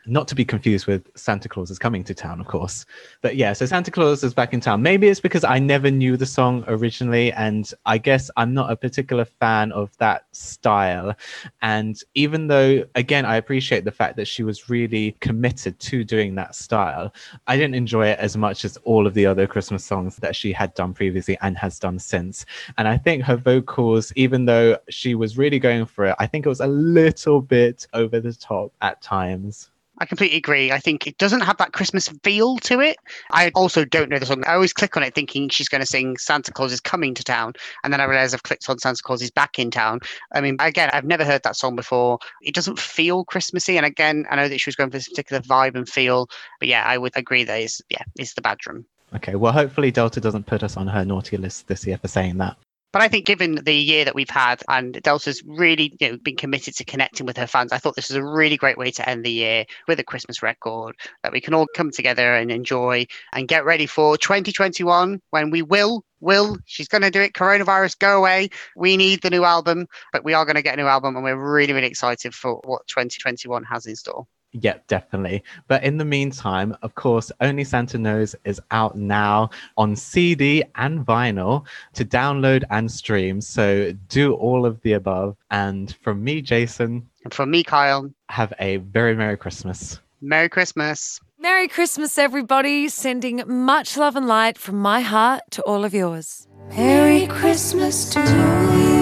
not 0.08 0.28
to 0.30 0.36
be 0.36 0.46
confused 0.46 0.88
with 0.88 1.10
Santa 1.16 1.50
Claus 1.50 1.70
is 1.70 1.80
coming 1.80 2.04
to 2.06 2.14
town, 2.14 2.40
of 2.40 2.48
course. 2.48 2.86
But 3.22 3.36
yeah, 3.36 3.54
so 3.54 3.66
Santa 3.66 3.92
Claus 3.92 4.24
is 4.24 4.34
back 4.34 4.54
in 4.54 4.60
town. 4.60 4.82
Maybe 4.82 5.08
it's 5.08 5.20
because 5.20 5.44
I 5.44 5.60
never 5.60 5.92
knew 5.92 6.18
the 6.18 6.26
song 6.26 6.64
originally, 6.68 7.32
and 7.34 7.72
I 7.86 7.98
guess 7.98 8.30
I'm 8.38 8.54
not 8.54 8.72
a 8.72 8.76
particular 8.76 9.26
fan 9.26 9.72
of 9.72 9.96
that 9.98 10.26
style. 10.32 11.14
And 11.62 12.02
even 12.16 12.48
though, 12.48 12.84
again, 12.96 13.26
I 13.26 13.36
appreciate 13.36 13.84
the 13.86 13.92
fact 13.92 14.16
that 14.18 14.28
she 14.28 14.44
was 14.44 14.70
really 14.70 15.16
committed 15.20 15.80
to 15.80 16.04
doing 16.04 16.36
that 16.36 16.56
style, 16.56 17.14
I 17.48 17.58
didn't 17.58 17.76
enjoy 17.76 18.08
it 18.08 18.20
as 18.20 18.38
much 18.38 18.66
as 18.66 18.78
all 18.78 19.08
of 19.08 19.14
the 19.14 19.26
other 19.26 19.48
Christmas 19.48 19.84
songs 19.84 20.16
that 20.18 20.36
she 20.36 20.52
had 20.52 20.74
done 20.74 20.94
previously 20.94 21.38
and 21.42 21.58
has 21.58 21.80
done 21.80 22.00
since. 22.00 22.46
And 22.78 22.88
I 22.88 22.98
think 22.98 23.24
her 23.24 23.38
vocals, 23.38 24.14
even 24.16 24.46
though 24.46 24.78
she 24.90 25.16
was 25.16 25.38
really 25.38 25.60
going 25.60 25.86
for 25.86 26.06
it, 26.06 26.16
I 26.20 26.28
think 26.28 26.46
it 26.46 26.50
was 26.50 26.62
a 26.62 26.68
little 26.68 27.42
bit 27.42 27.88
over 27.94 28.20
the 28.20 28.34
top 28.34 28.74
at 28.82 29.02
times. 29.02 29.72
I 30.00 30.06
completely 30.06 30.38
agree. 30.38 30.72
I 30.72 30.80
think 30.80 31.08
it 31.08 31.18
doesn't 31.18 31.42
have 31.42 31.58
that 31.58 31.74
Christmas 31.74 32.08
feel 32.24 32.58
to 32.58 32.80
it. 32.82 32.98
I 33.32 33.52
also 33.56 33.84
don't 33.84 34.10
know 34.10 34.20
the 34.20 34.26
song. 34.26 34.44
I 34.46 34.54
always 34.54 34.74
click 34.74 34.96
on 34.96 35.04
it 35.04 35.16
thinking 35.16 35.50
she's 35.50 35.70
going 35.70 35.82
to 35.82 35.88
sing 35.88 36.18
Santa 36.18 36.52
Claus 36.52 36.72
is 36.72 36.80
coming 36.80 37.16
to 37.16 37.24
town. 37.24 37.54
And 37.84 37.92
then 37.92 38.00
I 38.00 38.06
realize 38.06 38.34
I've 38.34 38.44
clicked 38.44 38.70
on 38.70 38.78
Santa 38.78 39.02
Claus 39.02 39.22
is 39.22 39.32
back 39.32 39.58
in 39.58 39.72
town. 39.72 40.00
I 40.34 40.42
mean, 40.42 40.58
again, 40.60 40.90
I've 40.94 41.06
never 41.06 41.26
heard 41.26 41.44
that 41.44 41.56
song 41.56 41.76
before. 41.76 42.20
It 42.42 42.54
doesn't 42.54 42.80
feel 42.80 43.26
Christmassy. 43.26 43.78
And 43.78 43.86
again, 43.86 44.26
I 44.30 44.36
know 44.36 44.48
that 44.48 44.60
she 44.60 44.70
was 44.70 44.76
going 44.76 44.92
for 44.92 44.98
this 44.98 45.10
particular 45.10 45.42
vibe 45.42 45.76
and 45.76 45.90
feel. 45.90 46.30
But 46.60 46.68
yeah, 46.68 46.84
I 46.86 46.98
would 46.98 47.14
agree 47.16 47.44
that 47.46 47.62
is, 47.62 47.82
yeah, 47.90 48.04
it's 48.18 48.36
the 48.36 48.42
Badrum. 48.42 48.86
Okay, 49.16 49.36
well, 49.36 49.54
hopefully 49.54 49.90
Delta 49.90 50.20
doesn't 50.20 50.46
put 50.46 50.64
us 50.64 50.78
on 50.78 50.88
her 50.88 51.06
naughty 51.06 51.38
list 51.38 51.68
this 51.68 51.88
year 51.88 51.98
for 51.98 52.08
saying 52.08 52.38
that. 52.38 52.58
But 52.98 53.04
I 53.04 53.10
think, 53.10 53.28
given 53.28 53.54
the 53.64 53.76
year 53.76 54.06
that 54.06 54.16
we've 54.16 54.28
had, 54.28 54.64
and 54.68 55.00
Delta's 55.04 55.44
really 55.46 55.96
you 56.00 56.10
know, 56.10 56.18
been 56.18 56.36
committed 56.36 56.76
to 56.78 56.84
connecting 56.84 57.28
with 57.28 57.38
her 57.38 57.46
fans, 57.46 57.72
I 57.72 57.78
thought 57.78 57.96
this 57.96 58.10
was 58.10 58.16
a 58.16 58.26
really 58.26 58.58
great 58.58 58.76
way 58.76 58.90
to 58.90 59.08
end 59.08 59.24
the 59.24 59.32
year 59.32 59.66
with 59.88 60.00
a 60.00 60.04
Christmas 60.04 60.42
record 60.42 60.96
that 61.22 61.32
we 61.32 61.40
can 61.40 61.54
all 61.54 61.68
come 61.76 61.92
together 61.92 62.34
and 62.34 62.52
enjoy 62.52 63.06
and 63.34 63.48
get 63.48 63.66
ready 63.66 63.86
for 63.86 64.18
2021 64.18 65.22
when 65.30 65.52
we 65.52 65.62
will. 65.62 66.06
Will 66.22 66.58
she's 66.66 66.88
going 66.88 67.04
to 67.04 67.12
do 67.12 67.22
it? 67.22 67.34
Coronavirus, 67.34 68.00
go 68.00 68.18
away. 68.18 68.50
We 68.76 68.98
need 68.98 69.22
the 69.22 69.30
new 69.30 69.44
album, 69.44 69.86
but 70.12 70.24
we 70.24 70.34
are 70.34 70.46
going 70.46 70.56
to 70.56 70.64
get 70.64 70.74
a 70.74 70.82
new 70.82 70.88
album, 70.88 71.16
and 71.16 71.24
we're 71.24 71.38
really, 71.38 71.74
really 71.74 71.86
excited 71.86 72.34
for 72.34 72.56
what 72.64 72.88
2021 72.88 73.64
has 73.66 73.86
in 73.86 73.96
store. 73.96 74.26
Yeah, 74.60 74.78
definitely. 74.88 75.44
But 75.68 75.84
in 75.84 75.98
the 75.98 76.06
meantime, 76.06 76.76
of 76.82 76.96
course, 76.96 77.32
Only 77.42 77.64
Santa 77.64 77.98
Knows 77.98 78.36
is 78.46 78.62
out 78.72 78.98
now 78.98 79.50
on 79.78 79.96
CD 79.96 80.64
and 80.76 81.06
vinyl 81.06 81.66
to 81.94 82.06
download 82.06 82.64
and 82.70 82.92
stream. 82.92 83.42
So 83.42 83.94
do 84.10 84.34
all 84.34 84.66
of 84.66 84.82
the 84.82 84.94
above. 84.94 85.36
And 85.52 85.96
from 86.02 86.24
me, 86.24 86.42
Jason. 86.42 87.08
And 87.24 87.34
from 87.34 87.52
me, 87.52 87.64
Kyle. 87.64 88.10
Have 88.30 88.54
a 88.60 88.78
very 88.78 89.16
Merry 89.16 89.38
Christmas. 89.38 90.00
Merry 90.22 90.50
Christmas. 90.50 91.20
Merry 91.40 91.68
Christmas, 91.68 92.18
everybody. 92.18 92.90
Sending 92.90 93.44
much 93.46 93.98
love 93.98 94.16
and 94.16 94.28
light 94.28 94.58
from 94.58 94.78
my 94.78 95.02
heart 95.02 95.44
to 95.52 95.62
all 95.64 95.86
of 95.86 95.94
yours. 95.94 96.48
Merry 96.76 97.28
Christmas 97.28 98.10
to 98.10 98.20
you. 98.20 98.97